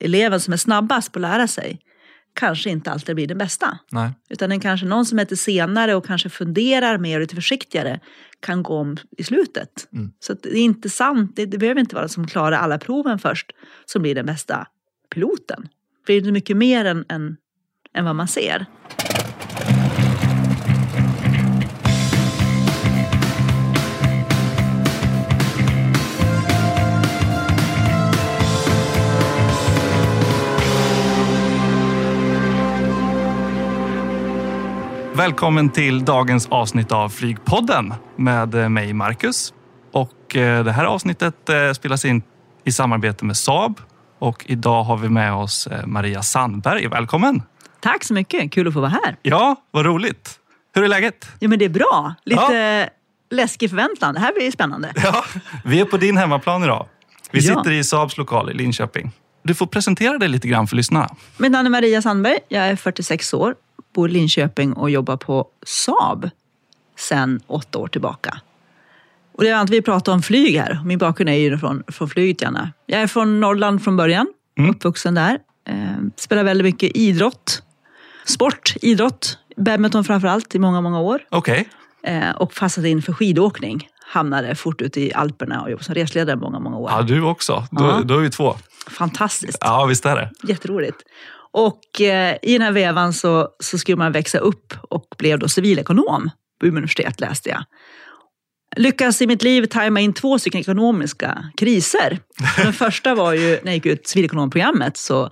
eleven 0.00 0.40
som 0.40 0.52
är 0.52 0.56
snabbast 0.56 1.12
på 1.12 1.18
att 1.18 1.22
lära 1.22 1.48
sig 1.48 1.80
kanske 2.34 2.70
inte 2.70 2.90
alltid 2.90 3.14
blir 3.14 3.26
den 3.26 3.38
bästa. 3.38 3.78
Nej. 3.90 4.10
Utan 4.28 4.50
den 4.50 4.60
kanske 4.60 4.86
någon 4.86 5.06
som 5.06 5.18
är 5.18 5.22
lite 5.22 5.36
senare 5.36 5.94
och 5.94 6.06
kanske 6.06 6.28
funderar 6.28 6.98
mer 6.98 7.16
och 7.16 7.20
lite 7.20 7.34
försiktigare 7.34 8.00
kan 8.40 8.62
gå 8.62 8.76
om 8.76 8.96
i 9.18 9.24
slutet. 9.24 9.88
Mm. 9.92 10.12
Så 10.20 10.34
det 10.34 10.48
är 10.48 10.62
inte 10.62 10.90
sant, 10.90 11.36
det, 11.36 11.46
det 11.46 11.58
behöver 11.58 11.80
inte 11.80 11.94
vara 11.94 12.08
som 12.08 12.26
klarar 12.26 12.56
alla 12.56 12.78
proven 12.78 13.18
först 13.18 13.52
som 13.84 14.02
blir 14.02 14.14
den 14.14 14.26
bästa 14.26 14.66
piloten. 15.14 15.68
För 16.06 16.12
det 16.12 16.28
är 16.28 16.32
mycket 16.32 16.56
mer 16.56 16.84
än, 16.84 17.04
än, 17.08 17.36
än 17.94 18.04
vad 18.04 18.16
man 18.16 18.28
ser. 18.28 18.66
Välkommen 35.14 35.70
till 35.70 36.04
dagens 36.04 36.46
avsnitt 36.48 36.92
av 36.92 37.08
Flygpodden 37.08 37.94
med 38.16 38.54
eh, 38.54 38.68
mig 38.68 38.92
Marcus. 38.92 39.52
Och 39.92 40.36
eh, 40.36 40.64
det 40.64 40.72
här 40.72 40.84
avsnittet 40.84 41.48
eh, 41.48 41.72
spelas 41.72 42.04
in 42.04 42.22
i 42.64 42.72
samarbete 42.72 43.24
med 43.24 43.36
Saab. 43.36 43.80
Och 44.18 44.44
idag 44.48 44.82
har 44.84 44.96
vi 44.96 45.08
med 45.08 45.32
oss 45.34 45.68
Maria 45.86 46.22
Sandberg. 46.22 46.86
Välkommen! 46.88 47.42
Tack 47.80 48.04
så 48.04 48.14
mycket, 48.14 48.52
kul 48.52 48.68
att 48.68 48.74
få 48.74 48.80
vara 48.80 48.90
här. 49.04 49.16
Ja, 49.22 49.56
vad 49.70 49.86
roligt! 49.86 50.38
Hur 50.74 50.84
är 50.84 50.88
läget? 50.88 51.28
Jo 51.40 51.50
men 51.50 51.58
det 51.58 51.64
är 51.64 51.68
bra, 51.68 52.14
lite 52.24 52.90
läskig 53.30 53.70
förväntan. 53.70 54.14
Det 54.14 54.20
här 54.20 54.32
blir 54.34 54.50
spännande. 54.50 54.92
Ja, 55.04 55.24
vi 55.64 55.80
är 55.80 55.84
på 55.84 55.96
din 55.96 56.16
hemmaplan 56.16 56.64
idag. 56.64 56.86
Vi 57.32 57.46
Ja. 57.48 57.56
sitter 57.56 57.72
i 57.72 57.84
Saabs 57.84 58.16
lokal 58.16 58.50
i 58.50 58.54
Linköping. 58.54 59.12
Du 59.42 59.54
får 59.54 59.66
presentera 59.66 60.18
dig 60.18 60.28
lite 60.28 60.48
grann 60.48 60.66
för 60.66 60.76
lyssnarna. 60.76 61.08
Mitt 61.36 61.50
namn 61.52 61.66
är 61.66 61.70
Maria 61.70 62.02
Sandberg, 62.02 62.38
jag 62.48 62.68
är 62.68 62.76
46 62.76 63.34
år, 63.34 63.54
bor 64.00 64.10
i 64.10 64.12
Linköping 64.12 64.72
och 64.72 64.90
jobbar 64.90 65.16
på 65.16 65.46
Saab 65.66 66.30
sedan 66.98 67.40
åtta 67.46 67.78
år 67.78 67.88
tillbaka. 67.88 68.40
Och 69.32 69.42
det 69.44 69.50
är 69.50 69.54
att 69.62 69.70
vi 69.70 69.82
pratar 69.82 70.12
om 70.12 70.22
flyg 70.22 70.56
här. 70.58 70.80
Min 70.84 70.98
bakgrund 70.98 71.28
är 71.30 71.34
ju 71.34 71.58
från, 71.58 71.82
från 71.88 72.08
flyget 72.08 72.42
gärna. 72.42 72.72
Jag 72.86 73.00
är 73.02 73.06
från 73.06 73.40
Norrland 73.40 73.84
från 73.84 73.96
början, 73.96 74.26
Mm. 74.58 74.70
uppvuxen 74.70 75.14
där. 75.14 75.38
Eh, 75.68 75.74
spelar 76.16 76.44
väldigt 76.44 76.64
mycket 76.64 76.96
idrott. 76.96 77.62
Sport, 78.24 78.74
idrott, 78.82 79.38
badminton 79.56 80.04
framför 80.04 80.28
allt 80.28 80.54
i 80.54 80.58
många, 80.58 80.80
många 80.80 81.00
år. 81.00 81.20
Okej. 81.30 81.68
Eh, 82.02 82.30
och 82.30 82.52
fastnade 82.54 82.88
in 82.88 83.02
för 83.02 83.12
skidåkning. 83.12 83.88
Hamnade 84.06 84.54
fort 84.54 84.82
ute 84.82 85.00
i 85.00 85.12
Alperna 85.14 85.62
och 85.62 85.70
jobbade 85.70 85.84
som 85.84 85.94
resledare 85.94 86.36
många, 86.36 86.58
många 86.58 86.76
år. 86.76 86.90
Ja, 86.90 87.02
du 87.02 87.22
också. 87.22 87.64
Då, 87.70 87.84
Ja. 87.84 88.00
då 88.04 88.14
är 88.14 88.18
vi 88.22 88.30
två. 88.30 88.56
Fantastiskt. 88.90 89.58
Ja, 89.60 89.84
visst 89.84 90.06
är 90.06 90.16
det. 90.16 90.30
Jätteroligt. 90.42 90.96
Och 91.52 92.00
eh, 92.00 92.36
i 92.42 92.52
den 92.52 92.62
här 92.62 92.72
vevan 92.72 93.12
så, 93.12 93.48
så 93.60 93.78
skulle 93.78 93.96
man 93.96 94.12
växa 94.12 94.38
upp 94.38 94.74
och 94.82 95.06
blev 95.18 95.38
då 95.38 95.48
civilekonom 95.48 96.30
på 96.60 96.66
Umeå 96.66 96.78
universitet 96.78 97.20
läste 97.20 97.48
jag. 97.48 97.64
Lyckades 98.76 99.22
i 99.22 99.26
mitt 99.26 99.42
liv 99.42 99.66
tajma 99.66 100.00
in 100.00 100.12
två 100.12 100.38
stycken 100.38 100.60
ekonomiska 100.60 101.50
kriser. 101.56 102.18
Den 102.56 102.72
första 102.72 103.14
var 103.14 103.32
ju 103.32 103.48
när 103.48 103.64
jag 103.64 103.74
gick 103.74 103.86
ut 103.86 104.06
civilekonomprogrammet 104.06 104.96
så 104.96 105.30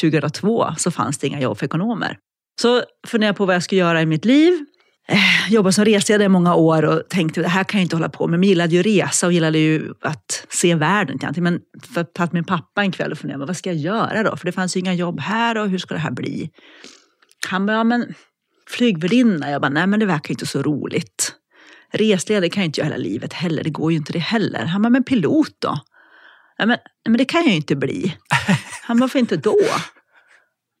2002 0.00 0.74
så 0.78 0.90
fanns 0.90 1.18
det 1.18 1.26
inga 1.26 1.40
jobb 1.40 1.58
för 1.58 1.66
ekonomer. 1.66 2.18
Så 2.60 2.82
funderade 3.06 3.28
jag 3.28 3.36
på 3.36 3.46
vad 3.46 3.54
jag 3.54 3.62
skulle 3.62 3.78
göra 3.78 4.02
i 4.02 4.06
mitt 4.06 4.24
liv. 4.24 4.64
Eh, 5.08 5.18
jobbat 5.18 5.52
jobbade 5.52 5.72
som 5.72 5.84
reseledare 5.84 6.26
i 6.26 6.28
många 6.28 6.54
år 6.54 6.84
och 6.84 7.02
tänkte 7.08 7.42
det 7.42 7.48
här 7.48 7.64
kan 7.64 7.80
jag 7.80 7.84
inte 7.84 7.96
hålla 7.96 8.08
på 8.08 8.26
med. 8.26 8.40
Men 8.40 8.48
gillade 8.48 8.74
ju 8.74 8.82
resa 8.82 9.26
och 9.26 9.32
gillade 9.32 9.58
ju 9.58 9.94
att 10.00 10.46
se 10.48 10.74
världen. 10.74 11.18
jag. 11.22 11.38
Men 11.38 11.60
för 11.94 12.06
att 12.18 12.32
min 12.32 12.44
pappa 12.44 12.82
en 12.82 12.92
kväll 12.92 13.12
och 13.12 13.18
funderade 13.18 13.46
vad 13.46 13.56
ska 13.56 13.70
jag 13.70 13.78
göra 13.78 14.22
då? 14.22 14.36
För 14.36 14.46
det 14.46 14.52
fanns 14.52 14.76
ju 14.76 14.80
inga 14.80 14.94
jobb 14.94 15.20
här 15.20 15.58
och 15.58 15.68
hur 15.68 15.78
ska 15.78 15.94
det 15.94 16.00
här 16.00 16.10
bli? 16.10 16.50
Han 17.48 17.66
bara, 17.66 17.76
ja, 17.76 17.84
men 17.84 18.14
flygvärdinna. 18.68 19.50
Jag 19.50 19.60
bara, 19.60 19.68
nej 19.68 19.86
men 19.86 20.00
det 20.00 20.06
verkar 20.06 20.30
inte 20.30 20.46
så 20.46 20.62
roligt. 20.62 21.32
Resledare 21.92 22.48
kan 22.48 22.62
jag 22.62 22.68
inte 22.68 22.80
göra 22.80 22.88
hela 22.88 23.02
livet 23.02 23.32
heller. 23.32 23.64
Det 23.64 23.70
går 23.70 23.92
ju 23.92 23.98
inte 23.98 24.12
det 24.12 24.18
heller. 24.18 24.64
Han 24.64 24.82
bara, 24.82 24.90
men 24.90 25.04
pilot 25.04 25.56
då? 25.58 25.78
Ja, 26.56 26.66
men, 26.66 26.78
men 27.08 27.16
det 27.18 27.24
kan 27.24 27.40
jag 27.40 27.50
ju 27.50 27.56
inte 27.56 27.76
bli. 27.76 28.16
Han 28.82 28.98
bara, 28.98 29.04
varför 29.04 29.18
inte 29.18 29.36
då? 29.36 29.58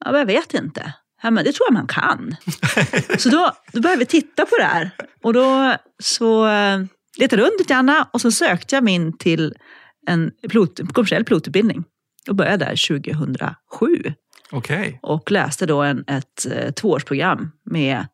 Ja, 0.04 0.10
men 0.10 0.18
jag 0.18 0.26
vet 0.26 0.54
inte. 0.54 0.94
Ja, 1.24 1.30
men 1.30 1.44
det 1.44 1.52
tror 1.52 1.66
jag 1.66 1.72
man 1.74 1.86
kan. 1.86 2.36
Så 3.18 3.28
då, 3.28 3.52
då 3.72 3.80
började 3.80 3.98
vi 3.98 4.06
titta 4.06 4.46
på 4.46 4.56
det 4.58 4.64
här. 4.64 4.90
Och 5.22 5.32
då 5.32 5.76
så 6.02 6.46
eh, 6.48 6.78
letade 7.18 7.42
runt 7.42 7.54
lite 7.58 7.74
grann 7.74 8.04
och 8.12 8.20
så 8.20 8.30
sökte 8.30 8.74
jag 8.74 8.84
mig 8.84 8.94
in 8.94 9.18
till 9.18 9.54
en 10.06 10.30
pilot, 10.50 10.80
kommersiell 10.92 11.24
pilotutbildning. 11.24 11.84
Och 12.28 12.34
började 12.34 12.64
där 12.64 12.88
2007 12.88 14.14
Okej. 14.50 14.98
och 15.02 15.30
läste 15.30 15.66
då 15.66 15.82
en, 15.82 16.04
ett 16.06 16.46
eh, 16.52 16.70
tvåårsprogram 16.72 17.50
med, 17.70 18.06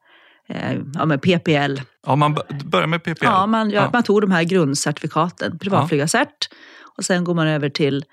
eh, 0.49 0.78
ja, 0.94 1.04
med 1.06 1.22
PPL. 1.22 1.81
Ja, 2.06 2.16
man 2.16 2.38
börjar 2.65 2.87
med 2.87 3.03
PPL. 3.03 3.25
Ja, 3.25 3.47
man, 3.47 3.70
gör, 3.70 3.82
Ja. 3.82 3.91
man 3.93 4.03
tog 4.03 4.20
de 4.20 4.31
här 4.31 4.43
grundcertifikaten, 4.43 5.59
privatflygarcert. 5.59 6.49
Och 6.97 7.04
sen 7.04 7.25
går 7.25 7.34
man 7.34 7.47
över 7.47 7.69
till 7.69 8.04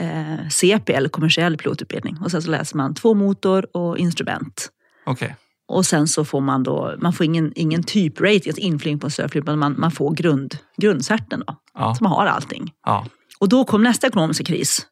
eh, 0.00 0.48
CPL, 0.50 1.06
kommersiell 1.08 1.56
pilotutbildning. 1.56 2.16
Och 2.24 2.30
sen 2.30 2.42
så 2.42 2.50
läser 2.50 2.76
man 2.76 2.94
två 2.94 3.14
motor 3.14 3.76
och 3.76 3.98
instrument. 3.98 4.68
Okej. 5.06 5.36
Och 5.68 5.86
sen 5.86 6.08
så 6.08 6.24
får 6.24 6.40
man 6.40 6.62
då, 6.62 6.94
man 6.98 7.12
får 7.12 7.26
ingen, 7.26 7.52
ingen 7.56 7.82
typrating, 7.82 8.50
alltså 8.50 8.60
inflygning 8.62 8.98
på 8.98 9.06
en 9.06 9.10
surflygplan, 9.10 9.58
men 9.58 9.72
man, 9.72 9.80
man 9.80 9.90
får 9.90 10.14
grund, 10.14 10.58
grundcerten 10.76 11.42
då. 11.46 11.56
Ja. 11.74 11.94
Så 11.94 12.04
man 12.04 12.12
har 12.12 12.26
allting. 12.26 12.72
Ja. 12.86 13.06
Och 13.38 13.48
då 13.48 13.64
kom 13.64 13.82
nästa 13.82 14.06
ekonomiska 14.06 14.44
kris. 14.44 14.86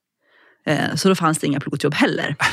Eh, 0.66 0.94
så 0.94 1.08
då 1.08 1.14
fanns 1.14 1.38
det 1.38 1.46
inga 1.46 1.60
pilotjobb 1.60 1.94
heller. 1.94 2.36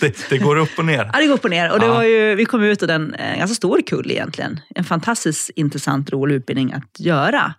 Det, 0.00 0.28
det 0.30 0.38
går 0.38 0.56
upp 0.56 0.78
och 0.78 0.84
ner. 0.84 1.04
Ja, 1.12 1.20
det 1.20 1.26
går 1.26 1.34
upp 1.34 1.44
och 1.44 1.50
ner. 1.50 1.72
Och 1.72 1.80
det 1.80 1.86
Ja. 1.86 1.94
var 1.94 2.02
ju, 2.02 2.34
vi 2.34 2.44
kom 2.44 2.62
ut 2.62 2.80
den, 2.80 3.14
en 3.14 3.38
ganska 3.38 3.54
stor 3.54 3.80
kull 3.86 4.10
egentligen. 4.10 4.60
En 4.74 4.84
fantastiskt 4.84 5.50
intressant, 5.56 6.10
rolig 6.10 6.34
utbildning 6.34 6.72
att 6.72 7.00
göra. 7.00 7.54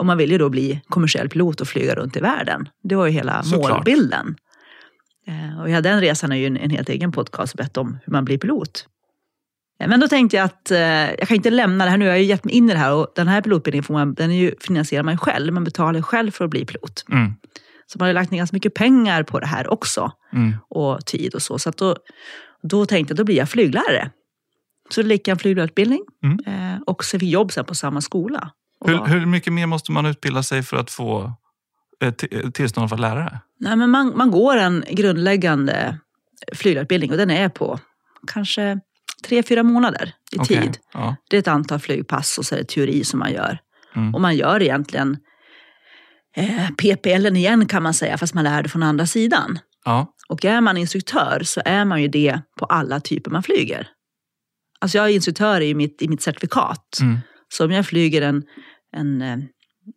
Och 0.00 0.06
man 0.06 0.18
vill 0.18 0.30
ju 0.30 0.38
då 0.38 0.48
bli 0.48 0.80
kommersiell 0.88 1.28
pilot 1.28 1.60
och 1.60 1.68
flyga 1.68 1.94
runt 1.94 2.16
i 2.16 2.20
världen. 2.20 2.68
Det 2.82 2.94
var 2.94 3.06
ju 3.06 3.12
hela 3.12 3.42
Såklart. 3.42 3.70
målbilden. 3.70 4.36
Eh, 5.26 5.60
Och 5.60 5.70
ja, 5.70 5.80
den 5.80 6.00
resan 6.00 6.32
är 6.32 6.36
ju 6.36 6.46
en, 6.46 6.56
en 6.56 6.70
helt 6.70 6.88
egen 6.88 7.12
podcast, 7.12 7.56
berätta 7.56 7.80
om 7.80 7.98
hur 8.04 8.12
man 8.12 8.24
blir 8.24 8.38
pilot. 8.38 8.86
Eh, 9.80 9.88
Men 9.88 10.00
då 10.00 10.08
tänkte 10.08 10.36
jag 10.36 10.44
att 10.44 10.70
eh, 10.70 10.78
jag 11.18 11.28
kan 11.28 11.34
inte 11.36 11.50
lämna 11.50 11.84
det 11.84 11.90
här 11.90 11.98
nu. 11.98 12.04
Jag 12.04 12.12
har 12.12 12.18
ju 12.18 12.24
gett 12.24 12.44
mig 12.44 12.54
in 12.54 12.70
i 12.70 12.72
det 12.72 12.78
här 12.78 12.92
och 12.94 13.12
den 13.14 13.28
här 13.28 13.42
pilotutbildningen 13.42 13.84
får 13.84 13.94
man, 13.94 14.14
den 14.14 14.30
är 14.30 14.34
ju, 14.36 14.54
finansierar 14.60 15.02
man 15.02 15.18
själv. 15.18 15.52
Man 15.52 15.64
betalar 15.64 16.02
själv 16.02 16.30
för 16.30 16.44
att 16.44 16.50
bli 16.50 16.64
pilot. 16.64 17.04
Mm. 17.12 17.32
Så 17.86 17.98
man 17.98 18.04
har 18.04 18.08
ju 18.08 18.14
lagt 18.14 18.30
ner 18.30 18.38
ganska 18.38 18.56
mycket 18.56 18.74
pengar 18.74 19.22
på 19.22 19.40
det 19.40 19.46
här 19.46 19.68
också 19.72 20.12
Mm. 20.32 20.52
och 20.68 21.06
tid 21.06 21.34
och 21.34 21.42
så. 21.42 21.58
Så 21.58 21.70
då, 21.70 21.96
då 22.62 22.86
tänkte 22.86 23.12
jag 23.12 23.16
då 23.16 23.24
blir 23.24 23.36
jag 23.36 23.48
flyglärare. 23.48 24.10
Så 24.90 25.02
då 25.02 25.08
gick 25.08 25.28
jag 25.28 25.32
en 25.34 25.38
flyglärarutbildning 25.38 26.04
Mm. 26.24 26.38
eh, 26.74 26.80
och 26.86 27.04
så 27.04 27.18
fick 27.18 27.22
jag 27.26 27.30
jobb 27.32 27.52
sen 27.52 27.64
på 27.64 27.74
samma 27.74 28.00
skola. 28.00 28.50
Hur, 28.84 29.04
hur 29.04 29.26
mycket 29.26 29.52
mer 29.52 29.66
måste 29.66 29.92
man 29.92 30.06
utbilda 30.06 30.42
sig 30.42 30.62
för 30.62 30.76
att 30.76 30.90
få 30.90 31.32
eh, 32.02 32.12
t- 32.14 32.50
tillstånd 32.52 32.88
för 32.88 32.96
att 32.96 33.00
lära 33.00 33.24
det? 33.24 33.40
Nej, 33.60 33.76
men 33.76 33.90
man, 33.90 34.16
man 34.16 34.30
går 34.30 34.56
en 34.56 34.84
grundläggande 34.90 35.98
flyglärarutbildning 36.54 37.10
och 37.10 37.16
den 37.16 37.30
är 37.30 37.48
på 37.48 37.78
kanske 38.26 38.80
tre, 39.24 39.42
fyra 39.42 39.62
månader 39.62 40.12
i 40.32 40.38
Okej. 40.38 40.62
tid. 40.62 40.78
Ja. 40.92 41.16
Det 41.30 41.36
är 41.36 41.40
ett 41.40 41.48
antal 41.48 41.78
flygpass 41.78 42.38
och 42.38 42.46
så 42.46 42.54
är 42.54 42.58
det 42.58 42.68
teori 42.68 43.04
som 43.04 43.18
man 43.18 43.32
gör. 43.32 43.58
Mm. 43.96 44.14
Och 44.14 44.20
man 44.20 44.36
gör 44.36 44.62
egentligen 44.62 45.16
eh, 46.36 46.68
PPL 46.70 47.26
igen 47.36 47.66
kan 47.66 47.82
man 47.82 47.94
säga, 47.94 48.18
fast 48.18 48.34
man 48.34 48.44
lär 48.44 48.62
det 48.62 48.68
från 48.68 48.82
andra 48.82 49.06
sidan. 49.06 49.58
Ja. 49.84 50.14
Och 50.28 50.44
är 50.44 50.60
man 50.60 50.76
instruktör 50.76 51.42
så 51.44 51.62
är 51.64 51.84
man 51.84 52.02
ju 52.02 52.08
det 52.08 52.40
på 52.58 52.64
alla 52.64 53.00
typer 53.00 53.30
man 53.30 53.42
flyger. 53.42 53.88
Alltså 54.80 54.98
jag 54.98 55.06
är 55.10 55.14
instruktör 55.14 55.60
i 55.60 55.74
mitt, 55.74 56.02
i 56.02 56.08
mitt 56.08 56.22
certifikat. 56.22 56.98
Mm. 57.00 57.18
Så 57.48 57.64
om 57.64 57.70
jag 57.70 57.86
flyger 57.86 58.22
en, 58.22 58.42
en, 58.96 59.22
eh, 59.22 59.38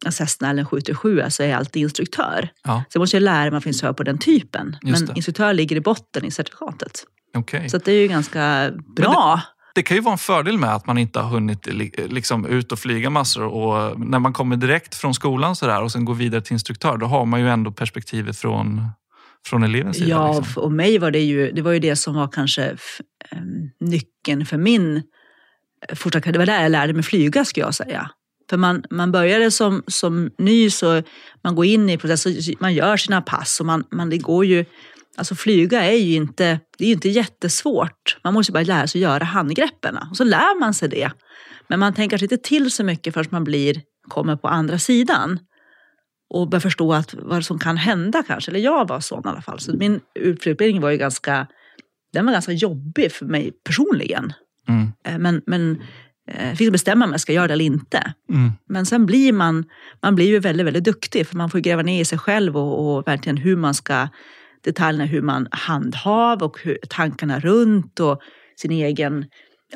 en 0.05 0.11
Cessna 0.11 0.49
eller 0.49 0.59
en 0.61 0.65
737 0.67 1.23
så 1.29 1.43
är 1.43 1.47
jag 1.47 1.57
alltid 1.57 1.81
instruktör. 1.81 2.49
Ja. 2.63 2.83
Så 2.89 2.95
jag 2.95 3.01
måste 3.01 3.19
lära 3.19 3.51
mig 3.51 3.57
att 3.57 3.65
instruktör 3.65 3.93
på 3.93 4.03
den 4.03 4.17
typen. 4.17 4.77
Men 4.81 5.15
instruktör 5.15 5.53
ligger 5.53 5.75
i 5.75 5.81
botten 5.81 6.25
i 6.25 6.31
certifikatet. 6.31 7.03
Okej. 7.37 7.69
Så 7.69 7.77
att 7.77 7.85
det 7.85 7.91
är 7.91 8.01
ju 8.01 8.07
ganska 8.07 8.71
bra. 8.95 9.41
Det 9.75 9.83
kan 9.83 9.97
ju 9.97 10.03
vara 10.03 10.11
en 10.11 10.17
fördel 10.17 10.57
med 10.57 10.75
att 10.75 10.85
man 10.87 10.97
inte 10.97 11.19
har 11.19 11.29
hunnit 11.29 11.65
li- 11.67 11.91
liksom, 12.09 12.45
ut 12.45 12.71
och 12.71 12.79
flyga 12.79 13.09
massor. 13.09 13.43
Och 13.43 13.99
när 13.99 14.19
man 14.19 14.33
kommer 14.33 14.55
direkt 14.55 14.95
från 14.95 15.13
skolan 15.13 15.55
så 15.55 15.67
där, 15.67 15.81
och 15.81 15.91
sen 15.91 16.05
går 16.05 16.13
vidare 16.13 16.41
till 16.41 16.53
instruktör, 16.53 16.97
då 16.97 17.05
har 17.05 17.25
man 17.25 17.39
ju 17.39 17.49
ändå 17.49 17.71
perspektivet 17.71 18.37
från, 18.37 18.87
från 19.45 19.63
elevens 19.63 19.97
sida. 19.97 20.09
Ja, 20.09 20.39
liksom. 20.39 20.63
och 20.63 20.71
mig 20.71 20.97
var 20.97 21.11
det 21.11 21.19
ju 21.19 21.51
det, 21.51 21.61
var 21.61 21.71
ju 21.71 21.79
det 21.79 21.95
som 21.95 22.15
var 22.15 22.27
kanske 22.27 22.63
em, 23.31 23.69
nyckeln 23.79 24.45
för 24.45 24.57
min 24.57 24.95
eh, 25.89 25.95
fortsatta 25.95 26.31
Det 26.31 26.39
var 26.39 26.45
där 26.45 26.61
jag 26.61 26.71
lärde 26.71 26.93
mig 26.93 27.03
flyga, 27.03 27.45
skulle 27.45 27.65
jag 27.65 27.75
säga. 27.75 28.09
För 28.49 28.57
man, 28.57 28.83
man 28.89 29.11
började 29.11 29.51
som, 29.51 29.83
som 29.87 30.31
ny, 30.37 30.69
så 30.69 31.01
man 31.43 31.55
går 31.55 31.65
in 31.65 31.89
i 31.89 31.97
processen, 31.97 32.55
man 32.59 32.73
gör 32.73 32.97
sina 32.97 33.21
pass 33.21 33.59
och 33.59 33.65
man, 33.65 33.83
man, 33.91 34.09
det 34.09 34.17
går 34.17 34.45
ju... 34.45 34.65
Alltså 35.17 35.35
flyga 35.35 35.83
är 35.83 35.97
ju 35.97 36.15
inte, 36.15 36.59
det 36.77 36.83
är 36.83 36.87
ju 36.87 36.93
inte 36.93 37.09
jättesvårt. 37.09 38.17
Man 38.23 38.33
måste 38.33 38.51
bara 38.51 38.63
lära 38.63 38.87
sig 38.87 38.99
att 38.99 39.11
göra 39.11 39.23
handgreppen. 39.23 39.97
Och 40.11 40.17
så 40.17 40.23
lär 40.23 40.59
man 40.59 40.73
sig 40.73 40.89
det. 40.89 41.11
Men 41.67 41.79
man 41.79 41.93
tänker 41.93 42.23
inte 42.23 42.37
till 42.37 42.71
så 42.71 42.83
mycket 42.83 43.13
förrän 43.13 43.27
man 43.31 43.43
blir, 43.43 43.81
kommer 44.07 44.35
på 44.35 44.47
andra 44.47 44.79
sidan. 44.79 45.39
och 46.29 46.49
börja 46.49 46.61
förstå 46.61 46.93
att 46.93 47.13
vad 47.13 47.45
som 47.45 47.59
kan 47.59 47.77
hända 47.77 48.23
kanske. 48.27 48.51
Eller 48.51 48.59
jag 48.59 48.87
var 48.87 48.99
sån 48.99 49.23
i 49.25 49.29
alla 49.29 49.41
fall. 49.41 49.59
Så 49.59 49.77
min 49.77 49.99
utbildning 50.15 50.81
var 50.81 50.89
ju 50.89 50.97
ganska, 50.97 51.47
den 52.13 52.25
var 52.25 52.33
ganska 52.33 52.51
jobbig 52.51 53.11
för 53.11 53.25
mig 53.25 53.51
personligen. 53.63 54.33
Mm. 54.67 54.91
Eh, 55.05 55.17
Men, 55.19 55.41
men 55.45 55.81
jag 56.25 56.57
fick 56.57 56.71
bestämma 56.71 57.05
om 57.05 57.11
jag 57.11 57.21
ska 57.21 57.33
göra 57.33 57.47
det 57.47 57.53
eller 57.53 57.65
inte. 57.65 58.13
Mm. 58.29 58.51
Men 58.69 58.85
sen 58.85 59.05
blir 59.05 59.33
man, 59.33 59.65
man 60.01 60.15
blir 60.15 60.25
ju 60.25 60.39
väldigt, 60.39 60.65
väldigt 60.65 60.83
duktig 60.83 61.27
för 61.27 61.35
man 61.35 61.49
får 61.49 61.59
gräva 61.59 61.81
ner 61.81 62.01
i 62.01 62.05
sig 62.05 62.17
själv 62.17 62.57
och, 62.57 62.95
och 62.97 63.07
verkligen 63.07 63.37
hur 63.37 63.55
man 63.55 63.73
ska, 63.73 64.07
detaljerna 64.63 65.05
hur 65.05 65.21
man 65.21 65.47
handhav 65.51 66.43
och 66.43 66.59
hur, 66.63 66.77
tankarna 66.89 67.39
runt 67.39 67.99
och 67.99 68.21
sin 68.55 68.71
egen 68.71 69.25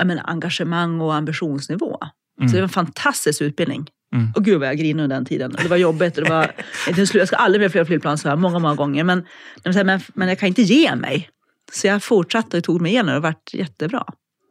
menar, 0.04 0.24
engagemang 0.26 1.02
och 1.02 1.16
ambitionsnivå. 1.16 1.98
Så 2.40 2.46
det 2.46 2.54
var 2.54 2.64
en 2.64 2.70
fantastisk 2.70 3.42
utbildning. 3.42 3.88
Mm. 4.16 4.32
Och 4.36 4.46
gud 4.46 4.60
vad 4.60 4.68
jag 4.68 4.78
grinade 4.78 5.04
under 5.04 5.16
den 5.16 5.26
tiden. 5.26 5.56
Det 5.62 5.68
var 5.68 5.78
jobbigt. 5.78 6.18
Och 6.18 6.24
det 6.24 6.30
var, 6.30 6.52
jag 7.14 7.28
ska 7.28 7.36
aldrig 7.36 7.62
mer 7.62 7.70
flyga 7.70 7.86
flygplan 7.86 8.18
så 8.18 8.30
här 8.30 8.36
många, 8.36 8.60
många 8.60 8.76
gånger. 8.76 9.04
Men, 9.04 9.26
men, 9.64 10.00
men 10.14 10.28
jag 10.28 10.40
kan 10.40 10.48
inte 10.48 10.62
ge 10.62 10.96
mig. 10.96 11.30
Så 11.72 11.88
jag 11.88 12.04
fortsatte 12.04 12.58
och 12.58 12.64
tog 12.64 12.82
mig 12.82 12.92
igenom 12.92 13.16
och 13.16 13.22
det 13.22 13.28
har 13.28 13.34
varit 13.34 13.54
jättebra. 13.54 14.04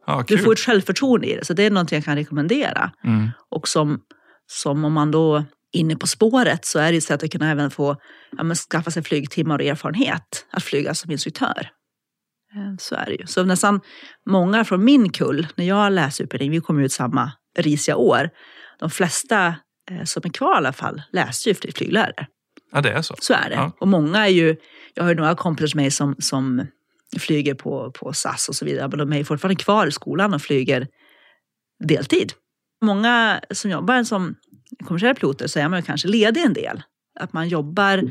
Ja, 0.07 0.23
Du 0.27 0.37
får 0.37 0.51
ett 0.53 0.59
självförtroende 0.59 1.27
i 1.27 1.35
det, 1.35 1.45
så 1.45 1.53
det 1.53 1.63
är 1.63 1.71
någonting 1.71 1.95
jag 1.95 2.05
kan 2.05 2.15
rekommendera. 2.15 2.91
Mm. 3.03 3.29
Och 3.49 3.67
som, 3.67 3.99
som 4.47 4.85
om 4.85 4.93
man 4.93 5.11
då 5.11 5.35
är 5.35 5.45
inne 5.73 5.95
på 5.95 6.07
spåret 6.07 6.65
så 6.65 6.79
är 6.79 6.91
det 6.91 6.97
ett 6.97 7.03
sätt 7.03 7.23
att 7.23 7.31
kunna 7.31 7.51
även 7.51 7.71
få 7.71 7.95
ja, 8.37 8.55
skaffa 8.55 8.91
sig 8.91 9.03
flygtimmar 9.03 9.59
och 9.59 9.65
erfarenhet 9.65 10.45
att 10.51 10.63
flyga 10.63 10.93
som 10.93 11.11
instruktör. 11.11 11.69
Eh, 12.55 12.75
Så 12.79 12.95
är 12.95 13.05
det 13.05 13.13
ju. 13.15 13.25
Så 13.27 13.43
nästan 13.43 13.81
många 14.29 14.65
från 14.65 14.83
min 14.83 15.09
kull, 15.09 15.47
när 15.55 15.65
jag 15.65 15.91
läste 15.91 16.23
utbildning, 16.23 16.51
vi 16.51 16.59
kom 16.59 16.79
ut 16.79 16.91
samma 16.91 17.31
risiga 17.59 17.95
år, 17.95 18.29
de 18.79 18.89
flesta 18.89 19.55
eh, 19.91 20.03
som 20.03 20.21
är 20.25 20.29
kvar 20.29 20.53
i 20.53 20.57
alla 20.57 20.73
fall 20.73 21.01
läste 21.11 21.49
ju 21.49 21.55
till 21.55 21.73
flyglärare. 21.73 22.27
Ja, 22.71 22.81
det 22.81 22.91
är 22.91 23.01
så. 23.01 23.15
Så 23.19 23.33
är 23.33 23.49
det. 23.49 23.55
Ja. 23.55 23.71
Och 23.79 23.87
många 23.87 24.25
är 24.27 24.31
ju, 24.31 24.55
jag 24.93 25.03
har 25.03 25.09
ju 25.09 25.15
några 25.15 25.35
kompisar 25.35 25.75
med 25.75 25.83
mig 25.83 25.91
som, 25.91 26.15
som 26.19 26.67
flyger 27.19 27.53
på, 27.53 27.91
på 27.91 28.13
SAS 28.13 28.49
och 28.49 28.55
så 28.55 28.65
vidare, 28.65 28.87
men 28.87 28.99
de 28.99 29.13
är 29.13 29.17
ju 29.17 29.23
fortfarande 29.23 29.63
kvar 29.63 29.87
i 29.87 29.91
skolan 29.91 30.33
och 30.33 30.41
flyger 30.41 30.87
deltid. 31.83 32.33
Många 32.85 33.41
som 33.51 33.71
jobbar 33.71 34.03
som 34.03 34.35
kommersiella 34.85 35.15
piloter 35.15 35.47
så 35.47 35.59
är 35.59 35.69
man 35.69 35.79
ju 35.79 35.85
kanske 35.85 36.07
ledig 36.07 36.45
en 36.45 36.53
del. 36.53 36.83
Att 37.19 37.33
man 37.33 37.47
jobbar, 37.47 38.03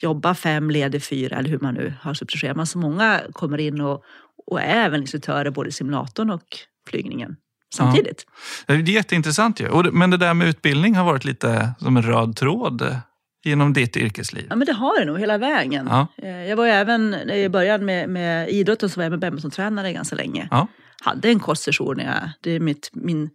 jobbar 0.00 0.34
fem, 0.34 0.70
ledig 0.70 1.02
fyra 1.02 1.36
eller 1.36 1.50
hur 1.50 1.58
man 1.58 1.74
nu 1.74 1.94
har 2.00 2.14
sitt 2.14 2.30
schema. 2.30 2.66
så 2.66 2.78
många 2.78 3.20
kommer 3.32 3.58
in 3.58 3.80
och, 3.80 4.04
och 4.46 4.60
är 4.60 4.84
även 4.84 5.00
instruktörer 5.00 5.50
både 5.50 5.68
i 5.68 5.72
simulatorn 5.72 6.30
och 6.30 6.58
flygningen 6.88 7.36
samtidigt. 7.74 8.26
Det 8.66 8.72
är 8.72 8.88
jätteintressant 8.88 9.60
ju. 9.60 9.90
Men 9.92 10.10
det 10.10 10.16
där 10.16 10.34
med 10.34 10.48
utbildning 10.48 10.94
har 10.94 11.04
varit 11.04 11.24
lite 11.24 11.74
som 11.78 11.96
en 11.96 12.02
röd 12.02 12.36
tråd 12.36 13.00
genom 13.48 13.72
ditt 13.72 13.96
yrkesliv. 13.96 14.46
Ja, 14.50 14.56
men 14.56 14.66
det 14.66 14.72
har 14.72 14.98
det 15.00 15.04
nog 15.06 15.18
hela 15.20 15.38
vägen. 15.38 15.86
Ja. 15.90 16.06
Eh, 16.22 16.48
Jag 16.48 16.56
var 16.56 16.66
även, 16.66 17.16
jag 17.28 17.50
började 17.52 17.84
med, 17.84 18.08
med 18.08 18.48
idrotten, 18.50 18.88
så 18.88 19.00
var 19.00 19.04
jag 19.04 19.10
med 19.10 19.18
badmintontränare 19.20 19.92
ganska 19.92 20.16
länge. 20.16 20.48
Ja. 20.50 20.66
Hade 21.02 21.28
en 21.28 21.40
kort 21.40 21.58
session 21.58 21.96
när 21.96 22.04
jag, 22.04 22.30
det 22.40 22.50
är 22.50 22.60
mitt, 22.60 22.90
min, 22.92 23.30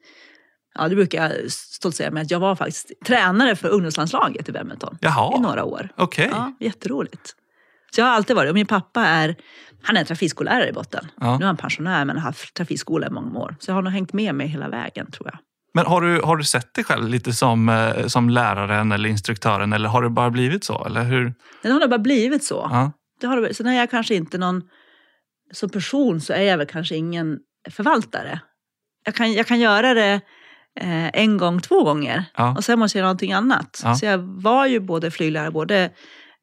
ja 0.75 0.87
det 0.87 0.95
brukar 0.95 1.23
jag 1.29 1.51
stolt 1.51 1.95
säga 1.95 2.11
med 2.11 2.21
att 2.23 2.31
jag 2.31 2.39
var 2.39 2.55
faktiskt 2.55 2.91
tränare 3.05 3.55
för 3.55 3.69
ungdomslandslaget 3.69 4.49
i 4.49 4.51
badminton 4.51 4.93
i 4.95 4.97
Jaha, 5.01 5.39
några 5.39 5.63
år. 5.63 5.89
okej. 5.97 6.29
Ja, 6.31 6.53
jätteroligt. 6.59 7.35
Så 7.95 8.01
jag 8.01 8.05
har 8.05 8.13
alltid 8.13 8.35
varit, 8.35 8.49
och 8.49 8.55
min 8.55 8.65
pappa 8.65 9.01
är, 9.05 9.35
han 9.83 9.97
är 9.97 10.03
trafikskollärare 10.03 10.69
i 10.69 10.73
botten. 10.73 11.07
Ja. 11.19 11.37
Nu 11.37 11.43
är 11.43 11.47
han 11.47 11.57
pensionär 11.57 12.05
men 12.05 12.15
har 12.17 12.23
haft 12.23 12.53
trafikskola 12.53 13.07
i 13.07 13.09
många 13.09 13.39
år. 13.39 13.55
Så 13.59 13.71
jag 13.71 13.75
har 13.75 13.81
nog 13.81 13.93
hängt 13.93 14.13
med 14.13 14.35
mig 14.35 14.47
hela 14.47 14.69
vägen 14.69 15.11
tror 15.11 15.29
jag. 15.33 15.39
Men 15.73 15.85
har 15.85 16.01
du, 16.01 16.21
har 16.21 16.37
du 16.37 16.43
sett 16.43 16.73
dig 16.73 16.83
själv 16.83 17.09
lite 17.09 17.33
som, 17.33 17.69
eh, 17.69 18.07
som 18.07 18.29
läraren 18.29 18.91
eller 18.91 19.09
instruktören 19.09 19.73
eller 19.73 19.89
har 19.89 20.01
det 20.01 20.09
bara 20.09 20.29
blivit 20.29 20.63
så? 20.63 20.85
Eller 20.85 21.03
hur? 21.03 21.33
Det 21.61 21.69
har 21.69 21.87
bara 21.87 21.99
blivit 21.99 22.43
så. 22.43 22.67
Ja. 22.71 22.91
Det 23.21 23.27
har, 23.27 23.53
sen 23.53 23.67
är 23.67 23.73
jag 23.73 23.91
kanske 23.91 24.15
inte 24.15 24.37
någon, 24.37 24.61
som 25.51 25.69
person 25.69 26.21
så 26.21 26.33
är 26.33 26.41
jag 26.41 26.57
väl 26.57 26.67
kanske 26.67 26.95
ingen 26.95 27.39
förvaltare. 27.69 28.39
Jag 29.05 29.15
kan, 29.15 29.33
jag 29.33 29.47
kan 29.47 29.59
göra 29.59 29.93
det 29.93 30.21
eh, 30.79 31.07
en 31.13 31.37
gång, 31.37 31.61
två 31.61 31.83
gånger 31.83 32.25
Ja. 32.35 32.55
och 32.57 32.63
sen 32.63 32.79
måste 32.79 32.97
jag 32.97 33.01
göra 33.01 33.07
någonting 33.07 33.33
annat. 33.33 33.81
Ja. 33.83 33.95
Så 33.95 34.05
jag 34.05 34.17
var 34.17 34.65
ju 34.65 34.79
både 34.79 35.11
flyglärare, 35.11 35.51
både 35.51 35.89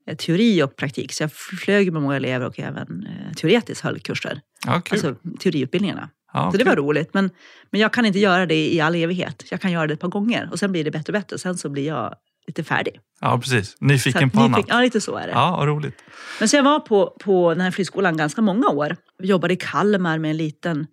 eh, 0.06 0.16
teori 0.16 0.62
och 0.62 0.76
praktik. 0.76 1.12
Så 1.12 1.22
jag 1.22 1.32
flög 1.32 1.92
med 1.92 2.02
många 2.02 2.16
elever 2.16 2.46
och 2.46 2.60
även 2.60 3.06
eh, 3.06 3.34
teoretiskt 3.34 3.84
höll 3.84 4.00
kurser. 4.00 4.40
Ja. 4.66 4.82
Alltså 4.90 5.14
teoriutbildningarna. 5.40 6.08
Ja, 6.32 6.50
Så 6.52 6.58
det 6.58 6.64
var 6.64 6.76
roligt. 6.76 7.14
Men, 7.14 7.30
men 7.70 7.80
jag 7.80 7.92
kan 7.92 8.06
inte 8.06 8.18
göra 8.18 8.46
det 8.46 8.72
i 8.74 8.80
all 8.80 8.94
evighet. 8.94 9.44
Jag 9.50 9.60
kan 9.60 9.72
göra 9.72 9.86
det 9.86 9.94
ett 9.94 10.00
par 10.00 10.08
gånger 10.08 10.48
och 10.52 10.58
sen 10.58 10.72
blir 10.72 10.84
det 10.84 10.90
bättre 10.90 11.12
och 11.12 11.20
bättre. 11.20 11.38
Sen 11.38 11.56
så 11.58 11.68
blir 11.68 11.86
jag 11.86 12.14
lite 12.46 12.64
färdig. 12.64 13.00
Ja, 13.20 13.38
precis. 13.38 13.76
Nyfiken 13.80 14.24
att 14.24 14.32
på 14.32 14.38
nyfiken- 14.38 14.54
annat. 14.54 14.64
Ja, 14.68 14.80
lite 14.80 15.00
så 15.00 15.16
är 15.16 15.26
det. 15.26 15.32
Ja, 15.32 15.56
vad 15.58 15.68
roligt. 15.68 15.94
Men 16.38 16.48
så 16.48 16.56
jag 16.56 16.62
var 16.62 16.80
på, 16.80 17.16
på 17.20 17.54
den 17.54 17.60
här 17.60 17.70
flygskolan 17.70 18.16
ganska 18.16 18.42
många 18.42 18.68
år. 18.68 18.96
Vi 19.18 19.28
jobbade 19.28 19.54
i 19.54 19.56
Kalmar 19.56 20.18
med 20.18 20.30
en 20.30 20.36
liten, 20.36 20.86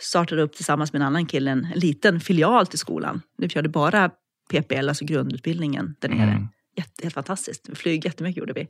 startade 0.00 0.42
upp 0.42 0.52
tillsammans 0.52 0.92
med 0.92 1.00
en 1.02 1.06
annan 1.06 1.26
kille 1.26 1.50
en 1.50 1.66
liten 1.74 2.20
filial 2.20 2.66
till 2.66 2.78
skolan. 2.78 3.22
Vi 3.38 3.48
körde 3.48 3.68
bara 3.68 4.10
PPL, 4.50 4.88
alltså 4.88 5.04
grundutbildningen 5.04 5.94
där 6.00 6.08
nere. 6.08 6.30
Mm. 6.30 6.48
Jätte, 6.76 7.02
helt 7.02 7.14
fantastiskt. 7.14 7.68
Vi 7.68 7.74
flög 7.74 8.04
jättemycket 8.04 8.38
gjorde 8.40 8.52
vi. 8.52 8.66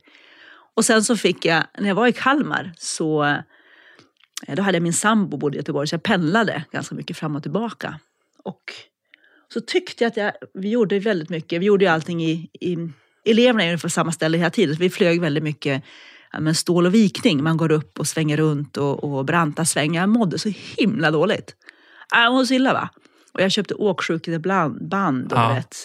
Och 0.75 0.85
sen 0.85 1.03
så 1.03 1.17
fick 1.17 1.45
jag, 1.45 1.63
när 1.79 1.87
jag 1.87 1.95
var 1.95 2.07
i 2.07 2.11
Kalmar 2.13 2.73
så 2.77 3.37
då 4.47 4.61
hade 4.61 4.75
jag 4.75 4.83
min 4.83 4.93
sambo 4.93 5.37
bodde 5.37 5.55
i 5.55 5.59
Göteborg 5.59 5.87
så 5.87 5.93
jag 5.93 6.03
pendlade 6.03 6.63
ganska 6.71 6.95
mycket 6.95 7.17
fram 7.17 7.35
och 7.35 7.43
tillbaka. 7.43 7.99
Och 8.43 8.63
så 9.53 9.61
tyckte 9.61 10.03
jag 10.03 10.11
att 10.11 10.17
jag, 10.17 10.33
vi 10.53 10.69
gjorde 10.69 10.99
väldigt 10.99 11.29
mycket, 11.29 11.61
vi 11.61 11.65
gjorde 11.65 11.85
ju 11.85 11.91
allting 11.91 12.23
i, 12.23 12.49
i 12.53 12.77
eleverna 13.25 13.63
är 13.63 13.77
på 13.77 13.89
samma 13.89 14.11
ställe 14.11 14.37
hela 14.37 14.49
tiden, 14.49 14.75
så 14.75 14.79
vi 14.79 14.89
flög 14.89 15.21
väldigt 15.21 15.43
mycket 15.43 15.83
men 16.39 16.55
stål 16.55 16.85
och 16.85 16.93
vikning. 16.95 17.43
Man 17.43 17.57
går 17.57 17.71
upp 17.71 17.99
och 17.99 18.07
svänger 18.07 18.37
runt 18.37 18.77
och, 18.77 19.03
och 19.03 19.25
branta 19.25 19.65
svängar. 19.65 20.01
Jag 20.01 20.09
mådde 20.09 20.39
så 20.39 20.51
himla 20.77 21.11
dåligt. 21.11 21.55
Äh, 22.15 22.21
Jag 22.21 22.33
mådde 22.33 22.47
så 22.47 22.53
illa 22.53 22.73
va. 22.73 22.89
Och 23.33 23.41
jag 23.41 23.51
köpte 23.51 23.73
åksjukeband 23.73 25.33
och 25.33 25.39
Ja. 25.39 25.53
vet. 25.53 25.75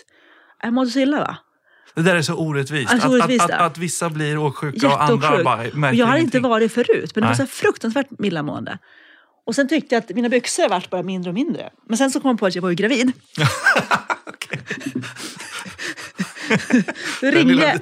Jag 0.62 0.73
mådde 0.73 0.91
så 0.91 0.99
illa 0.99 1.19
va. 1.21 1.37
Det 1.94 2.02
där 2.02 2.17
är 2.17 2.23
så 2.23 2.35
orättvist. 2.35 2.93
Alltså, 2.93 3.08
att, 3.08 3.14
orättvist, 3.14 3.44
att, 3.44 3.50
att, 3.50 3.61
att 3.61 3.79
vissa 3.79 4.11
blir 4.11 4.38
åksjuka 4.38 4.88
och 4.88 5.02
andra 5.02 5.43
bara 5.44 5.69
Och 5.69 5.76
märker 5.76 5.99
jag 5.99 6.06
hade 6.06 6.20
inte 6.20 6.41
varit 6.41 6.73
förut, 6.73 7.11
men 7.14 7.23
det 7.23 7.29
var 7.29 7.35
så 7.35 7.46
fruktansvärt 7.46 8.06
illamående. 8.19 8.79
Och 9.46 9.55
sen 9.55 9.69
tyckte 9.69 9.94
jag 9.94 10.02
att 10.02 10.11
mina 10.11 10.29
byxor 10.29 10.69
vart 10.69 10.91
bara 10.91 11.02
mindre 11.02 11.31
och 11.31 11.35
mindre. 11.35 11.70
Men 11.88 11.99
sen 11.99 12.11
så 12.11 12.20
kom 12.20 12.31
jag 12.31 12.38
på 12.38 12.46
att 12.46 12.55
jag 12.55 12.62
var 12.62 12.70
ju 12.70 12.76
gravid. 12.76 13.12
Då 17.20 17.31
ringde, 17.31 17.81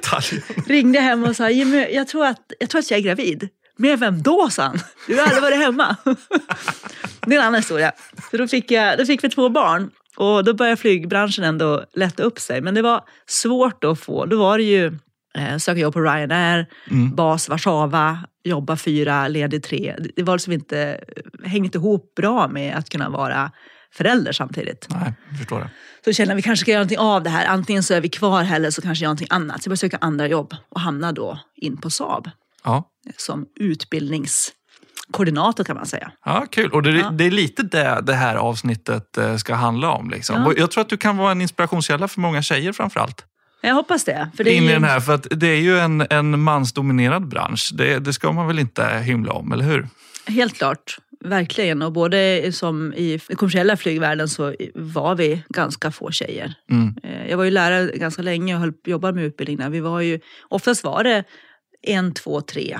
ringde 0.67 0.97
jag 0.97 1.03
hem 1.03 1.23
och 1.23 1.35
sa, 1.35 1.49
Jimmy, 1.49 1.87
jag 1.91 2.07
tror, 2.07 2.25
att, 2.25 2.51
jag 2.59 2.69
tror 2.69 2.79
att 2.79 2.91
jag 2.91 2.97
är 2.97 3.03
gravid. 3.03 3.49
Men 3.75 3.99
vem 3.99 4.21
då, 4.21 4.49
sa 4.49 4.63
han. 4.63 4.79
Du 5.07 5.15
har 5.15 5.23
aldrig 5.23 5.41
varit 5.41 5.57
hemma. 5.57 5.95
det 7.25 7.35
är 7.35 7.39
en 7.39 7.45
annan 7.45 7.55
historia. 7.55 7.91
Så 8.31 8.37
då 8.37 8.47
fick, 8.47 8.71
jag, 8.71 8.97
då 8.97 9.05
fick 9.05 9.23
vi 9.23 9.29
två 9.29 9.49
barn. 9.49 9.91
Och 10.17 10.43
då 10.43 10.53
började 10.53 10.77
flygbranschen 10.77 11.43
ändå 11.43 11.85
lätta 11.93 12.23
upp 12.23 12.39
sig. 12.39 12.61
Men 12.61 12.73
det 12.73 12.81
var 12.81 13.03
svårt 13.27 13.83
att 13.83 13.99
få. 13.99 14.25
Då 14.25 14.37
var 14.39 14.57
det 14.57 14.63
ju 14.63 14.85
eh, 15.37 15.57
söka 15.57 15.79
jobb 15.79 15.93
på 15.93 16.01
Ryanair, 16.01 16.67
Mm. 16.91 17.15
bas 17.15 17.49
Warszawa, 17.49 18.17
jobba 18.43 18.77
fyra, 18.77 19.27
ledig 19.27 19.63
tre. 19.63 19.95
Det- 20.15 20.23
var 20.23 20.33
liksom 20.35 20.53
inte, 20.53 21.03
hängde 21.45 21.65
inte 21.65 21.77
ihop 21.77 22.15
bra 22.15 22.47
med 22.47 22.75
att 22.77 22.89
kunna 22.89 23.09
vara 23.09 23.51
förälder 23.93 24.31
samtidigt. 24.31 24.87
Nej, 24.89 25.13
jag 25.29 25.37
förstår 25.39 25.59
det. 25.59 25.69
Så 26.05 26.13
kände 26.13 26.31
jag 26.31 26.35
att 26.35 26.37
vi 26.37 26.41
kanske 26.41 26.61
ska 26.63 26.71
göra 26.71 26.79
någonting 26.79 26.97
av 26.99 27.23
det 27.23 27.29
här. 27.29 27.45
Antingen 27.45 27.83
så 27.83 27.93
är 27.93 28.01
vi 28.01 28.09
kvar 28.09 28.43
här 28.43 28.55
eller 28.55 28.69
så 28.71 28.81
kanske 28.81 29.03
jag 29.03 29.07
gör 29.07 29.09
någonting 29.09 29.27
annat. 29.29 29.63
Så 29.63 29.67
jag 29.67 29.69
började 29.71 29.77
söka 29.77 29.97
andra 30.01 30.27
jobb 30.27 30.55
och 30.69 30.81
hamnade 30.81 31.13
då 31.13 31.39
in 31.55 31.77
på 31.77 31.89
Saab 31.89 32.29
Ja. 32.63 32.83
som 33.17 33.45
utbildningskoordinator 35.13 35.63
kan 35.63 35.75
man 35.75 35.85
säga. 35.85 36.11
Ja, 36.25 36.45
kul. 36.51 36.69
Och 36.71 36.83
det, 36.83 36.91
Ja. 36.91 37.09
det 37.09 37.23
är 37.25 37.31
lite 37.31 37.63
det 37.63 37.99
det 38.03 38.13
här 38.13 38.35
avsnittet 38.35 39.17
eh, 39.17 39.35
ska 39.37 39.53
handla 39.55 39.89
om. 39.91 40.09
Liksom. 40.09 40.35
Ja. 40.41 40.53
Jag 40.57 40.71
tror 40.71 40.81
att 40.81 40.89
du 40.89 40.97
kan 40.97 41.17
vara 41.17 41.31
en 41.31 41.41
inspirationskälla 41.41 42.07
för 42.07 42.21
många 42.21 42.41
tjejer 42.41 42.71
framför 42.73 42.99
allt. 42.99 43.25
Jag 43.61 43.73
hoppas 43.75 44.03
det. 44.03 44.29
För 44.37 44.43
det 44.43 44.51
är 44.51 44.57
In 44.57 44.63
i 44.63 44.73
den 44.73 44.83
här, 44.83 44.99
för 44.99 45.13
att 45.15 45.27
det 45.31 45.47
är 45.47 45.61
ju 45.61 45.79
en, 45.79 46.05
en 46.09 46.39
mansdominerad 46.39 47.27
bransch. 47.27 47.71
Det, 47.73 47.99
det 47.99 48.13
ska 48.13 48.31
man 48.31 48.47
väl 48.47 48.59
inte 48.59 48.85
hymla 49.05 49.31
om, 49.33 49.51
eller 49.51 49.65
hur? 49.65 49.87
Helt 50.27 50.57
klart, 50.57 50.97
verkligen. 51.25 51.81
Och 51.81 51.91
både 51.91 52.51
som 52.51 52.93
i 52.93 53.19
den 53.27 53.37
kommersiella 53.37 53.77
flygvärlden 53.77 54.29
så 54.29 54.53
var 54.75 55.15
vi 55.15 55.43
ganska 55.49 55.91
få 55.91 56.11
tjejer. 56.11 56.53
Mm. 56.71 56.95
Eh, 57.03 57.29
Jag 57.29 57.37
var 57.37 57.43
ju 57.43 57.51
lärare 57.51 57.97
ganska 57.97 58.21
länge 58.21 58.53
och 58.55 58.59
höll, 58.59 58.73
jobbade 58.85 59.13
med 59.13 59.23
utbildning 59.25 59.57
där. 59.57 59.69
Vi 59.69 59.79
var 59.79 60.01
ju, 60.01 60.19
oftast 60.49 60.83
var 60.83 61.03
det 61.03 61.23
en, 61.87 62.13
två, 62.13 62.41
tre, 62.41 62.79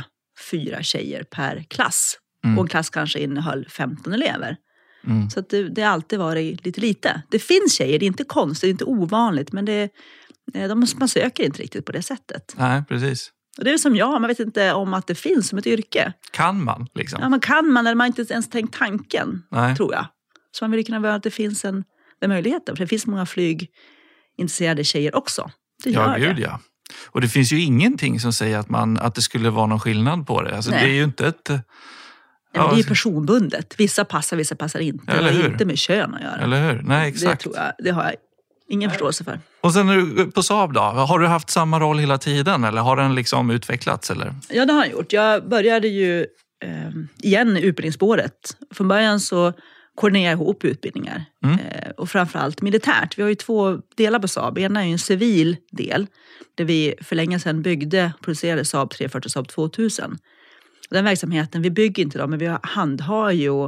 fyra 0.52 0.84
tjejer 0.84 1.24
per 1.24 1.64
klass. 1.70 2.18
Mm. 2.44 2.58
Och 2.58 2.66
en 2.66 2.70
klass 2.70 2.90
kanske 2.90 3.20
innehöll 3.20 3.68
15 3.70 4.14
elever. 4.14 4.58
Mm. 5.08 5.30
Så 5.30 5.42
det, 5.42 5.70
det 5.70 5.82
har 5.82 5.90
alltid 5.90 6.20
varit 6.20 6.66
lite 6.66 6.82
lite. 6.82 7.22
Det 7.30 7.40
finns 7.40 7.74
tjejer, 7.74 8.00
det 8.00 8.06
är 8.06 8.08
inte 8.08 8.24
konstigt, 8.24 8.62
det 8.62 8.68
är 8.68 8.72
inte 8.72 8.86
ovanligt. 8.86 9.52
Men 9.52 9.66
det, 9.66 9.90
eh, 10.54 10.68
de, 10.70 10.86
man 10.98 11.08
söker 11.08 11.44
inte 11.44 11.62
riktigt 11.62 11.86
på 11.86 11.92
det 11.92 12.02
sättet. 12.02 12.56
Nej, 12.58 12.84
precis. 12.90 13.32
Och 13.58 13.64
det 13.64 13.72
är 13.72 13.78
som 13.78 13.96
jag, 13.96 14.22
man 14.22 14.28
vet 14.28 14.40
inte 14.40 14.74
om 14.74 14.94
att 14.94 15.08
det 15.08 15.16
finns 15.16 15.48
som 15.48 15.58
ett 15.58 15.68
yrke. 15.68 16.14
Kan 16.32 16.64
man 16.64 16.88
liksom? 16.96 17.20
Ja, 17.22 17.30
man 17.30 17.40
kan 17.40 17.72
man 17.72 17.88
eller 17.88 17.96
man 17.96 18.12
har 18.12 18.20
inte 18.20 18.34
ens 18.34 18.50
tänkt 18.50 18.78
tanken, 18.78 19.44
Nej. 19.52 19.76
tror 19.76 19.94
jag. 19.94 20.06
Så 20.52 20.64
man 20.64 20.72
vill 20.72 20.86
kunna 20.86 21.00
vara 21.00 21.16
att 21.16 21.24
det 21.24 21.32
finns 21.32 21.66
en, 21.66 21.84
den 22.22 22.30
möjligheten. 22.30 22.76
För 22.76 22.84
det 22.84 22.88
finns 22.88 23.06
många 23.08 23.26
flygintresserade 23.26 24.84
tjejer 24.84 25.16
också. 25.16 25.52
Det 25.84 25.90
Ja, 25.90 26.16
gud 26.18 26.36
det. 26.36 26.42
ja. 26.42 26.60
Och 27.06 27.22
det 27.22 27.28
finns 27.28 27.52
ju 27.54 27.62
ingenting 27.62 28.20
som 28.20 28.34
säger 28.34 28.58
att, 28.58 28.70
man, 28.70 28.98
att 28.98 29.16
det 29.16 29.22
skulle 29.22 29.50
vara 29.50 29.66
någon 29.66 29.80
skillnad 29.80 30.28
på 30.28 30.42
det. 30.42 30.56
Alltså, 30.56 30.72
det 30.72 30.78
Nej. 30.78 30.90
är 30.90 30.94
ju 30.94 31.04
inte 31.04 31.28
ett... 31.28 31.52
Ja, 32.54 32.68
det 32.68 32.76
är 32.76 32.78
ju 32.78 32.84
personbundet. 32.84 33.76
Vissa 33.78 34.06
passar, 34.06 34.38
vissa 34.38 34.56
passar 34.56 34.80
inte. 34.80 35.12
Eller 35.12 35.34
det 35.34 35.42
har 35.42 35.50
inte 35.50 35.66
med 35.66 35.78
kön 35.78 36.14
att 36.14 36.22
göra. 36.22 36.42
Eller 36.42 36.72
hur? 36.72 36.82
Nej, 36.82 37.02
det, 37.02 37.08
exakt. 37.08 37.42
tror 37.42 37.56
jag, 37.56 37.72
det 37.80 37.90
har 37.90 38.04
jag 38.04 38.14
ingen 38.70 38.90
förståelse 38.90 39.24
för. 39.24 39.40
Och 39.62 39.74
sen 39.74 39.90
är 39.90 40.32
på 40.32 40.44
Saab 40.44 40.74
då? 40.74 40.80
Har 40.82 41.20
du 41.20 41.28
haft 41.28 41.50
samma 41.50 41.80
roll 41.80 42.00
hela 42.00 42.18
tiden 42.18 42.64
eller 42.64 42.82
har 42.82 42.96
den 42.96 43.16
liksom 43.16 43.52
utvecklats? 43.52 44.12
Eller? 44.12 44.36
Ja, 44.50 44.66
det 44.66 44.74
har 44.74 44.84
jag 44.86 44.92
gjort. 44.92 45.14
Jag 45.14 45.50
började 45.50 45.88
ju 45.88 46.20
eh, 46.64 46.92
igen 47.22 47.58
i 47.58 47.62
utbildningsspåret. 47.62 48.58
Från 48.74 48.88
början 48.88 49.20
så 49.20 49.54
koordinerade 49.96 50.32
jag 50.32 50.42
ihop 50.42 50.64
utbildningar. 50.64 51.26
Mm. 51.44 51.60
Eh, 51.60 51.90
och 51.98 52.10
framförallt 52.10 52.62
militärt. 52.62 53.18
Vi 53.18 53.22
har 53.22 53.30
ju 53.30 53.36
två 53.36 53.78
delar 53.96 54.20
på 54.20 54.28
Saab. 54.28 54.58
Ena 54.58 54.82
är 54.82 54.86
ju 54.86 54.92
en 54.92 55.00
civil 55.00 55.58
del 55.72 56.08
där 56.56 56.66
vi 56.66 56.96
för 57.02 57.16
länge 57.16 57.40
sedan 57.40 57.62
byggde 57.62 58.14
och 58.16 58.26
producerade 58.26 58.66
Saab 58.66 58.90
340 58.90 59.28
och 59.28 59.32
Saab 59.32 59.48
2000. 59.48 60.18
Den 60.94 61.06
verksamheten, 61.06 61.62
vi 61.62 61.72
bygger 61.72 62.04
inte 62.04 62.18
dem, 62.18 62.30
men 62.30 62.40
vi 62.40 62.56
handhar 62.64 63.32
ju 63.32 63.64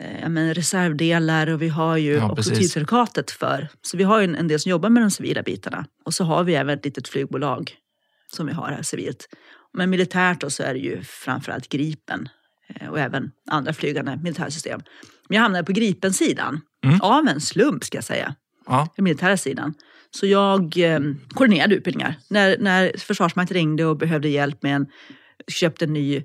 eh, 0.00 0.28
men 0.28 0.54
reservdelar 0.54 1.46
och 1.46 1.62
vi 1.62 1.68
har 1.68 1.96
ju 1.96 2.12
Ja, 2.12 2.30
också 2.32 2.50
tidscertifikatet 2.50 3.30
för. 3.30 3.68
Så 3.82 3.96
vi 3.96 4.04
har 4.04 4.18
ju 4.20 4.24
en, 4.24 4.36
en 4.36 4.48
del 4.48 4.60
som 4.60 4.70
jobbar 4.70 4.88
med 4.88 5.02
de 5.02 5.10
civila 5.10 5.42
bitarna. 5.42 5.86
Och 6.04 6.14
så 6.14 6.24
har 6.24 6.44
vi 6.44 6.54
även 6.54 6.78
ett 6.78 6.84
litet 6.84 7.08
flygbolag 7.08 7.72
som 8.32 8.46
vi 8.46 8.52
har 8.52 8.68
här 8.68 8.82
civilt. 8.82 9.28
Men 9.72 9.90
militärt 9.90 10.40
då 10.40 10.50
så 10.50 10.62
är 10.62 10.74
det 10.74 10.80
ju 10.80 11.02
framförallt 11.02 11.68
Gripen 11.68 12.28
eh, 12.74 12.88
och 12.88 12.98
även 12.98 13.30
andra 13.50 13.72
flygande 13.72 14.16
militärsystem. 14.22 14.80
Men 15.28 15.34
jag 15.36 15.42
hamnade 15.42 15.64
på 15.64 15.72
Gripen-sidan 15.72 16.60
Mm. 16.84 17.00
av 17.00 17.28
en 17.28 17.40
slump 17.40 17.84
ska 17.84 17.96
jag 17.96 18.04
säga, 18.04 18.34
Ja, 18.66 18.88
den 18.96 19.04
militära 19.04 19.36
sidan. 19.36 19.74
Så 20.10 20.26
jag 20.26 20.76
eh, 20.76 21.00
koordinerade 21.28 21.74
utbildningar. 21.74 22.14
När, 22.30 22.58
när 22.58 22.92
Försvarsmakten 22.98 23.54
ringde 23.54 23.84
och 23.84 23.96
behövde 23.96 24.28
hjälp 24.28 24.62
med 24.62 24.76
en, 24.76 24.86
köpte 25.48 25.84
en 25.84 25.92
ny 25.92 26.22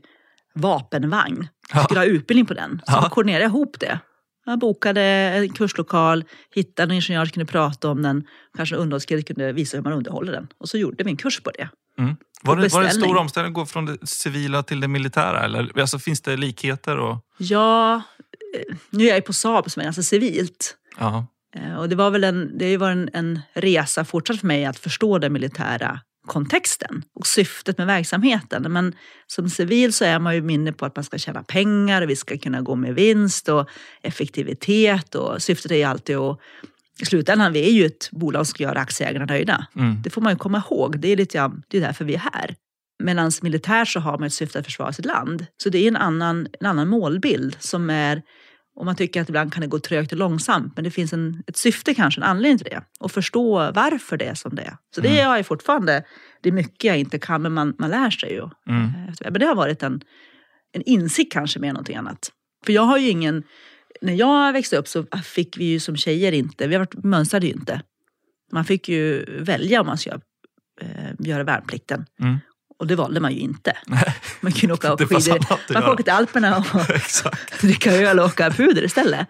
vapenvagn, 0.55 1.47
Ja. 1.73 1.83
skulle 1.83 1.99
ha 1.99 2.05
utbildning 2.05 2.45
på 2.45 2.53
den. 2.53 2.81
Så 2.85 2.93
Ja. 2.93 3.09
koordinerade 3.09 3.43
jag 3.43 3.49
ihop 3.49 3.79
det. 3.79 3.99
Jag 4.45 4.59
bokade 4.59 5.01
en 5.01 5.49
kurslokal, 5.49 6.23
hittade 6.55 6.91
en 6.93 6.95
ingenjör 6.95 7.25
som 7.25 7.31
kunde 7.31 7.51
prata 7.51 7.89
om 7.89 8.01
den, 8.01 8.23
kanske 8.57 8.75
en 8.75 8.81
underhållskille 8.81 9.21
kunde 9.23 9.53
visa 9.53 9.77
hur 9.77 9.83
man 9.83 9.93
underhåller 9.93 10.31
den. 10.31 10.47
Och 10.57 10.69
så 10.69 10.77
gjorde 10.77 11.03
vi 11.03 11.09
en 11.11 11.17
kurs 11.17 11.41
på 11.41 11.51
det. 11.51 11.69
mm. 11.99 12.15
var, 12.41 12.55
det, 12.55 12.73
var 12.73 12.81
det 12.81 12.87
en 12.87 12.93
stor 12.93 13.17
omställning 13.17 13.49
att 13.51 13.55
gå 13.55 13.65
från 13.65 13.85
det 13.85 14.07
civila 14.07 14.63
till 14.63 14.79
det 14.79 14.87
militära? 14.87 15.43
Eller? 15.43 15.79
Alltså, 15.79 15.99
finns 15.99 16.21
det 16.21 16.37
likheter? 16.37 16.97
Och, 16.97 17.17
Ja, 17.37 17.95
eh, 17.95 18.75
nu 18.89 19.03
är 19.03 19.07
jag 19.07 19.15
ju 19.15 19.21
på 19.21 19.33
Saab 19.33 19.71
som 19.71 19.79
är 19.79 19.83
ganska 19.83 20.01
civilt. 20.03 20.75
ja. 20.99 21.25
Eh, 21.55 21.75
Och 21.75 21.89
det, 21.89 21.95
var 21.95 22.11
väl 22.11 22.23
en, 22.23 22.57
det 22.57 22.65
har 22.65 22.69
ju 22.69 22.77
varit 22.77 22.95
en, 22.97 23.09
en 23.13 23.39
resa 23.53 24.05
fortsatt 24.05 24.39
för 24.39 24.47
mig 24.47 24.65
att 24.65 24.79
förstå 24.79 25.17
den 25.17 25.33
militära 25.33 25.99
kontexten 26.25 27.03
och 27.15 27.27
syftet 27.27 27.77
med 27.77 27.87
verksamheten. 27.87 28.71
Men 28.73 28.95
som 29.27 29.49
civil 29.49 29.93
så 29.93 30.05
är 30.05 30.19
man 30.19 30.35
ju 30.35 30.53
inne 30.53 30.73
på 30.73 30.85
att 30.85 30.95
man 30.95 31.03
ska 31.03 31.17
tjäna 31.17 31.43
pengar 31.43 32.01
och 32.01 32.09
vi 32.09 32.15
ska 32.15 32.37
kunna 32.37 32.61
gå 32.61 32.75
med 32.75 32.95
vinst 32.95 33.49
och 33.49 33.69
effektivitet 34.01 35.15
och 35.15 35.41
syftet 35.41 35.71
är 35.71 35.75
ju 35.75 35.83
alltid 35.83 36.17
att 36.17 36.39
i 36.99 37.05
slutändan, 37.05 37.53
vi 37.53 37.65
är 37.65 37.71
ju 37.71 37.85
ett 37.85 38.09
bolag 38.11 38.45
som 38.45 38.51
ska 38.51 38.63
göra 38.63 38.79
aktieägarna 38.79 39.25
nöjda. 39.25 39.67
Mm. 39.75 40.01
Det 40.03 40.09
får 40.09 40.21
man 40.21 40.33
ju 40.33 40.37
komma 40.37 40.63
ihåg. 40.69 40.99
Det 40.99 41.07
är 41.07 41.15
lite 41.17 41.51
det 41.67 41.77
är 41.77 41.81
därför 41.81 42.05
vi 42.05 42.13
är 42.13 42.19
här. 42.33 42.55
Medan 43.03 43.31
militär 43.41 43.85
så 43.85 43.99
har 43.99 44.17
man 44.17 44.27
ett 44.27 44.33
syfte 44.33 44.59
att 44.59 44.65
försvara 44.65 44.93
sitt 44.93 45.05
land. 45.05 45.45
Så 45.57 45.69
det 45.69 45.77
är 45.77 45.87
en 45.87 45.95
annan, 45.95 46.47
en 46.59 46.67
annan 46.67 46.87
målbild 46.87 47.55
som 47.59 47.89
är, 47.89 48.21
om 48.75 48.85
man 48.85 48.95
tycker 48.95 49.21
att 49.21 49.29
ibland 49.29 49.53
kan 49.53 49.61
det 49.61 49.67
gå 49.67 49.79
trögt 49.79 50.11
och 50.11 50.17
långsamt, 50.17 50.73
men 50.75 50.83
det 50.83 50.91
finns 50.91 51.13
en, 51.13 51.43
ett 51.47 51.57
syfte 51.57 51.93
kanske, 51.93 52.19
en 52.21 52.23
anledning 52.23 52.57
till 52.57 52.67
det. 52.71 52.83
Och 52.99 53.11
förstå 53.11 53.71
varför 53.71 54.17
det 54.17 54.25
är 54.25 54.33
som 54.35 54.55
det 54.55 54.61
är. 54.61 54.77
Så 54.95 55.01
det 55.01 55.09
Mm. 55.09 55.27
har 55.27 55.35
jag 55.35 55.45
fortfarande, 55.45 56.03
det 56.41 56.49
är 56.49 56.53
mycket 56.53 56.83
jag 56.83 56.97
inte 56.99 57.19
kan, 57.19 57.41
men 57.41 57.53
man, 57.53 57.75
man 57.79 57.89
lär 57.89 58.09
sig 58.09 58.31
ju. 58.33 58.49
Mm. 58.69 58.83
Eh, 58.85 59.13
Men 59.31 59.33
det 59.33 59.45
har 59.45 59.55
varit 59.55 59.83
en, 59.83 60.01
en 60.73 60.81
insikt 60.81 61.33
kanske 61.33 61.59
mer 61.59 61.67
än 61.67 61.73
någonting 61.73 61.95
annat. 61.95 62.31
För 62.65 62.73
jag 62.73 62.81
har 62.81 62.97
ju 62.97 63.09
ingen, 63.09 63.43
när 64.01 64.13
jag 64.13 64.53
växte 64.53 64.77
upp 64.77 64.87
så 64.87 65.05
fick 65.23 65.57
vi 65.57 65.65
ju 65.65 65.79
som 65.79 65.97
tjejer 65.97 66.31
inte, 66.31 66.67
vi 66.67 66.75
har 66.75 66.79
varit, 66.79 67.03
mönstrade 67.03 67.47
ju 67.47 67.53
inte. 67.53 67.81
Man 68.51 68.65
fick 68.65 68.89
ju 68.89 69.25
välja 69.43 69.81
om 69.81 69.87
man 69.87 69.97
ska 69.97 70.09
eh, 70.81 71.13
göra 71.19 71.43
värnplikten. 71.43 72.05
Mm. 72.21 72.37
Och 72.79 72.87
det 72.87 72.95
valde 72.95 73.19
man 73.19 73.33
ju 73.33 73.39
inte. 73.39 73.77
Man 74.41 74.51
kunde 74.51 74.73
åka 74.73 74.97
skidor. 74.97 75.39
Man 75.73 75.81
göra. 75.81 75.91
åka 75.91 76.03
till 76.03 76.13
Alperna 76.13 76.57
och 76.57 76.65
dricka 77.61 77.91
öl 77.91 78.19
och 78.19 78.25
åka 78.25 78.51
puder 78.51 78.83
istället. 78.83 79.27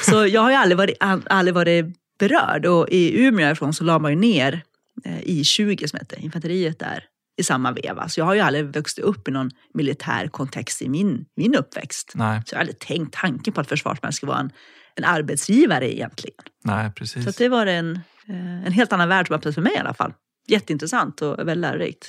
Så 0.00 0.26
jag 0.26 0.40
har 0.40 0.50
ju 0.50 0.56
aldrig 0.56 0.76
varit, 0.78 0.96
aldrig 1.30 1.54
varit 1.54 1.86
berörd. 2.18 2.66
Och 2.66 2.88
i 2.88 3.24
Umeå 3.26 3.52
ifrån 3.52 3.74
så 3.74 3.84
la 3.84 3.98
man 3.98 4.10
ju 4.10 4.16
ner 4.18 4.62
eh, 5.04 5.20
I20 5.20 5.86
som 5.86 5.98
hette, 5.98 6.16
infanteriet 6.20 6.78
där, 6.78 7.04
i 7.40 7.44
samma 7.44 7.72
veva. 7.72 8.08
Så 8.08 8.20
jag 8.20 8.24
har 8.24 8.34
ju 8.34 8.40
aldrig 8.40 8.74
vuxit 8.74 9.04
upp 9.04 9.28
i 9.28 9.30
någon 9.30 9.50
militär 9.74 10.28
kontext 10.28 10.82
i 10.82 10.88
min, 10.88 11.24
min 11.36 11.54
uppväxt. 11.54 12.12
Nej, 12.14 12.42
Så 12.46 12.54
jag 12.54 12.58
har 12.58 12.60
aldrig 12.60 12.78
tänkt 12.78 13.14
tanken 13.14 13.52
på 13.52 13.60
att 13.60 13.68
Försvarsmakten 13.68 14.12
ska 14.12 14.26
vara 14.26 14.38
en, 14.38 14.50
en 14.94 15.04
arbetsgivare 15.04 15.94
egentligen. 15.94 16.44
nej, 16.64 16.92
precis. 16.96 17.24
Så 17.24 17.30
det 17.42 17.48
var 17.48 17.66
en, 17.66 18.00
eh, 18.28 18.66
en 18.66 18.72
helt 18.72 18.92
annan 18.92 19.08
värld 19.08 19.26
som 19.26 19.36
öppnades 19.36 19.54
för 19.54 19.62
mig 19.62 19.72
i 19.74 19.78
alla 19.78 19.94
fall. 19.94 20.12
Jätteintressant 20.50 21.22
och 21.22 21.38
väldigt 21.38 21.56
lärorikt. 21.56 22.08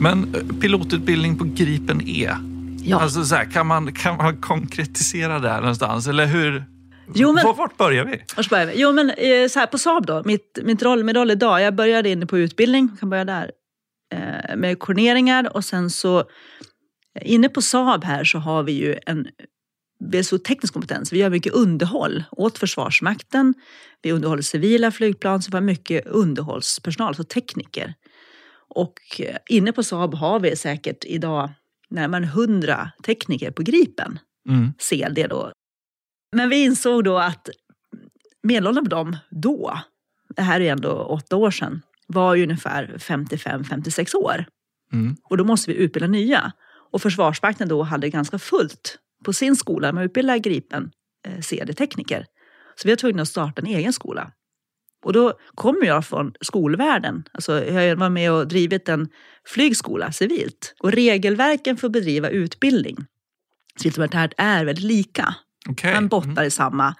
Men 0.00 0.34
eh, 0.34 0.60
pilotutbildning 0.60 1.38
på 1.38 1.44
Gripen 1.44 2.00
E. 2.08 2.30
Ja. 2.84 3.00
Alltså 3.00 3.24
så 3.24 3.34
här, 3.34 3.44
kan, 3.44 3.66
man, 3.66 3.92
kan 3.92 4.16
man 4.16 4.36
konkretisera 4.40 5.38
det 5.38 5.50
här 5.50 5.60
någonstans? 5.60 6.06
Eller 6.06 6.26
hur? 6.26 6.64
Jo, 7.14 7.32
men- 7.32 7.44
Var- 7.44 7.54
Vart 7.54 7.76
börjar 7.76 8.04
vi? 8.04 8.42
Så 8.42 8.48
börjar 8.50 8.66
vi. 8.66 8.72
Jo, 8.80 8.92
men 8.92 9.10
eh, 9.10 9.48
så 9.48 9.58
här 9.58 9.66
på 9.66 9.78
Saab 9.78 10.06
då. 10.06 10.22
Mitt, 10.24 10.58
mitt 10.64 10.82
roll, 10.82 11.04
min 11.04 11.14
roll 11.16 11.30
idag. 11.30 11.62
Jag 11.62 11.74
började 11.74 12.08
inne 12.08 12.26
på 12.26 12.38
utbildning. 12.38 12.96
Kan 13.00 13.10
börja 13.10 13.24
där. 13.24 13.50
Eh, 14.14 14.56
med 14.56 14.78
koordineringar 14.78 15.56
och 15.56 15.64
sen 15.64 15.90
så 15.90 16.24
inne 17.22 17.48
på 17.48 17.62
Saab 17.62 18.04
här 18.04 18.24
så 18.24 18.38
har 18.38 18.62
vi 18.62 18.72
ju 18.72 18.96
en 19.06 19.26
teknisk 20.38 20.72
kompetens. 20.72 21.12
Vi 21.12 21.18
gör 21.18 21.30
mycket 21.30 21.52
underhåll 21.52 22.24
åt 22.30 22.58
Försvarsmakten. 22.58 23.54
Vi 24.02 24.12
underhåller 24.12 24.42
civila 24.42 24.90
flygplan, 24.90 25.42
så 25.42 25.50
vi 25.50 25.56
har 25.56 25.62
mycket 25.62 26.06
underhållspersonal, 26.06 27.08
alltså 27.08 27.24
tekniker. 27.24 27.94
Och 28.68 29.00
eh, 29.18 29.36
inne 29.48 29.72
på 29.72 29.82
Saab 29.82 30.14
har 30.14 30.40
vi 30.40 30.56
säkert 30.56 31.04
idag 31.04 31.50
närmare 31.90 32.24
100 32.24 32.90
tekniker 33.04 33.50
på 33.50 33.62
Gripen. 33.62 34.18
Mm. 34.48 34.72
CLD 34.78 35.26
då. 35.30 35.52
Men 36.36 36.48
vi 36.48 36.64
insåg 36.64 37.04
då 37.04 37.18
att 37.18 37.48
medelåldern 38.42 38.84
på 38.84 38.90
dem 38.90 39.16
då, 39.30 39.80
det 40.36 40.42
här 40.42 40.60
är 40.60 40.72
ändå 40.72 40.92
åtta 40.92 41.36
år 41.36 41.50
sedan, 41.50 41.82
var 42.06 42.34
ju 42.34 42.42
ungefär 42.42 42.94
55-56 42.98 44.16
år. 44.16 44.44
Mm. 44.92 45.16
Och 45.22 45.36
då 45.36 45.44
måste 45.44 45.70
vi 45.70 45.76
utbilda 45.76 46.06
nya. 46.06 46.52
Och 46.92 47.02
Försvarsmakten 47.02 47.68
då 47.68 47.82
hade 47.82 48.08
ganska 48.08 48.38
fullt 48.38 48.98
på 49.24 49.32
sin 49.32 49.56
skola 49.56 49.92
med 49.92 50.04
att 50.04 50.06
utbilda 50.06 50.38
Gripen 50.38 50.90
eh, 51.26 51.40
CD-tekniker. 51.40 52.26
Så 52.74 52.88
vi 52.88 52.92
var 52.92 52.96
tvungna 52.96 53.22
att 53.22 53.28
starta 53.28 53.62
en 53.62 53.68
egen 53.68 53.92
skola. 53.92 54.32
Och 55.04 55.12
då 55.12 55.32
kommer 55.54 55.86
jag 55.86 56.06
från 56.06 56.32
skolvärlden. 56.40 57.24
Alltså 57.32 57.64
jag 57.64 57.96
var 57.96 58.10
med 58.10 58.32
och 58.32 58.48
drivit 58.48 58.88
en 58.88 59.08
flygskola 59.46 60.12
civilt. 60.12 60.74
Och 60.80 60.92
regelverken 60.92 61.76
för 61.76 61.86
att 61.86 61.92
bedriva 61.92 62.28
utbildning 62.28 62.96
civilt 63.80 63.96
och 63.96 64.00
militärt 64.00 64.32
är 64.36 64.64
väldigt 64.64 64.84
lika. 64.84 65.34
Okej. 65.68 65.94
Man 65.94 66.08
bottnar 66.08 66.44
i 66.44 66.50
samma. 66.50 66.94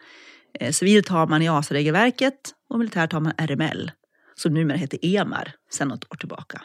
Eh, 0.61 0.73
civilt 0.73 1.09
har 1.09 1.27
man 1.27 1.43
EASA-regelverket 1.43 2.55
och 2.71 2.79
militärt 2.79 3.13
har 3.13 3.21
man 3.21 3.33
RML, 3.39 3.91
som 4.35 4.55
numera 4.55 4.77
heter 4.77 4.99
EMAR 5.03 5.53
sedan 5.73 5.89
något 5.89 6.13
år 6.13 6.17
tillbaka. 6.17 6.63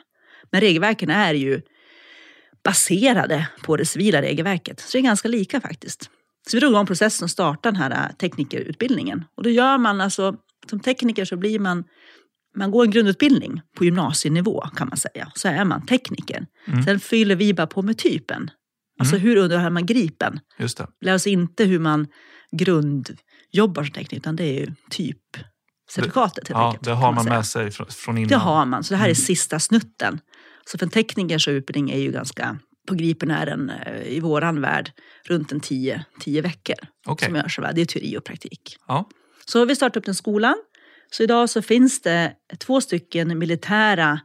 Men 0.52 0.62
regelverken 0.62 1.10
är 1.10 1.34
ju 1.34 1.62
baserade 2.66 3.48
på 3.64 3.78
det 3.78 3.86
civila 3.86 4.22
regelverket, 4.22 4.80
så 4.80 4.98
det 4.98 5.02
är 5.02 5.04
ganska 5.04 5.28
lika 5.28 5.62
faktiskt. 5.62 6.10
Så 6.50 6.58
vi 6.58 6.60
drog 6.60 6.72
igång 6.72 6.86
processen 6.86 7.24
och 7.26 7.30
startade 7.32 7.76
den 7.78 7.82
här 7.82 7.92
eh, 8.10 8.16
teknikerutbildningen. 8.16 9.24
Och 9.38 9.44
då 9.44 9.50
gör 9.50 9.78
man 9.78 10.02
alltså, 10.02 10.36
som 10.70 10.80
tekniker 10.80 11.26
så 11.26 11.38
blir 11.38 11.60
man, 11.60 11.84
man 12.58 12.72
går 12.72 12.84
en 12.86 12.92
grundutbildning 12.92 13.62
på 13.78 13.86
gymnasienivå 13.86 14.62
kan 14.76 14.88
man 14.88 14.98
säga. 14.98 15.32
Så 15.36 15.48
är 15.48 15.66
man 15.66 15.86
tekniker. 15.86 16.46
Mm. 16.68 16.84
Sen 16.84 17.00
fyller 17.00 17.36
vi 17.36 17.54
bara 17.54 17.68
på 17.68 17.82
med 17.82 17.98
typen. 17.98 18.52
Alltså 19.00 19.18
hur 19.18 19.36
underhåller 19.38 19.70
man 19.70 19.86
gripen? 19.86 20.40
Just 20.60 20.78
det. 20.78 20.88
lär 21.02 21.14
oss 21.16 21.28
inte 21.28 21.64
hur 21.64 21.80
man 21.80 22.08
grundjobbar 22.52 23.84
som 23.84 23.94
tekniker, 23.94 24.18
utan 24.18 24.36
det 24.36 24.44
är 24.44 24.60
ju 24.60 24.74
typ 24.90 25.20
certifikatet 25.90 26.48
helt 26.48 26.58
Ja, 26.60 26.66
enkelt. 26.68 26.84
det 26.84 26.92
har 26.94 27.12
man 27.12 27.24
säga. 27.24 27.36
med 27.36 27.46
sig 27.46 27.72
från, 27.72 27.88
från 27.88 28.18
innan. 28.18 28.28
Det 28.30 28.36
har 28.36 28.66
man, 28.66 28.84
så 28.84 28.94
det 28.94 28.98
här 28.98 29.06
är 29.06 29.10
Mm. 29.10 29.16
sista 29.16 29.60
snutten. 29.60 30.20
Så 30.70 30.78
för 30.78 30.86
en 30.86 30.90
teknikers 30.90 31.48
utbildning 31.48 31.92
är 31.92 32.00
ju 32.00 32.12
ganska, 32.12 32.60
på 32.88 32.96
Gripen 32.96 33.32
är 33.32 33.46
den 33.46 33.70
eh, 33.70 34.08
i 34.08 34.20
våran 34.20 34.62
värld 34.62 34.92
runt 35.24 35.52
en 35.52 35.60
tio, 35.60 36.06
tio 36.20 36.42
veckor. 36.42 36.78
Okej. 37.06 37.26
Som 37.26 37.36
görs, 37.36 37.60
det 37.76 37.82
är 37.82 37.86
teori 37.86 38.18
och 38.18 38.24
praktik. 38.24 38.78
Ja. 38.88 39.10
Så 39.46 39.60
har 39.60 39.66
vi 39.66 39.76
startat 39.76 39.98
upp 39.98 40.06
den 40.06 40.16
skolan. 40.16 40.56
Så 41.12 41.24
idag 41.24 41.50
så 41.50 41.62
finns 41.62 42.02
det 42.02 42.34
två 42.60 42.82
stycken 42.82 43.40
militära 43.40 44.20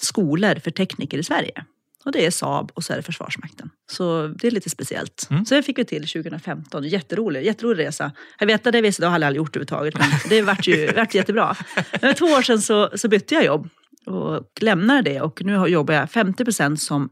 skolor 0.00 0.54
för 0.54 0.70
tekniker 0.70 1.18
i 1.18 1.22
Sverige. 1.22 1.64
Och 2.04 2.12
det 2.12 2.26
är 2.26 2.30
Saab 2.30 2.70
och 2.74 2.84
så 2.84 2.92
är 2.92 2.96
det 2.96 3.02
Försvarsmakten. 3.02 3.70
Så 3.90 4.26
det 4.28 4.46
är 4.46 4.50
lite 4.50 4.70
speciellt. 4.70 5.26
Mm. 5.30 5.44
Så 5.44 5.54
det 5.54 5.62
fick 5.62 5.78
vi 5.78 5.84
till 5.84 6.08
2015. 6.08 6.84
Jätterolig, 6.84 7.44
jätterolig 7.44 7.84
resa. 7.84 8.12
Jag 8.38 8.46
vet 8.46 8.66
att 8.66 8.72
det 8.72 8.80
visste, 8.80 9.02
det 9.02 9.06
har 9.06 9.18
jag 9.18 9.26
aldrig 9.26 9.36
gjort 9.36 9.56
överhuvudtaget. 9.56 9.94
Men 9.98 10.08
det 10.28 10.42
vart 10.42 10.66
ju 10.66 10.92
vart 10.92 11.14
jättebra. 11.14 11.56
Men 11.90 12.00
för 12.00 12.12
två 12.12 12.26
år 12.26 12.42
sedan 12.42 12.62
så, 12.62 12.90
så 12.94 13.08
bytte 13.08 13.34
jag 13.34 13.44
jobb 13.44 13.68
och 14.06 14.48
lämnade 14.60 15.02
det. 15.02 15.20
Och 15.20 15.42
nu 15.44 15.66
jobbar 15.66 15.94
jag 15.94 16.10
50 16.10 16.44
procent 16.44 16.82
som 16.82 17.08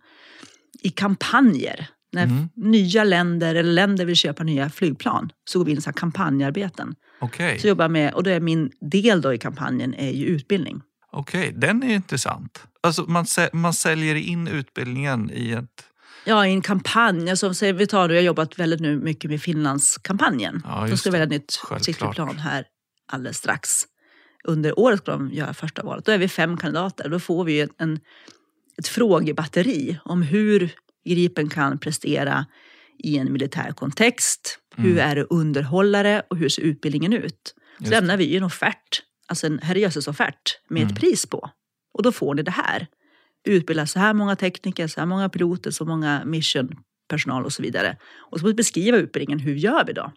i 0.83 0.91
kampanjer. 0.91 1.89
När 2.13 2.25
Mm. 2.25 2.49
nya 2.57 3.05
länder 3.05 3.55
eller 3.55 3.73
länder 3.73 4.05
vill 4.05 4.17
köpa 4.17 4.43
nya 4.45 4.71
flygplan 4.71 5.31
så 5.51 5.59
går 5.59 5.65
vi 5.67 5.73
in 5.73 5.79
i 5.79 5.81
så 5.81 5.93
kampanjarbeten. 5.93 6.95
Okej, 7.21 7.59
Så 7.59 7.69
jobbar 7.69 7.89
med, 7.89 8.15
och 8.15 8.23
då 8.23 8.31
är 8.31 8.41
min 8.41 8.71
del 8.91 9.21
då 9.21 9.35
i 9.35 9.39
kampanjen 9.39 9.95
är 9.95 10.11
ju 10.11 10.25
utbildning. 10.27 10.81
Okej, 11.13 11.53
den 11.57 11.83
är 11.83 11.95
intressant. 11.95 12.63
Alltså 12.81 13.03
man, 13.03 13.27
man 13.53 13.75
säljer 13.75 14.15
in 14.15 14.49
utbildningen 14.49 15.31
i 15.35 15.51
ett... 15.53 15.85
Ja, 16.25 16.47
i 16.47 16.51
en 16.51 16.63
kampanj. 16.63 17.31
Alltså, 17.31 17.55
så 17.55 17.73
vi 17.73 17.87
tar, 17.87 18.09
jag 18.09 18.17
har 18.17 18.23
jobbat 18.23 18.59
väldigt 18.59 18.81
nu 18.81 18.99
mycket 18.99 19.31
med 19.31 19.43
Finlandskampanjen. 19.43 20.63
Ja, 20.65 20.87
de 20.91 20.97
ska 20.97 21.11
välja 21.11 21.25
ett 21.25 21.31
nytt 21.31 21.61
cykelplan 21.81 22.37
här 22.39 22.65
alldeles 23.13 23.37
strax. 23.37 23.71
Under 24.45 24.79
året 24.79 24.99
ska 24.99 25.13
de 25.13 25.33
göra 25.33 25.55
första 25.55 25.83
valet. 25.83 26.05
Då 26.05 26.13
är 26.13 26.19
vi 26.19 26.29
fem 26.29 26.57
kandidater. 26.57 27.09
Då 27.09 27.19
får 27.21 27.45
vi 27.45 27.69
en, 27.79 28.01
ett 28.79 28.89
frågebatteri 28.89 29.99
om 30.05 30.23
hur 30.23 30.71
Gripen 31.05 31.49
kan 31.49 31.79
prestera 31.79 32.47
i 32.99 33.19
en 33.19 33.33
militär 33.33 33.73
kontext. 33.73 34.59
Hur 34.77 34.93
Mm. 34.93 35.11
är 35.11 35.15
det 35.17 35.23
underhållare 35.25 36.23
och 36.31 36.37
hur 36.37 36.49
ser 36.49 36.63
utbildningen 36.63 37.13
ut? 37.13 37.55
Så 37.85 37.91
lämnar 37.91 38.17
vi 38.17 38.37
en 38.37 38.43
offert, 38.45 39.03
alltså 39.29 39.47
en 39.47 39.59
herrejösses-offert 39.61 40.59
med 40.69 40.83
Mm. 40.83 40.93
ett 40.95 41.01
pris 41.01 41.27
på. 41.27 41.51
Och 41.95 42.03
då 42.03 42.13
får 42.13 42.35
ni 42.35 42.43
det 42.43 42.51
här. 42.51 42.87
Utbilda 43.47 43.87
så 43.87 43.99
här 43.99 44.15
många 44.15 44.37
tekniker, 44.37 44.87
så 44.87 45.01
här 45.01 45.07
många 45.07 45.29
piloter, 45.29 45.71
så 45.71 45.85
många 45.85 46.23
missionpersonal 46.25 47.45
och 47.45 47.53
så 47.53 47.63
vidare. 47.63 47.97
Och 48.31 48.39
så 48.39 48.43
får 48.43 48.49
vi 48.49 48.55
beskriva 48.55 48.97
utbildningen, 48.97 49.39
hur 49.39 49.55
gör 49.55 49.85
vi 49.87 49.93
då? 49.93 50.13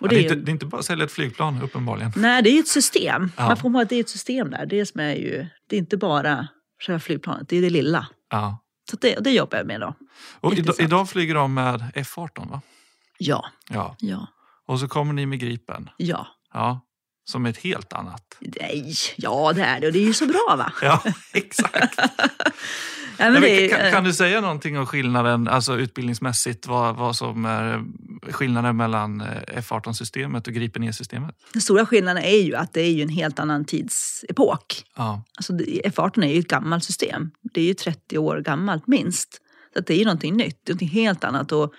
Och 0.00 0.06
Ja, 0.06 0.08
det, 0.08 0.16
är 0.16 0.18
ju- 0.18 0.22
inte, 0.22 0.34
det 0.34 0.50
är 0.50 0.52
inte 0.52 0.66
bara 0.66 0.78
att 0.78 0.84
sälja 0.84 1.04
ett 1.04 1.12
flygplan 1.12 1.62
uppenbarligen. 1.62 2.12
Nej, 2.16 2.42
det 2.42 2.50
är 2.50 2.60
ett 2.60 2.68
system. 2.68 3.30
Ja. 3.36 3.46
Man 3.48 3.56
får 3.56 3.70
ihåg 3.70 3.82
att 3.82 3.88
det 3.88 3.96
är 3.96 4.00
ett 4.00 4.08
system 4.08 4.50
där. 4.50 4.66
Det 4.66 4.86
som 4.86 5.00
är 5.00 5.14
ju, 5.14 5.46
det 5.68 5.76
är 5.76 5.78
inte 5.80 5.96
bara 5.96 6.48
själva 6.86 7.00
flygplanet, 7.00 7.48
det 7.48 7.56
är 7.56 7.62
det 7.62 7.70
lilla. 7.70 8.06
Ja. 8.30 8.62
Så 8.90 8.96
det, 9.00 9.14
det 9.20 9.30
jobbar 9.30 9.58
jag 9.58 9.66
med 9.66 9.80
då. 9.80 9.94
Och 10.40 10.54
idag, 10.54 10.74
idag 10.78 11.10
flyger 11.10 11.34
de 11.34 11.54
med 11.54 11.80
F18 11.94 12.50
va? 12.50 12.60
Ja, 13.18 13.44
Ja. 13.70 13.96
ja, 13.98 14.26
Och 14.66 14.80
så 14.80 14.88
kommer 14.88 15.12
ni 15.12 15.26
med 15.26 15.38
Gripen. 15.40 15.90
ja. 15.96 16.26
Ja. 16.52 16.80
Som 17.30 17.46
ett 17.46 17.58
helt 17.58 17.92
annat. 17.92 18.36
Nej, 18.40 18.94
ja 19.16 19.52
det 19.52 19.62
är 19.62 19.80
det. 19.80 19.86
Och 19.86 19.92
det 19.92 19.98
är 19.98 20.06
ju 20.06 20.12
så 20.14 20.26
bra 20.26 20.54
va? 20.58 20.72
Ja, 20.82 21.02
exakt. 21.32 21.98
Ja, 23.18 23.24
är, 23.46 23.68
kan, 23.68 23.92
kan 23.92 24.04
du 24.04 24.12
säga 24.12 24.40
någonting 24.40 24.78
om 24.78 24.86
skillnaden, 24.86 25.48
alltså 25.48 25.76
utbildningsmässigt, 25.78 26.66
vad, 26.66 26.96
vad 26.96 27.16
som 27.16 27.44
är 27.44 27.84
skillnaden 28.32 28.76
mellan 28.76 29.20
eh, 29.20 29.26
F18-systemet 29.60 30.46
och 30.46 30.52
Gripen 30.52 30.84
E-systemet? 30.84 31.34
Den 31.52 31.62
stora 31.62 31.86
skillnaden 31.86 32.22
är 32.22 32.42
ju 32.42 32.54
att 32.54 32.72
det 32.72 32.80
är 32.80 32.90
ju 32.92 33.02
en 33.02 33.08
helt 33.08 33.38
annan 33.38 33.64
tidsepok. 33.64 34.84
Ja. 34.96 35.22
Alltså 35.36 35.52
det- 35.52 35.80
F18 35.84 36.24
är 36.24 36.32
ju 36.32 36.38
ett 36.38 36.48
gammalt 36.48 36.84
system. 36.84 37.30
Det 37.54 37.60
är 37.60 37.64
ju 37.64 37.74
30 37.74 38.18
år 38.18 38.40
gammalt 38.40 38.86
minst. 38.86 39.40
Så 39.74 39.80
det 39.80 39.94
är 39.94 39.98
ju 39.98 40.04
någonting 40.04 40.36
nytt, 40.36 40.60
det 40.64 40.70
är 40.70 40.74
någonting 40.74 40.88
helt 40.88 41.24
annat. 41.24 41.52
Och 41.52 41.72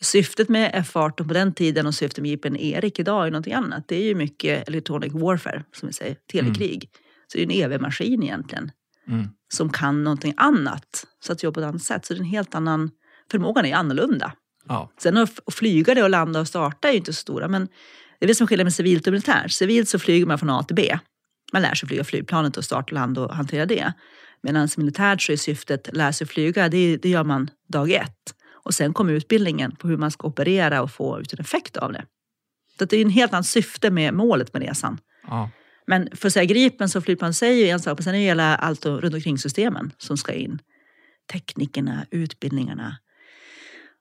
syftet 0.00 0.48
med 0.48 0.72
F18 0.74 1.28
på 1.28 1.34
den 1.34 1.54
tiden 1.54 1.86
och 1.86 1.94
syftet 1.94 2.22
med 2.22 2.30
Gripen 2.30 2.56
Erik 2.56 2.98
idag 2.98 3.26
är 3.26 3.30
någonting 3.30 3.52
annat. 3.52 3.84
Det 3.88 3.96
är 3.96 4.02
ju 4.04 4.14
mycket 4.14 4.68
electronic 4.68 5.12
warfare, 5.12 5.62
som 5.76 5.86
vi 5.88 5.92
säger, 5.92 6.16
telekrig. 6.32 6.90
Så 7.32 7.38
det 7.38 7.42
är 7.42 7.44
en 7.44 7.72
EV-maskin 7.72 8.22
egentligen, 8.22 8.70
Mm. 9.08 9.28
som 9.52 9.70
kan 9.70 10.04
någonting 10.04 10.34
annat. 10.36 11.06
Så 11.20 11.32
att 11.32 11.42
jobba 11.42 11.54
på 11.54 11.60
ett 11.60 11.66
annat 11.66 11.82
sätt. 11.82 12.06
Så 12.06 12.14
det 12.14 12.18
är 12.18 12.20
en 12.20 12.30
helt 12.30 12.54
annan, 12.54 12.90
förmågan 13.30 13.64
är 13.64 13.74
annorlunda. 13.74 14.32
Ja. 14.68 14.90
Sen 14.98 15.16
att 15.16 15.54
flyga 15.54 15.94
det 15.94 16.02
och 16.02 16.10
landa 16.10 16.40
och 16.40 16.48
starta 16.48 16.88
är 16.88 16.92
ju 16.92 16.98
inte 16.98 17.12
så 17.12 17.20
stora, 17.20 17.48
men 17.48 17.68
det 18.18 18.24
är 18.24 18.28
det 18.28 18.34
som 18.34 18.46
skiljer 18.46 18.64
med 18.64 18.74
civilt 18.74 19.06
och 19.06 19.12
militärt. 19.12 19.52
Civilt 19.52 19.88
så 19.88 19.98
flyger 19.98 20.26
man 20.26 20.38
från 20.38 20.50
A 20.50 20.62
till 20.62 20.76
B. 20.76 20.98
Man 21.52 21.62
lär 21.62 21.74
sig 21.74 21.88
flyga 21.88 22.04
flygplanet 22.04 22.56
och 22.56 22.64
starta 22.64 22.86
och 22.86 22.92
landa 22.92 23.20
och 23.20 23.34
hantera 23.34 23.66
det. 23.66 23.92
Medan 24.42 24.68
militärt 24.76 25.22
så 25.22 25.32
är 25.32 25.36
syftet 25.36 25.96
lära 25.96 26.12
sig 26.12 26.26
flyga, 26.26 26.68
det, 26.68 26.96
det 26.96 27.08
gör 27.08 27.24
man 27.24 27.50
dag 27.68 27.90
ett. 27.90 28.34
Och 28.52 28.74
sen 28.74 28.92
kommer 28.92 29.12
utbildningen 29.12 29.76
på 29.76 29.88
hur 29.88 29.96
man 29.96 30.10
ska 30.10 30.28
operera 30.28 30.82
och 30.82 30.90
få 30.90 31.20
ut 31.20 31.32
en 31.32 31.40
effekt 31.40 31.76
av 31.76 31.92
det. 31.92 32.04
Så 32.78 32.84
det 32.84 32.96
är 32.96 33.02
en 33.02 33.10
helt 33.10 33.32
annat 33.32 33.46
syfte 33.46 33.90
med 33.90 34.14
målet 34.14 34.52
med 34.52 34.62
resan. 34.62 34.98
Ja. 35.28 35.50
Men 35.86 36.08
för 36.16 36.28
att 36.28 36.32
säga 36.32 36.44
Gripen 36.44 36.88
så 36.88 37.00
flygplan 37.00 37.34
säger 37.34 37.64
ju 37.64 37.70
en 37.70 37.80
sak, 37.80 37.98
men 37.98 38.04
sen 38.04 38.14
är 38.14 38.18
det 38.18 38.24
hela 38.24 38.56
allt 38.56 38.84
och- 38.86 39.02
runt 39.02 39.14
omkring 39.14 39.38
systemen 39.38 39.92
som 39.98 40.16
ska 40.16 40.32
in. 40.32 40.58
Teknikerna, 41.32 42.06
utbildningarna, 42.10 42.96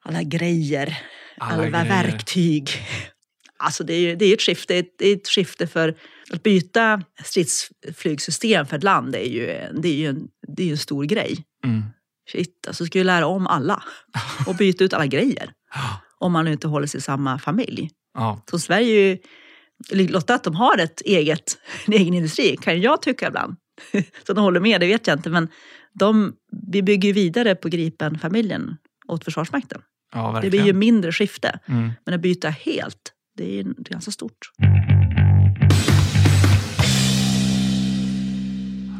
alla 0.06 0.24
grejer, 0.24 0.98
Alla 1.38 1.54
alla, 1.54 1.84
grejer. 1.84 2.04
verktyg. 2.04 2.69
Alltså 3.58 3.84
det 3.84 3.93
är 3.93 4.00
ju 4.00 4.15
det 4.15 4.26
är 4.26 4.34
ett 4.34 4.41
skifte, 4.41 4.84
det 4.98 5.08
är 5.08 5.15
ett, 5.15 5.28
skifte 5.28 5.67
för 5.67 5.98
att 6.32 6.43
byta 6.43 7.02
stridsflygsystem 7.24 8.65
för 8.65 8.78
ett 8.78 8.84
land. 8.84 9.15
Är 9.15 9.19
ju, 9.19 9.45
det 9.82 9.88
är 9.89 9.95
ju, 9.95 10.08
en, 10.08 10.28
det 10.48 10.63
är 10.67 10.71
en 10.71 10.78
stor 10.78 11.04
grej. 11.06 11.38
Mm. 11.65 11.84
Shit, 12.32 12.65
alltså 12.67 12.86
ska 12.86 12.98
ju 12.98 13.04
lära 13.04 13.26
om 13.28 13.48
alla 13.48 13.84
och 14.48 14.56
byta 14.56 14.84
ut 14.84 14.93
alla 14.93 15.06
grejer. 15.06 15.52
Om 16.19 16.32
man 16.32 16.45
nu 16.45 16.52
inte 16.52 16.67
håller 16.67 16.88
sig 16.88 16.98
i 16.98 17.02
samma 17.02 17.39
familj. 17.39 17.89
Ja. 18.13 18.43
Så 18.50 18.60
Sverige 18.60 18.88
är 19.02 19.08
ju, 19.10 19.17
Lotta, 19.92 20.36
att 20.36 20.44
de 20.44 20.56
har 20.56 20.78
ett 20.78 21.02
eget, 21.02 21.58
en 21.86 21.94
egen 21.94 22.14
industri 22.14 22.58
kan 22.62 22.82
jag 22.82 23.02
tycka 23.02 23.28
ibland. 23.28 23.56
Så 24.28 24.34
de 24.34 24.42
håller 24.42 24.60
med, 24.60 24.82
det 24.82 24.88
vet 24.88 25.08
jag 25.08 25.18
inte. 25.18 25.30
Men 25.30 25.48
de, 25.94 26.34
vi 26.68 26.82
bygger 26.82 27.14
vidare 27.14 27.56
på 27.56 27.70
Gripen-familjen 27.70 28.78
åt 29.08 29.24
Försvarsmakten. 29.24 29.82
ja, 30.14 30.40
Det 30.42 30.50
blir 30.50 30.66
ju 30.66 30.74
mindre 30.74 31.12
skifte. 31.12 31.60
Mm. 31.66 31.92
Men 32.06 32.16
att 32.16 32.22
byta 32.22 32.50
helt, 32.50 33.12
det 33.38 33.60
är 33.60 33.64
ganska 33.64 34.12
stort. 34.12 34.52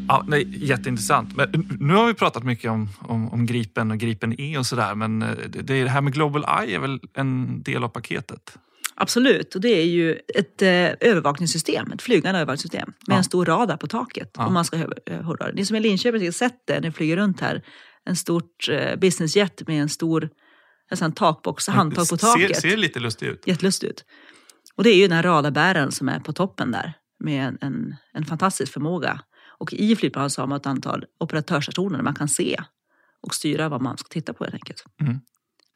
Ja, 0.08 0.24
nej, 0.28 0.66
jätteintressant. 0.66 1.36
Men 1.36 1.76
nu 1.80 1.94
har 1.94 2.06
vi 2.06 2.14
pratat 2.14 2.44
mycket 2.44 2.70
om, 2.70 2.88
om, 3.00 3.32
om 3.32 3.46
Gripen 3.46 3.90
och 3.90 3.98
Gripen 3.98 4.40
E 4.40 4.58
och 4.58 4.66
sådär, 4.66 4.94
men 4.94 5.22
eh, 5.22 5.28
det, 5.48 5.62
det 5.62 5.88
här 5.88 6.00
med 6.00 6.12
Global 6.12 6.44
Eye 6.44 6.74
är 6.76 6.78
väl 6.78 7.00
en 7.14 7.62
del 7.62 7.84
av 7.84 7.88
paketet? 7.88 8.58
Absolut, 8.96 9.54
och 9.54 9.60
det 9.60 9.68
är 9.68 9.84
ju 9.84 10.18
ett 10.34 10.62
eh, 10.62 10.68
övervakningssystem, 11.10 11.92
ett 11.92 12.02
flygande 12.02 12.38
övervakningssystem 12.40 12.88
med 13.06 13.14
Ja. 13.14 13.18
en 13.18 13.24
stor 13.24 13.44
radar 13.44 13.76
på 13.76 13.86
taket. 13.86 14.30
Ja. 14.36 14.46
Om 14.46 14.54
man 14.54 14.64
ska 14.64 14.76
hö- 14.76 14.86
eh, 15.06 15.22
höra. 15.22 15.50
Ni 15.54 15.64
som 15.66 15.76
är 15.76 15.80
i 15.80 15.82
Linköping 15.82 16.24
har 16.24 16.32
sett 16.32 16.66
det 16.66 16.74
när 16.74 16.80
ni 16.80 16.92
flyger 16.92 17.16
runt 17.16 17.40
här. 17.40 17.62
En 18.04 18.16
stort 18.16 18.68
eh, 18.70 18.96
businessjet 18.96 19.68
med 19.68 19.82
en 19.82 19.88
stor 19.88 20.28
sån 20.94 21.12
takbox, 21.12 21.68
handtag 21.68 22.08
på 22.08 22.16
taket. 22.16 22.56
Ser, 22.56 22.70
ser 22.70 22.76
lite 22.76 23.00
lustig 23.00 23.26
ut. 23.26 23.42
Jättelustigt 23.46 23.90
ut. 23.92 24.04
Och 24.74 24.84
det 24.84 24.90
är 24.90 24.96
ju 24.96 25.02
den 25.02 25.16
här 25.16 25.22
radarbäraren 25.22 25.92
som 25.92 26.08
är 26.08 26.20
på 26.20 26.32
toppen 26.32 26.70
där 26.70 26.92
med 27.24 27.46
en, 27.48 27.58
en, 27.60 27.96
en 28.12 28.24
fantastisk 28.24 28.72
förmåga. 28.72 29.20
Och 29.58 29.72
i 29.72 29.96
flygplanet 29.96 30.32
så 30.32 30.42
har 30.42 30.46
man 30.46 30.56
ett 30.56 30.66
antal 30.66 31.04
operatörsstationer 31.20 31.96
där 31.96 32.04
man 32.04 32.14
kan 32.14 32.28
se 32.28 32.62
och 33.22 33.34
styra 33.34 33.68
vad 33.68 33.82
man 33.82 33.98
ska 33.98 34.08
titta 34.08 34.32
på 34.32 34.44
helt 34.44 34.54
enkelt. 34.54 34.84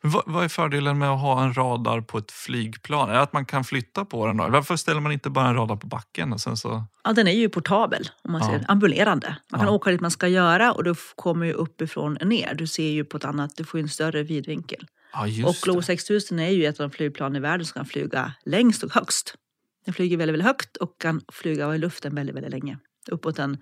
Vad, 0.02 0.22
vad 0.26 0.44
är 0.44 0.48
fördelen 0.48 0.98
med 0.98 1.10
att 1.10 1.20
ha 1.20 1.44
en 1.44 1.54
radar 1.54 2.00
på 2.00 2.18
ett 2.18 2.30
flygplan? 2.30 3.10
Är 3.10 3.14
det 3.14 3.20
att 3.20 3.32
man 3.32 3.44
kan 3.44 3.64
flytta 3.64 4.04
på 4.04 4.26
den? 4.26 4.36
Då? 4.36 4.48
Varför 4.48 4.76
ställer 4.76 5.00
man 5.00 5.12
inte 5.12 5.30
bara 5.30 5.48
en 5.48 5.54
radar 5.54 5.76
på 5.76 5.86
backen? 5.86 6.32
Och 6.32 6.40
sen 6.40 6.56
så... 6.56 6.84
Ja, 7.04 7.12
den 7.12 7.28
är 7.28 7.32
ju 7.32 7.48
portabel, 7.48 8.08
om 8.24 8.32
man 8.32 8.40
Ja. 8.40 8.46
säger 8.46 8.64
ambulerande. 8.68 9.36
Man 9.50 9.60
kan 9.60 9.68
Ja. 9.68 9.74
åka 9.74 9.90
dit 9.90 10.00
man 10.00 10.10
ska 10.10 10.28
göra 10.28 10.72
och 10.72 10.84
du 10.84 10.94
kommer 11.16 11.46
ju 11.46 11.52
uppifrån 11.52 12.16
och 12.16 12.26
ner. 12.26 12.54
Du 12.54 12.66
ser 12.66 12.90
ju 12.90 13.04
på 13.04 13.16
ett 13.16 13.24
annat, 13.24 13.56
du 13.56 13.64
får 13.64 13.80
ju 13.80 13.82
en 13.82 13.88
större 13.88 14.22
vidvinkel. 14.22 14.86
Ja, 15.12 15.48
och 15.48 15.54
Globo 15.62 15.80
det. 15.80 15.86
6000 15.86 16.38
är 16.38 16.48
ju 16.50 16.66
ett 16.66 16.80
av 16.80 16.88
de 16.90 16.96
flygplan 16.96 17.36
i 17.36 17.40
världen 17.40 17.66
som 17.66 17.74
kan 17.74 17.86
flyga 17.86 18.32
längst 18.44 18.82
och 18.82 18.92
högst. 18.94 19.34
Den 19.84 19.94
flyger 19.94 20.16
väldigt, 20.16 20.32
väldigt 20.32 20.46
högt 20.46 20.76
och 20.76 21.00
kan 21.00 21.20
flyga 21.32 21.74
i 21.74 21.78
luften 21.78 22.14
väldigt, 22.14 22.36
väldigt 22.36 22.50
länge. 22.50 22.78
Uppåt 23.10 23.38
en, 23.38 23.58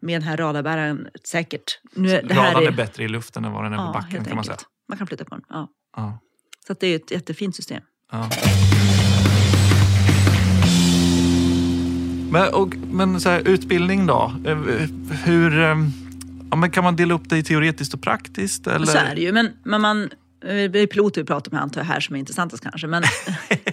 med 0.00 0.14
den 0.14 0.28
här 0.28 0.36
radarbäraren 0.36 1.08
säkert. 1.24 1.80
Nu, 1.92 2.10
är- 2.10 2.22
det 2.22 2.34
här 2.34 2.46
Radarn 2.48 2.62
är... 2.62 2.68
är, 2.68 2.72
bättre 2.72 3.04
i 3.04 3.08
luften 3.08 3.44
än 3.44 3.52
vad 3.52 3.64
den 3.64 3.72
är 3.72 3.76
på 3.76 3.82
ja, 3.82 3.92
backen 3.92 4.10
helt 4.10 4.26
kan 4.28 4.36
man 4.36 4.44
säga. 4.44 4.56
Man 4.90 4.98
kan 4.98 5.06
flytta 5.06 5.24
på 5.24 5.34
den. 5.34 5.44
Ja. 5.48 5.68
Ja, 5.96 6.20
Så 6.66 6.74
det 6.80 6.86
är 6.86 6.96
ett 6.96 7.10
jättefint 7.10 7.56
system. 7.56 7.82
ja. 8.12 8.30
Men, 12.32 12.54
och, 12.54 12.76
men 12.76 13.20
så 13.20 13.28
här, 13.28 13.48
utbildning 13.48 14.06
då? 14.06 14.32
Eh, 14.46 14.58
Hur, 15.24 15.58
eh, 15.58 15.76
ja, 16.50 16.56
men 16.56 16.70
kan 16.70 16.84
man 16.84 16.96
dela 16.96 17.14
upp 17.14 17.28
det 17.28 17.38
i 17.38 17.42
teoretiskt 17.42 17.94
och 17.94 18.02
praktiskt? 18.02 18.66
Eller? 18.66 18.86
Så 18.86 18.98
är 18.98 19.14
det 19.14 19.20
ju. 19.20 19.32
Men, 19.32 19.48
men 19.64 19.80
man, 19.80 20.02
eh, 20.44 20.70
det 20.70 20.78
är 20.78 20.86
piloter 20.86 21.20
vi 21.20 21.26
pratar 21.26 21.52
med 21.52 21.62
antar 21.62 21.80
jag 21.80 21.86
här 21.86 22.00
som 22.00 22.14
är 22.16 22.20
intressantast 22.20 22.62
kanske. 22.62 22.86
Men, 22.86 23.02
Eh, 23.02 23.56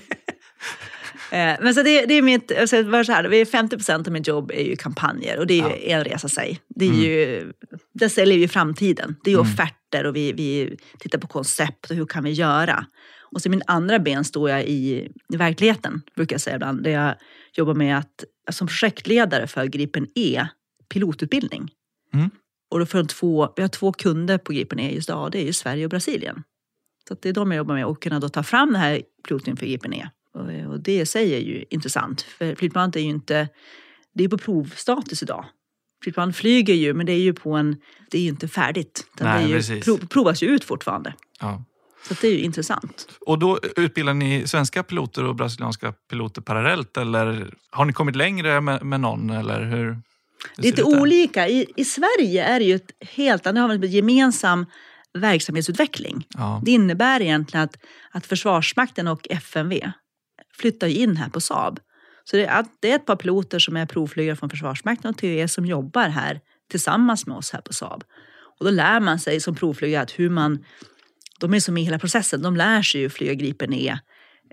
men 1.32 1.74
så 1.74 1.84
det, 1.84 2.06
det 2.06 2.13
är 2.13 2.22
mitt, 2.22 2.52
alltså, 2.52 2.84
det 2.84 3.06
så 3.06 3.12
här, 3.12 3.24
det 3.24 3.38
är 3.38 3.46
50 3.46 3.76
procent 3.76 4.08
av 4.08 4.13
mitt 4.13 4.28
jobb 4.28 4.52
är 4.52 4.63
ju 4.63 4.76
kampanjer 4.76 5.40
och 5.40 5.48
det 5.48 5.62
är 5.62 5.70
ju 5.70 5.92
en 5.92 6.04
resa 6.04 6.30
sig. 6.30 6.60
Det 6.68 6.86
är 6.86 6.94
ju, 6.94 7.52
där 7.94 8.10
säljer 8.10 8.38
vi 8.38 8.48
framtiden. 8.48 9.16
Det 9.24 9.30
är 9.30 9.36
ju 9.36 9.40
offerter 9.40 10.06
och 10.06 10.16
vi, 10.16 10.32
vi 10.32 10.78
tittar 11.00 11.20
på 11.20 11.28
koncept 11.28 11.90
och 11.90 11.96
hur 11.96 12.06
kan 12.06 12.24
vi 12.24 12.32
göra. 12.32 12.86
Och 13.32 13.42
så 13.42 13.50
min 13.50 13.62
andra 13.68 14.00
ben 14.00 14.24
står 14.24 14.50
jag 14.50 14.63
i, 14.63 15.12
i 15.34 15.38
verkligheten, 15.38 16.02
brukar 16.16 16.34
jag 16.34 16.42
säga 16.42 16.56
ibland. 16.56 16.84
Där 16.84 16.92
jag 16.92 17.16
jobbar 17.54 17.74
med 17.74 17.98
att, 17.98 18.24
som 18.52 18.68
projektledare 18.68 19.48
för 19.48 19.66
Gripen 19.66 20.08
E, 20.16 20.48
pilotutbildning. 20.90 21.72
Mm. 22.13 22.30
Och 22.70 22.80
då 22.80 22.86
för 22.86 23.04
två, 23.04 23.54
vi 23.56 23.62
har 23.62 23.70
två 23.70 23.92
kunder 23.92 24.38
på 24.38 24.54
Gripen 24.54 24.80
E 24.80 24.92
just 24.96 25.10
idag, 25.10 25.32
det 25.32 25.42
är 25.42 25.46
ju 25.46 25.54
Sverige 25.54 25.86
och 25.86 25.90
Brasilien. 25.90 26.44
Så 27.08 27.16
det 27.22 27.30
är 27.30 27.34
de 27.34 27.52
jag 27.52 27.58
jobbar 27.58 27.76
med 27.76 27.86
och 27.86 28.02
kunna 28.02 28.20
då 28.20 28.30
ta 28.30 28.44
fram 28.44 28.72
den 28.72 28.82
här 28.82 29.02
piloten 29.28 29.58
för 29.58 29.66
Gripen 29.66 29.94
E. 29.94 30.10
Och, 30.38 30.71
och 30.71 30.80
det 30.80 31.00
i 31.00 31.06
sig 31.06 31.36
är 31.36 31.39
ju 31.39 31.65
intressant, 31.69 32.21
för 32.21 32.56
flygplanet 32.56 32.95
är 32.95 33.00
ju 33.00 33.10
inte, 33.10 33.50
det 34.13 34.23
är 34.23 34.28
på 34.28 34.38
provstatus 34.38 35.23
idag. 35.23 35.45
Flygplan 36.04 36.34
flyger 36.34 36.73
ju, 36.73 36.93
men 36.93 37.06
det 37.06 37.12
är 37.12 37.19
ju 37.19 37.34
på 37.34 37.54
en, 37.54 37.78
det 38.12 38.17
är 38.17 38.21
ju 38.21 38.28
inte 38.28 38.47
färdigt. 38.47 39.06
Nej, 39.19 39.47
det 39.47 39.54
är 39.54 39.76
ju, 39.76 39.82
prov, 39.82 39.97
provas 39.97 40.43
ju 40.43 40.47
ut 40.47 40.63
fortfarande. 40.63 41.13
Ja. 41.39 41.63
Så 42.08 42.15
det 42.21 42.28
är 42.28 42.32
ju 42.32 42.39
intressant. 42.39 43.08
Och 43.21 43.39
då 43.39 43.60
utbildar 43.76 44.13
ni 44.13 44.47
svenska 44.47 44.84
piloter 44.84 45.23
och 45.23 45.36
brasilianska 45.36 45.93
piloter 46.10 46.41
parallellt 46.41 46.97
eller 46.97 47.54
har 47.69 47.86
ni 47.86 47.93
kommit 47.93 48.15
längre 48.15 48.62
med, 48.62 48.86
med 48.86 49.00
någon? 49.00 49.30
Eller 49.30 49.63
hur, 49.63 50.02
Lite 50.56 50.84
olika. 50.84 51.47
I, 51.47 51.65
I 51.76 51.86
Sverige 51.86 52.43
är 52.43 52.60
det 52.60 52.65
ju 52.65 52.76
ett 52.76 52.91
helt 53.02 53.47
annat, 53.47 53.62
har 53.62 53.78
vi 53.78 53.88
en 53.88 53.93
gemensam 53.93 54.65
verksamhetsutveckling. 55.13 56.28
Ja. 56.30 56.62
Det 56.65 56.71
innebär 56.71 57.21
egentligen 57.21 57.63
att, 57.63 57.78
att 58.12 58.26
Försvarsmakten 58.26 59.08
och 59.08 59.28
FMV 59.30 59.91
flyttar 60.60 60.88
in 60.88 61.17
här 61.17 61.30
på 61.30 61.41
Saab. 61.41 61.80
Så 62.24 62.38
det 62.38 62.46
är, 62.46 62.65
det 62.80 62.91
är 62.91 62.96
ett 62.96 63.06
par 63.06 63.15
piloter 63.15 63.60
som 63.60 63.78
är 63.78 63.86
provflygare 63.86 64.36
från 64.36 64.50
Försvarsmakten 64.50 65.10
och 65.10 65.17
TUE 65.17 65.48
som 65.48 65.65
jobbar 65.65 66.10
här 66.10 66.39
tillsammans 66.72 67.28
med 67.28 67.38
oss 67.38 67.52
här 67.52 67.62
på 67.62 67.74
Saab. 67.74 68.04
Och 68.60 68.65
då 68.65 68.72
lär 68.72 69.00
man 69.00 69.20
sig 69.20 69.39
som 69.39 69.56
provflygare 69.56 70.02
att 70.04 70.20
hur 70.20 70.30
man, 70.30 70.65
de 71.39 71.54
är 71.54 71.60
som 71.60 71.78
i 71.78 71.84
hela 71.84 72.00
processen, 72.00 72.41
de 72.41 72.56
lär 72.56 72.82
sig 72.82 73.02
ju 73.02 73.10
flyga 73.10 73.34
Gripen 73.34 73.74
E 73.74 73.98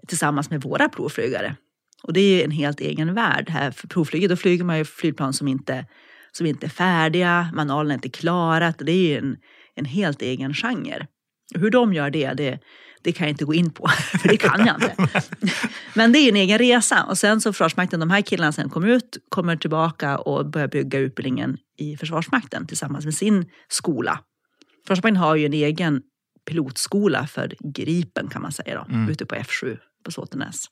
tillsammans 0.09 0.51
med 0.51 0.63
våra 0.63 0.89
provflygare. 0.89 1.57
Och 2.03 2.13
det 2.13 2.21
är 2.21 2.45
en 2.45 2.51
helt 2.51 2.81
egen 2.81 3.15
värld 3.15 3.51
här 3.51 3.71
för 3.71 3.89
provflyget. 3.89 4.31
Då 4.31 4.37
flyger 4.37 4.65
man 4.65 4.79
ju 4.79 4.85
flygplan 4.85 5.33
som 5.33 5.49
inte, 5.49 5.87
som 6.33 6.47
inte 6.47 6.67
är 6.67 6.71
färdiga, 6.71 7.51
manualen 7.55 7.91
är 7.91 7.95
inte 7.95 8.09
klarat. 8.09 8.79
Det 8.79 8.93
är 8.93 9.09
ju 9.09 9.19
en, 9.19 9.37
en 9.75 9.85
helt 9.85 10.23
egen 10.23 10.55
genre. 10.55 11.07
Hur 11.55 11.71
de 11.71 11.95
gör 11.95 12.11
det, 12.11 12.33
det, 12.33 12.59
det 13.05 13.13
kan 13.13 13.27
jag 13.27 13.33
inte 13.33 13.45
gå 13.45 13.55
in 13.55 13.71
på, 13.71 13.89
för 14.21 14.29
det 14.29 14.37
kan 14.37 14.67
jag 14.67 14.77
inte. 14.77 15.23
Men 15.95 16.13
det 16.13 16.19
är 16.19 16.29
en 16.29 16.37
egen 16.37 16.59
resa. 16.59 17.05
Och 17.05 17.19
sen 17.19 17.41
så 17.41 17.53
Försvarsmakten, 17.53 18.01
de 18.01 18.11
här 18.11 18.21
killarna 18.23 18.53
sen 18.53 18.71
kommer 18.71 18.89
ut, 18.89 19.17
kommer 19.29 19.57
tillbaka 19.57 20.19
och 20.19 20.47
börjar 20.51 20.69
bygga 20.69 20.99
utbildningen 20.99 21.57
i 21.79 21.97
Försvarsmakten 21.97 22.67
tillsammans 22.67 23.05
med 23.05 23.15
sin 23.15 23.51
skola. 23.69 24.21
Försvarsmakten 24.87 25.17
har 25.17 25.37
ju 25.37 25.47
en 25.47 25.53
egen 25.53 26.03
pilotskola 26.49 27.27
för 27.27 27.55
Gripen 27.75 28.29
kan 28.29 28.43
man 28.43 28.53
säga 28.53 28.75
då, 28.75 28.95
Mm. 28.95 29.09
ute 29.11 29.27
på 29.27 29.35
F7 29.35 29.79
på 30.05 30.11
Såtenäs. 30.11 30.65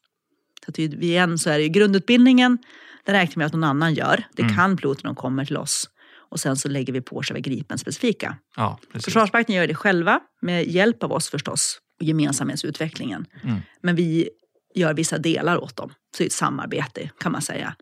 Så 0.64 0.71
att 0.71 0.79
vi, 0.79 0.85
igen 0.85 1.38
så 1.38 1.51
är 1.51 1.59
det 1.59 1.62
ju 1.62 1.68
grundutbildningen, 1.68 2.59
det 3.05 3.12
räknar 3.12 3.35
vi 3.35 3.38
med 3.38 3.47
att 3.47 3.53
någon 3.53 3.64
annan 3.64 3.95
gör. 3.95 4.25
Det 4.37 4.42
Mm. 4.42 4.57
kan 4.57 4.77
piloterna 4.77 5.09
de 5.11 5.16
kommer 5.16 5.45
till 5.45 5.57
oss. 5.57 5.88
Och 6.31 6.40
sen 6.40 6.57
så 6.57 6.68
lägger 6.68 6.92
vi 6.92 7.01
på 7.01 7.23
själva 7.23 7.40
Gripen 7.40 7.79
specifika. 7.79 8.37
Ja, 8.57 8.79
precis. 8.92 9.05
Försvarsmakten 9.05 9.55
gör 9.57 9.66
det 9.66 9.75
själva 9.75 10.21
med 10.42 10.68
hjälp 10.68 11.03
av 11.03 11.12
oss 11.12 11.29
förstås, 11.31 11.79
gemensamhetsutvecklingen. 12.03 13.27
Mm. 13.43 13.61
Men 13.81 13.97
vi 13.97 14.29
gör 14.75 14.95
vissa 14.95 15.19
delar 15.19 15.65
åt 15.65 15.77
dem. 15.77 15.88
Så 15.88 16.19
det 16.19 16.25
är 16.25 16.27
ett 16.27 16.33
samarbete 16.33 17.11
kan 17.19 17.33
man 17.33 17.43
säga. 17.43 17.75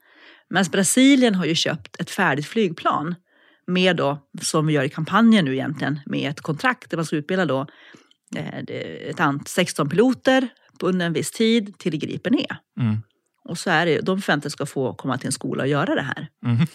Men 0.50 0.64
Brasilien 0.72 1.34
har 1.34 1.44
ju 1.44 1.54
köpt 1.54 2.00
ett 2.00 2.10
färdigt 2.10 2.46
flygplan 2.46 3.14
med 3.66 3.96
då, 3.96 4.18
som 4.42 4.66
vi 4.66 4.72
gör 4.72 4.84
i 4.84 4.88
kampanjen 4.88 5.44
nu 5.44 5.52
egentligen, 5.52 6.00
med 6.06 6.30
ett 6.30 6.40
kontrakt 6.40 6.90
där 6.90 6.96
man 6.96 7.06
ska 7.06 7.16
utbilda 7.16 7.46
då 7.46 7.66
eh, 8.36 8.58
ett 9.08 9.20
ant 9.20 9.48
16 9.48 9.88
piloter 9.88 10.48
under 10.82 11.06
en 11.06 11.12
viss 11.12 11.30
tid 11.30 11.78
till 11.78 11.98
Gripen 11.98 12.38
E. 12.38 12.46
Mm. 12.80 12.96
Och 13.44 13.58
så 13.58 13.70
är 13.70 13.86
det, 13.86 14.00
de 14.00 14.22
förväntas 14.22 14.52
ska 14.52 14.66
få 14.66 14.94
komma 14.94 15.18
till 15.18 15.26
en 15.26 15.32
skola 15.32 15.62
och 15.62 15.68
göra 15.68 15.94
det 15.94 16.02
här. 16.02 16.28
Mm. 16.46 16.66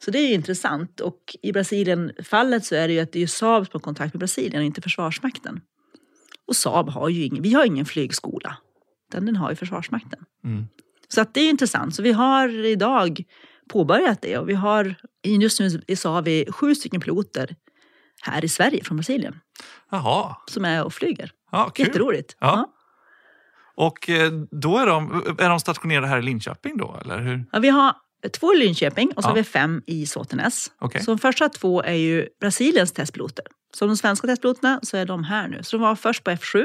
Så 0.00 0.10
det 0.10 0.18
är 0.18 0.28
ju 0.28 0.34
intressant. 0.34 1.00
Och 1.00 1.36
i 1.42 1.52
Brasilien-fallet 1.52 2.64
så 2.64 2.74
är 2.74 2.88
det 2.88 2.94
ju 2.94 3.00
att 3.00 3.12
det 3.12 3.22
är 3.22 3.26
Saab 3.26 3.66
som 3.66 3.70
har 3.72 3.80
kontakt 3.80 4.14
med 4.14 4.18
Brasilien 4.18 4.60
och 4.60 4.66
inte 4.66 4.80
Försvarsmakten. 4.80 5.60
Och 6.46 6.56
Saab 6.56 6.88
har 6.88 7.08
ju 7.08 7.24
ingen, 7.24 7.42
vi 7.42 7.54
har 7.54 7.64
ingen 7.64 7.86
flygskola. 7.86 8.56
Den, 9.12 9.26
den 9.26 9.36
har 9.36 9.50
ju 9.50 9.56
Försvarsmakten. 9.56 10.24
Mm. 10.44 10.66
Så 11.08 11.20
att 11.20 11.34
det 11.34 11.40
är 11.40 11.50
intressant. 11.50 11.94
Så 11.94 12.02
vi 12.02 12.12
har 12.12 12.64
idag 12.64 13.24
påbörjat 13.68 14.22
det 14.22 14.38
och 14.38 14.48
vi 14.48 14.54
har, 14.54 14.94
just 15.22 15.60
nu 15.60 15.96
så 15.96 16.10
har 16.10 16.22
vi 16.22 16.46
sju 16.52 16.74
stycken 16.74 17.00
piloter 17.00 17.56
här 18.22 18.44
i 18.44 18.48
Sverige 18.48 18.84
från 18.84 18.96
Brasilien 18.96 19.40
Jaha, 19.90 20.36
som 20.46 20.64
är 20.64 20.84
och 20.84 20.94
flyger. 20.94 21.30
ja, 21.52 21.70
kul. 21.74 21.86
Jätteroligt. 21.86 22.36
Ja. 22.40 22.72
Och 23.76 24.10
eh, 24.10 24.32
då 24.50 24.78
är 24.78 24.86
de, 24.86 25.22
är 25.38 25.48
de 25.48 25.60
stationerade 25.60 26.06
här 26.06 26.18
i 26.18 26.22
Linköping 26.22 26.76
då, 26.76 26.96
eller 27.00 27.18
hur? 27.18 27.44
Ja, 27.52 27.58
vi 27.58 27.68
har 27.68 27.94
två 28.28 28.54
i 28.54 28.56
Linköping 28.58 29.12
och 29.16 29.22
så 29.22 29.26
Ja. 29.26 29.30
har 29.30 29.36
vi 29.36 29.44
fem 29.44 29.82
i 29.86 30.06
Såtenäs. 30.06 30.70
Okej. 30.78 31.02
Så 31.04 31.10
de 31.10 31.18
första 31.18 31.48
två 31.48 31.82
är 31.82 31.92
ju 31.94 32.28
Brasiliens 32.40 32.92
testpiloter. 32.92 33.44
Som 33.76 33.88
de 33.88 33.96
svenska 33.96 34.26
testpiloterna 34.26 34.80
så 34.82 34.96
är 34.96 35.06
de 35.06 35.24
här 35.24 35.48
nu. 35.48 35.62
Så 35.62 35.76
de 35.76 35.82
var 35.82 35.96
först 35.96 36.24
på 36.24 36.30
F7 36.30 36.58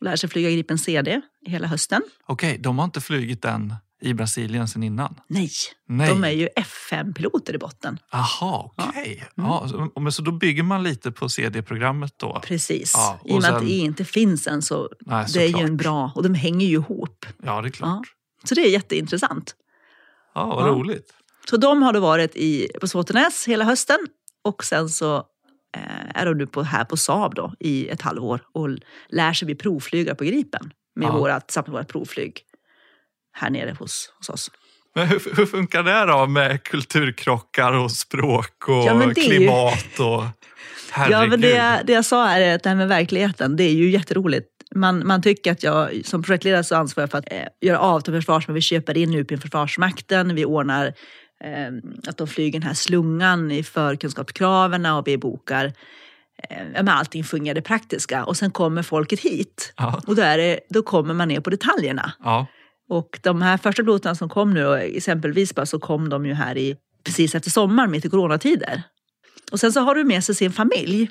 och 0.00 0.04
lärde 0.04 0.16
sig 0.18 0.28
flyga 0.30 0.50
Gripen 0.50 0.78
CD 0.78 1.20
hela 1.46 1.66
hösten. 1.66 2.02
Okej, 2.26 2.58
de 2.58 2.78
har 2.78 2.84
inte 2.84 3.00
flugit 3.00 3.42
den 3.42 3.74
i 4.02 4.14
Brasilien 4.14 4.68
sedan 4.68 4.82
innan? 4.82 5.14
Nej, 5.28 5.50
Nej. 5.88 6.08
de 6.08 6.24
är 6.24 6.30
ju 6.30 6.48
F5-piloter 6.56 7.54
i 7.54 7.58
botten. 7.58 7.98
Aha, 8.12 8.72
okej. 8.76 9.24
Mm. 9.36 9.50
Ja, 9.50 9.68
så, 9.68 10.00
men 10.00 10.12
så 10.12 10.22
då 10.22 10.32
bygger 10.32 10.62
man 10.62 10.82
lite 10.82 11.10
på 11.12 11.28
CD-programmet 11.28 12.14
då? 12.16 12.40
Precis. 12.44 12.92
Ja, 12.96 13.18
och 13.22 13.28
I 13.30 13.32
och 13.32 13.42
med 13.42 13.50
att 13.50 13.58
sen- 13.58 13.66
det 13.68 13.72
inte 13.74 14.04
finns 14.04 14.46
än 14.46 14.62
så 14.62 14.88
Nej, 15.00 15.26
det 15.34 15.42
är 15.44 15.48
ju 15.58 15.64
en 15.64 15.76
bra, 15.76 16.12
och 16.14 16.22
de 16.22 16.34
hänger 16.34 16.66
ju 16.66 16.72
ihop. 16.72 17.26
Ja, 17.42 17.60
det 17.62 17.68
är 17.68 17.70
klart. 17.70 18.06
Så 18.44 18.54
det 18.54 18.60
är 18.60 18.70
jätteintressant. 18.70 19.54
Ja, 20.34 20.46
vad 20.46 20.66
Ja. 20.68 20.70
roligt. 20.72 21.12
Så 21.50 21.56
de 21.56 21.82
har 21.82 21.92
då 21.92 22.00
varit 22.00 22.36
i, 22.36 22.68
på 22.80 22.88
Såtenäs 22.88 23.48
hela 23.48 23.64
hösten 23.64 23.98
och 24.44 24.64
sen 24.64 24.88
så 24.88 25.16
eh, 25.76 26.10
är 26.20 26.26
de 26.26 26.38
nu 26.38 26.46
på, 26.46 26.62
här 26.62 26.84
på 26.84 26.96
Saab 26.96 27.34
då, 27.34 27.54
i 27.60 27.88
ett 27.88 28.02
halvår 28.02 28.40
och 28.52 28.68
lär 29.08 29.32
sig 29.32 29.46
bli 29.46 29.54
provflygare 29.54 30.14
på 30.14 30.24
Gripen 30.24 30.70
med 30.96 31.08
Ja. 31.08 31.12
vårat, 31.18 31.48
tillsammans 31.48 31.68
med 31.72 31.78
vårt 31.80 31.88
provflyg 31.92 32.40
här 33.32 33.50
nere 33.50 33.76
hos, 33.78 34.12
hos 34.18 34.28
oss. 34.28 34.50
Men 34.94 35.06
hur, 35.08 35.36
hur 35.36 35.46
funkar 35.46 35.82
det 35.82 36.06
då 36.12 36.26
med 36.26 36.62
kulturkrockar 36.62 37.72
och 37.72 37.92
språk 37.92 38.68
och 38.68 38.74
Ja, 38.74 39.02
är 39.02 39.08
ju- 39.08 39.14
klimat 39.14 39.98
och... 40.00 40.24
Herregud. 40.92 41.16
Ja, 41.22 41.26
men 41.26 41.40
det, 41.40 41.82
det 41.86 41.92
jag 41.92 42.04
sa 42.04 42.28
är 42.28 42.54
att 42.54 42.62
det 42.62 42.68
här 42.68 42.76
med 42.76 42.88
verkligheten, 42.88 43.56
det 43.56 43.64
är 43.64 43.72
ju 43.72 43.90
jätteroligt. 43.90 44.48
Man, 44.74 45.06
man 45.06 45.22
tycker 45.22 45.52
att 45.52 45.62
jag 45.62 46.00
som 46.04 46.22
projektledare 46.22 46.64
så 46.64 46.76
ansvarar 46.76 47.06
för 47.06 47.18
att 47.18 47.32
eh, 47.32 47.46
göra 47.60 47.78
avtal 47.78 48.12
med 48.12 48.22
Försvarsmakten. 48.22 48.54
Vi 48.54 48.60
köper 48.60 48.96
in 48.96 49.14
utbildning 49.14 49.38
för 49.38 49.48
Försvarsmakten. 49.48 50.34
Vi 50.34 50.44
ordnar 50.44 50.86
eh, 51.44 51.68
att 52.06 52.16
de 52.16 52.26
flyger 52.26 52.58
den 52.60 52.68
här 52.68 52.74
slungan 52.74 53.50
i 53.50 53.62
förkunskapskraven 53.62 54.86
och 54.86 55.08
vi 55.08 55.18
bokar 55.18 55.64
eh, 56.48 56.66
men 56.72 56.88
allting 56.88 57.24
fungerar 57.24 57.54
det 57.54 57.62
praktiska. 57.62 58.24
Och 58.24 58.36
sen 58.36 58.50
kommer 58.50 58.82
folket 58.82 59.20
hit. 59.20 59.72
Ja. 59.76 60.02
Och 60.06 60.16
då, 60.16 60.22
är 60.22 60.38
det, 60.38 60.60
då 60.68 60.82
kommer 60.82 61.14
man 61.14 61.28
ner 61.28 61.40
på 61.40 61.50
detaljerna. 61.50 62.12
Ja, 62.24 62.46
Och 62.88 63.20
de 63.22 63.42
här 63.42 63.56
första 63.56 63.82
piloterna 63.82 64.14
som 64.14 64.28
kom 64.28 64.54
nu, 64.54 64.74
exempelvis 64.74 65.54
bara, 65.54 65.66
så 65.66 65.78
kom 65.78 66.08
de 66.08 66.26
ju 66.26 66.34
här 66.34 66.58
i, 66.58 66.76
precis 67.04 67.34
efter 67.34 67.50
sommaren, 67.50 67.90
mitt 67.90 68.04
i 68.04 68.08
coronatider. 68.08 68.82
Och 69.52 69.60
sen 69.60 69.72
så 69.72 69.80
har 69.80 69.94
du 69.94 70.04
med 70.04 70.24
sig 70.24 70.34
sin 70.34 70.52
familj. 70.52 71.08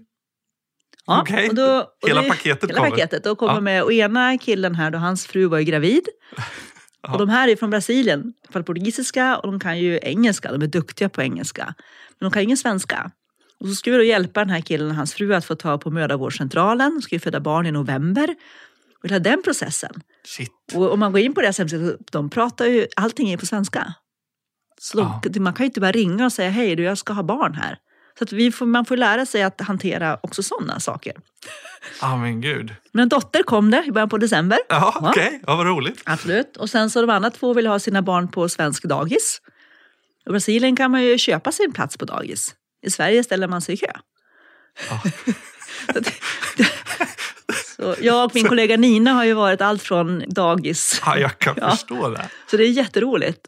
Okej. 1.22 1.50
och 1.50 1.56
då- 1.56 1.90
och 2.02 2.10
Hela 2.10 2.22
det- 2.22 2.30
paketet 2.30 2.70
Hela 2.70 2.78
kommer. 2.80 2.90
paketet. 2.90 3.26
Och 3.26 3.38
kommer 3.38 3.54
Ja. 3.54 3.60
med, 3.60 3.84
och 3.84 3.94
ena 3.94 4.38
killen 4.38 4.76
här, 4.76 4.92
då 4.92 4.98
hans 4.98 5.26
fru 5.28 5.46
var 5.46 5.58
ju 5.60 5.64
gravid. 5.66 6.04
Ja. 7.02 7.12
Och 7.14 7.20
de 7.20 7.30
här 7.30 7.48
är 7.48 7.56
från 7.56 7.70
Brasilien, 7.70 8.34
för 8.50 8.62
portugisiska 8.62 9.38
och 9.38 9.52
de 9.52 9.60
kan 9.60 9.80
ju 9.80 10.00
engelska. 10.02 10.52
De 10.52 10.62
är 10.62 10.68
duktiga 10.68 11.10
på 11.10 11.22
engelska. 11.22 11.66
Men 12.20 12.30
de 12.30 12.32
kan 12.34 12.42
ingen 12.44 12.58
svenska. 12.58 13.12
Och 13.60 13.68
så 13.68 13.76
ska 13.76 13.92
vi 13.92 13.98
då 13.98 14.04
hjälpa 14.04 14.40
den 14.40 14.50
här 14.50 14.62
killen 14.62 14.90
och 14.90 14.96
hans 14.96 15.14
fru 15.14 15.34
att 15.36 15.46
få 15.46 15.56
ta 15.56 15.78
på 15.78 15.92
mödravårdscentralen. 15.92 16.92
De 16.96 17.02
ska 17.02 17.16
ju 17.16 17.20
föda 17.20 17.40
barn 17.40 17.66
i 17.66 17.72
november. 17.72 18.36
Och 19.04 19.10
hela 19.10 19.20
den 19.20 19.44
processen. 19.44 19.92
Shit. 20.26 20.52
Och 20.74 20.92
om 20.94 21.00
man 21.00 21.12
går 21.12 21.22
in 21.22 21.34
på 21.34 21.42
deras 21.42 21.58
hemsida, 21.58 21.94
de 22.12 22.30
pratar 22.30 22.66
ju, 22.66 22.88
allting 22.96 23.30
är 23.32 23.38
på 23.38 23.46
svenska. 23.46 23.94
Så 24.82 25.20
de, 25.24 25.40
man 25.40 25.54
kan 25.54 25.64
ju 25.64 25.68
inte 25.68 25.82
bara 25.82 25.92
ringa 25.92 26.26
och 26.26 26.34
säga 26.34 26.50
hej, 26.50 26.76
du, 26.76 26.84
jag 26.84 26.98
ska 26.98 27.14
ha 27.14 27.24
barn 27.24 27.54
här. 27.54 27.78
Så 28.20 28.24
att 28.24 28.32
vi 28.32 28.52
får, 28.52 28.66
man 28.66 28.86
får 28.86 28.98
lära 28.98 29.26
sig 29.26 29.44
att 29.44 29.62
hantera 29.62 30.20
också 30.24 30.44
sådana 30.44 30.80
saker. 30.80 31.14
Ja, 32.02 32.18
men 32.18 32.42
gud. 32.42 32.76
Men 32.92 33.04
en 33.04 33.10
dotter 33.10 33.44
kom 33.44 33.72
det 33.72 33.84
i 33.88 33.92
början 33.92 34.10
på 34.10 34.18
december. 34.18 34.60
Ja, 34.70 34.98
okej. 35.02 35.42
Ja, 35.48 35.56
vad 35.56 35.66
roligt. 35.68 36.02
Absolut. 36.06 36.58
Och 36.58 36.70
sen 36.70 36.90
så 36.90 37.02
de 37.02 37.10
andra 37.10 37.30
två 37.30 37.54
vill 37.54 37.68
ha 37.68 37.80
sina 37.80 38.02
barn 38.02 38.28
på 38.28 38.50
svensk 38.50 38.84
dagis. 38.84 39.42
I 40.28 40.32
Brasilien 40.32 40.76
kan 40.76 40.92
man 40.92 41.04
ju 41.04 41.18
köpa 41.18 41.52
sin 41.52 41.72
plats 41.74 41.98
på 41.98 42.06
dagis. 42.06 42.56
I 42.86 42.92
Sverige 42.92 43.24
ställer 43.24 43.48
man 43.48 43.62
sig 43.62 43.76
i 43.76 43.78
kö. 43.78 43.92
Ja. 44.90 45.02
Så 45.94 46.02
så 47.76 47.96
jag 48.02 48.26
och 48.26 48.32
min 48.36 48.48
kollega 48.48 48.78
Nina 48.78 49.14
har 49.14 49.24
ju 49.26 49.34
varit 49.34 49.62
allt 49.62 49.84
från 49.84 50.24
dagis 50.28 51.02
Ja, 51.06 51.18
jag 51.18 51.40
kan 51.40 51.56
Ja. 51.62 51.72
förstå 51.72 52.10
det. 52.10 52.30
Så 52.52 52.58
det 52.58 52.64
är 52.64 52.70
jätteroligt. 52.70 53.48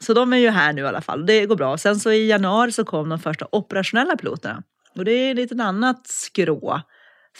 Så 0.00 0.14
de 0.14 0.32
är 0.32 0.36
ju 0.36 0.50
här 0.50 0.72
nu 0.72 0.82
i 0.82 0.86
alla 0.86 1.00
fall. 1.00 1.26
Det 1.26 1.46
går 1.46 1.56
bra. 1.56 1.78
Sen 1.78 2.00
så 2.00 2.12
i 2.12 2.28
januari 2.28 2.72
så 2.72 2.84
kom 2.84 3.08
de 3.08 3.18
första 3.18 3.46
operationella 3.52 4.16
piloterna. 4.16 4.62
Och 4.94 5.04
det 5.04 5.12
är 5.12 5.34
lite 5.34 5.64
annat 5.64 6.06
skrå. 6.06 6.80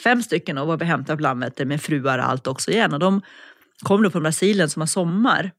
Fem 0.04 0.22
stycken 0.22 0.58
och 0.58 0.66
var 0.66 0.76
vi 0.76 0.84
hämtade 0.84 1.16
på 1.16 1.22
Landvetter 1.22 1.64
med 1.64 1.82
fruar 1.82 2.18
och 2.18 2.24
allt 2.24 2.46
också 2.46 2.70
igen. 2.70 2.92
Och 2.92 2.98
de 2.98 3.22
kom 3.82 4.02
då 4.02 4.10
från 4.10 4.22
Brasilien 4.22 4.70
som 4.70 4.82
har 4.82 4.86
sommar. 4.86 5.50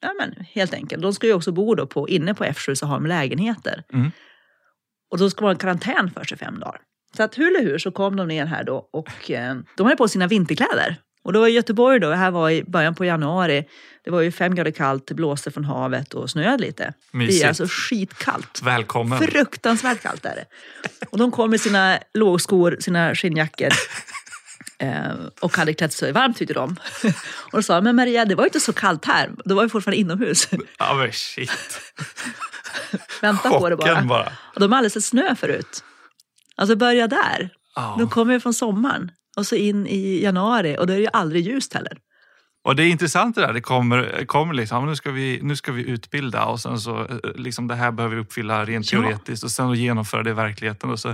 Ja 0.00 0.14
men 0.18 0.44
helt 0.52 0.74
enkelt. 0.74 1.02
De 1.02 1.14
ska 1.14 1.26
ju 1.26 1.32
också 1.32 1.52
bo 1.52 1.74
då 1.74 1.86
på, 1.86 2.08
inne 2.08 2.34
på 2.34 2.44
F7 2.44 2.74
så 2.74 2.86
har 2.86 2.94
de 2.94 3.06
lägenheter. 3.06 3.84
Mm. 3.92 4.10
Och 5.10 5.18
då 5.18 5.30
ska 5.30 5.44
man 5.44 5.54
ha 5.54 5.58
karantän 5.58 6.10
för 6.10 6.24
sig 6.24 6.38
fem 6.38 6.60
dagar. 6.60 6.80
Så 7.16 7.22
att 7.22 7.38
hur 7.38 7.56
eller 7.56 7.70
hur 7.70 7.78
så 7.78 7.90
kom 7.90 8.16
de 8.16 8.28
ner 8.28 8.46
här 8.46 8.64
då 8.64 8.88
och 8.92 9.30
eh, 9.30 9.56
de 9.76 9.86
hade 9.86 9.96
på 9.96 10.08
sina 10.08 10.26
vinterkläder. 10.26 10.96
Och 11.24 11.32
då 11.32 11.40
var 11.40 11.48
i 11.48 11.50
Göteborg 11.50 12.00
då, 12.00 12.10
här 12.10 12.30
var 12.30 12.50
i 12.50 12.64
början 12.64 12.94
på 12.94 13.04
januari, 13.04 13.64
det 14.04 14.10
var 14.10 14.20
ju 14.20 14.32
fem 14.32 14.54
grader 14.54 14.70
kallt, 14.70 15.06
det 15.06 15.14
blåste 15.14 15.50
från 15.50 15.64
havet 15.64 16.14
och 16.14 16.30
snöade 16.30 16.62
lite. 16.62 16.94
Mysigt. 17.10 17.40
Det 17.40 17.44
är 17.44 17.48
alltså 17.48 17.66
skitkallt. 17.68 18.60
Välkommen. 18.62 19.18
Fruktansvärt 19.18 20.02
kallt 20.02 20.24
är 20.24 20.34
det. 20.34 20.44
Och 21.10 21.18
de 21.18 21.30
kom 21.30 21.50
med 21.50 21.60
sina 21.60 21.98
lågskor, 22.14 22.76
sina 22.80 23.14
skinnjackor. 23.14 23.68
Eh, 24.78 25.12
och 25.40 25.56
hade 25.56 25.74
klätt 25.74 25.92
sig 25.92 26.12
varmt 26.12 26.36
tyckte 26.36 26.54
de. 26.54 26.76
Och 27.24 27.52
då 27.52 27.62
sa 27.62 27.80
men 27.80 27.96
Maria 27.96 28.24
det 28.24 28.34
var 28.34 28.44
ju 28.44 28.46
inte 28.46 28.60
så 28.60 28.72
kallt 28.72 29.04
här. 29.04 29.30
Då 29.44 29.54
var 29.54 29.62
vi 29.62 29.68
fortfarande 29.68 30.00
inomhus. 30.00 30.48
Ja 30.78 30.94
men 30.94 31.12
shit. 31.12 31.80
Vänta 33.20 33.50
på 33.50 33.68
det 33.68 33.76
bara. 33.76 33.88
Chocken 33.88 34.08
bara. 34.08 34.32
Och 34.54 34.60
de 34.60 34.72
har 34.72 34.78
aldrig 34.78 34.92
sett 34.92 35.04
snö 35.04 35.36
förut. 35.36 35.84
Alltså 36.56 36.76
börja 36.76 37.06
där. 37.06 37.50
Ja. 37.74 37.96
De 37.98 38.10
kommer 38.10 38.34
ju 38.34 38.40
från 38.40 38.54
sommaren 38.54 39.10
och 39.36 39.46
så 39.46 39.54
in 39.54 39.86
i 39.86 40.22
januari 40.22 40.76
och 40.78 40.86
då 40.86 40.92
är 40.92 40.96
det 40.96 41.02
ju 41.02 41.10
aldrig 41.12 41.46
ljust 41.46 41.74
heller. 41.74 41.98
Och 42.64 42.76
det 42.76 42.82
är 42.82 42.88
intressant 42.88 43.34
det 43.34 43.40
där. 43.40 43.52
Det 43.52 43.60
kommer, 43.60 44.24
kommer 44.26 44.54
liksom, 44.54 44.86
nu 44.86 44.96
ska, 44.96 45.10
vi, 45.10 45.40
nu 45.42 45.56
ska 45.56 45.72
vi 45.72 45.82
utbilda 45.82 46.44
och 46.44 46.60
sen 46.60 46.80
så, 46.80 47.00
eh, 47.00 47.16
liksom 47.34 47.68
det 47.68 47.74
här 47.74 47.92
behöver 47.92 48.16
vi 48.16 48.22
uppfylla 48.22 48.64
rent 48.64 48.88
teoretiskt 48.88 49.44
och 49.44 49.50
sen 49.50 49.70
att 49.70 49.78
genomföra 49.78 50.22
det 50.22 50.30
i 50.30 50.32
verkligheten. 50.32 50.90
Och 50.90 51.00
så, 51.00 51.08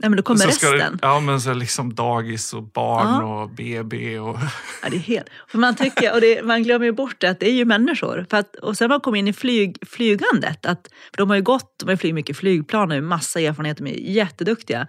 Nej 0.00 0.10
men 0.10 0.16
då 0.16 0.22
kommer 0.22 0.46
resten. 0.46 0.78
Det, 0.78 0.98
ja 1.02 1.20
men 1.20 1.40
så 1.40 1.54
liksom 1.54 1.94
dagis 1.94 2.54
och 2.54 2.62
barn 2.62 3.06
Ja. 3.06 3.42
och 3.42 3.50
BB 3.50 4.18
och... 4.18 4.38
Ja, 4.82 4.88
det 4.90 4.96
är 4.96 5.00
helt... 5.00 5.26
För 5.48 5.58
man, 5.58 5.74
tycker, 5.74 6.14
och 6.14 6.20
det, 6.20 6.42
man 6.44 6.62
glömmer 6.62 6.86
ju 6.86 6.92
bort 6.92 7.16
det, 7.20 7.30
att 7.30 7.40
det 7.40 7.48
är 7.48 7.54
ju 7.54 7.64
människor. 7.64 8.26
För 8.30 8.36
att, 8.36 8.56
och 8.56 8.76
sen 8.76 8.88
man 8.88 9.00
kom 9.00 9.14
in 9.14 9.28
i 9.28 9.32
flyg, 9.32 9.78
flygandet, 9.86 10.66
att, 10.66 10.88
för 11.10 11.16
de 11.16 11.28
har 11.30 11.36
ju 11.36 11.42
gått, 11.42 11.74
de 11.78 11.84
har 11.84 11.92
ju 11.92 11.96
flugit 11.96 12.14
mycket 12.14 12.36
flygplan 12.36 12.92
och 12.92 13.02
massa 13.02 13.40
erfarenhet, 13.40 13.78
de 13.78 13.86
är 13.86 13.94
jätteduktiga. 13.94 14.86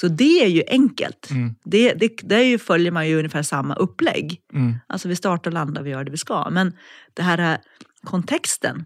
Så 0.00 0.08
det 0.08 0.44
är 0.44 0.48
ju 0.48 0.62
enkelt. 0.68 1.30
Mm. 1.30 1.54
Det, 1.64 1.92
det, 2.22 2.34
är 2.34 2.42
ju, 2.44 2.58
följer 2.58 2.90
man 2.92 3.08
ju 3.08 3.16
ungefär 3.18 3.42
samma 3.42 3.74
upplägg. 3.74 4.40
Mm. 4.54 4.74
Alltså 4.86 5.08
vi 5.08 5.16
startar 5.16 5.50
och 5.50 5.54
landar, 5.54 5.82
vi 5.82 5.90
gör 5.90 6.04
det 6.04 6.10
vi 6.10 6.16
ska. 6.16 6.50
Men 6.50 6.72
det 7.14 7.22
här 7.22 7.52
eh, 7.52 7.58
kontexten, 8.04 8.84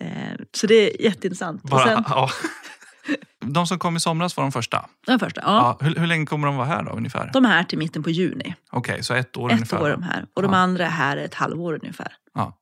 eh, 0.00 0.08
så 0.56 0.66
det 0.66 0.74
är 0.74 1.02
jätteintressant. 1.02 1.62
Bara, 1.62 1.84
sen, 1.84 2.04
ja. 2.08 2.30
De 3.40 3.66
som 3.66 3.78
kom 3.78 3.96
i 3.96 4.00
somras 4.00 4.36
var 4.36 4.44
de 4.44 4.52
första. 4.52 4.88
den 5.06 5.18
första, 5.18 5.40
ja, 5.44 5.78
Ja. 5.80 5.86
hur, 5.86 5.94
hur 5.94 6.06
länge 6.06 6.26
kommer 6.26 6.46
de 6.46 6.56
vara 6.56 6.66
här 6.66 6.82
då 6.82 6.90
ungefär? 6.90 7.30
de 7.32 7.44
är 7.44 7.48
här 7.48 7.64
till 7.64 7.78
mitten 7.78 8.02
på 8.02 8.10
juni. 8.10 8.54
Okej, 8.70 9.02
så 9.02 9.14
ett 9.14 9.36
år 9.36 9.48
Ett 9.50 9.54
ungefär. 9.54 9.82
år 9.82 9.86
är 9.88 9.92
de 9.92 10.02
här. 10.02 10.26
Och 10.34 10.42
de 10.42 10.52
Ja. 10.52 10.58
andra 10.58 10.86
är 10.86 10.90
här 10.90 11.16
ett 11.16 11.34
halvår 11.34 11.74
ungefär. 11.74 12.12
Ja. 12.34 12.54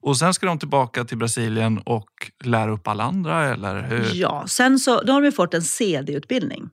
Och 0.00 0.16
sen 0.16 0.34
ska 0.34 0.46
de 0.46 0.58
tillbaka 0.58 1.04
till 1.04 1.18
Brasilien 1.18 1.78
och 1.78 2.08
lära 2.44 2.70
upp 2.70 2.88
alla 2.88 3.04
andra 3.04 3.44
eller 3.44 3.82
hur? 3.82 4.10
Ja, 4.14 4.44
sen 4.46 4.78
så 4.78 5.02
då 5.02 5.12
har 5.12 5.20
vi 5.20 5.32
fått 5.32 5.54
en 5.54 5.62
CD-utbildning. 5.62 6.70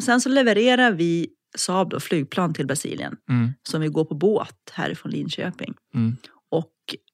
Och 0.00 0.04
sen 0.04 0.20
så 0.20 0.28
levererar 0.28 0.92
vi 0.92 1.28
Saab 1.56 1.90
då, 1.90 2.00
flygplan 2.00 2.54
till 2.54 2.66
Brasilien 2.66 3.16
Mm. 3.28 3.52
som 3.62 3.80
vi 3.80 3.88
går 3.88 4.04
på 4.04 4.14
båt 4.14 4.70
härifrån 4.72 5.12
Linköping. 5.12 5.74
Mm. 5.94 6.16
Och 6.50 6.72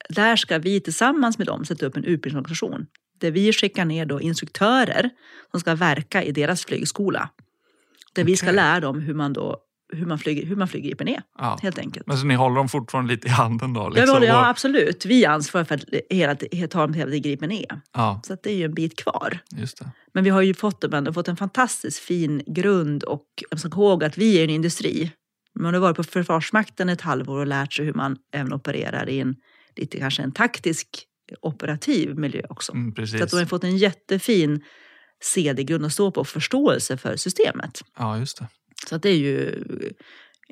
där 0.09 0.37
ska 0.37 0.59
vi 0.59 0.81
tillsammans 0.81 1.38
med 1.38 1.46
dem 1.46 1.64
sätta 1.64 1.87
upp 1.87 1.96
en 1.96 2.05
utbildningsorganisation 2.05 2.87
där 3.20 3.31
vi 3.31 3.53
skickar 3.53 3.85
ner 3.85 4.07
då 4.07 4.20
instruktörer 4.20 5.11
som 5.51 5.61
ska 5.61 5.75
verka 5.75 6.22
i 6.22 6.33
deras 6.33 6.64
flygskola. 6.64 7.31
Där 8.12 8.25
vi 8.25 8.37
ska 8.37 8.51
lära 8.53 8.81
dem 8.81 9.01
hur 9.01 9.14
man, 9.14 9.33
då, 9.33 9.57
hur 9.92 10.07
man 10.07 10.18
flyger, 10.18 10.46
hur 10.46 10.57
man 10.57 10.68
flyger 10.68 10.90
IPNE, 10.90 11.22
Ja. 11.38 11.59
helt 11.62 11.79
enkelt. 11.79 12.07
Men 12.07 12.16
så 12.18 12.27
ni 12.27 12.35
håller 12.35 12.57
dem 12.57 12.68
fortfarande 12.68 13.14
lite 13.14 13.27
i 13.27 13.31
handen 13.31 13.72
då? 13.72 13.81
Ja, 13.81 13.88
Liksom, 13.88 14.05
vi 14.07 14.12
håller- 14.12 14.27
ja, 14.27 14.49
absolut. 14.49 15.05
Vi 15.07 15.25
är 15.25 15.29
ansvariga 15.31 15.64
för 15.66 15.75
att 15.75 15.85
hela, 16.11 16.35
ta 16.68 16.81
dem 16.81 16.94
hela 16.94 17.16
Gripen 17.16 17.53
E. 17.53 17.66
ja, 17.92 18.20
Så 18.25 18.37
det 18.42 18.51
är 18.51 18.55
ju 18.57 18.64
en 18.64 18.75
bit 18.75 18.96
kvar. 18.96 19.38
just 19.57 19.79
det. 19.79 19.90
Men 20.14 20.25
vi 20.25 20.31
har 20.31 20.42
ju 20.42 20.55
fått, 20.55 20.81
dem, 20.81 21.14
fått 21.14 21.29
en 21.29 21.37
fantastiskt 21.37 21.99
fin 21.99 22.42
grund 22.46 23.03
och 23.05 23.25
jag 23.51 23.61
ska 23.61 23.68
ihåg 23.68 24.05
att 24.05 24.18
vi 24.18 24.38
är 24.38 24.44
en 24.44 24.51
industri. 24.51 25.12
Man 25.59 25.75
har 25.75 25.81
varit 25.81 25.96
på 25.96 26.05
Försvarsmakten 26.05 26.88
ett 26.88 27.01
halvår 27.01 27.38
och 27.38 27.46
lärt 27.46 27.72
sig 27.72 27.85
hur 27.85 27.94
man 27.94 28.16
även 28.35 28.53
opererar 28.53 29.09
i 29.09 29.20
en 29.20 29.35
lite 29.77 29.99
kanske 29.99 30.22
en 30.22 30.33
taktisk 30.33 30.88
operativ 31.42 32.18
miljö 32.18 32.42
också. 32.49 32.72
Mm, 32.72 32.94
precis. 32.94 33.18
Så 33.18 33.25
att 33.25 33.31
de 33.31 33.37
har 33.37 33.44
fått 33.44 33.64
en 33.64 33.77
jättefin 33.77 34.61
CD-grund 35.22 35.85
att 35.85 35.92
stå 35.92 36.11
på 36.11 36.20
och 36.20 36.29
förståelse 36.29 36.96
för 36.96 37.16
systemet. 37.16 37.81
Ja, 37.99 38.18
just 38.18 38.38
det. 38.38 38.49
Så 38.88 38.96
att 38.96 39.03
det 39.03 39.11
är 39.11 39.16
ju, 39.16 39.64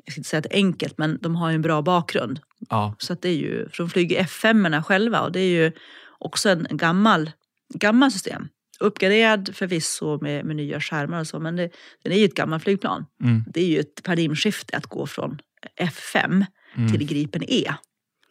jag 0.05 0.11
ska 0.11 0.19
inte 0.19 0.29
säga 0.29 0.37
att 0.37 0.43
det 0.43 0.53
är 0.53 0.57
enkelt, 0.57 0.97
men 0.97 1.19
de 1.21 1.35
har 1.35 1.49
ju 1.49 1.55
en 1.55 1.61
bra 1.61 1.81
bakgrund. 1.81 2.39
Ja, 2.69 2.95
Så 2.99 3.13
att 3.13 3.21
det 3.21 3.29
är 3.29 3.35
ju, 3.35 3.69
för 3.69 3.83
de 3.83 3.89
flyger 3.89 4.23
F5 4.23 4.81
själva 4.81 5.21
och 5.21 5.31
det 5.31 5.39
är 5.39 5.63
ju 5.63 5.71
också 6.19 6.49
en 6.49 6.67
gammal, 6.71 7.31
gammal 7.73 8.11
system. 8.11 8.47
Uppgraderad 8.79 9.55
förvisso 9.55 10.19
med, 10.21 10.45
med 10.45 10.55
nya 10.55 10.81
skärmar 10.81 11.19
och 11.19 11.27
så, 11.27 11.39
men 11.39 11.55
det, 11.55 11.69
det 12.03 12.13
är 12.13 12.19
ju 12.19 12.25
ett 12.25 12.35
gammalt 12.35 12.63
flygplan. 12.63 13.05
mm, 13.23 13.43
Det 13.47 13.61
är 13.61 13.67
ju 13.67 13.79
ett 13.79 14.03
paradigmskifte 14.03 14.77
att 14.77 14.85
gå 14.85 15.07
från 15.07 15.39
F5 15.81 16.45
mm. 16.75 16.91
till 16.91 17.07
Gripen 17.07 17.43
E. 17.47 17.73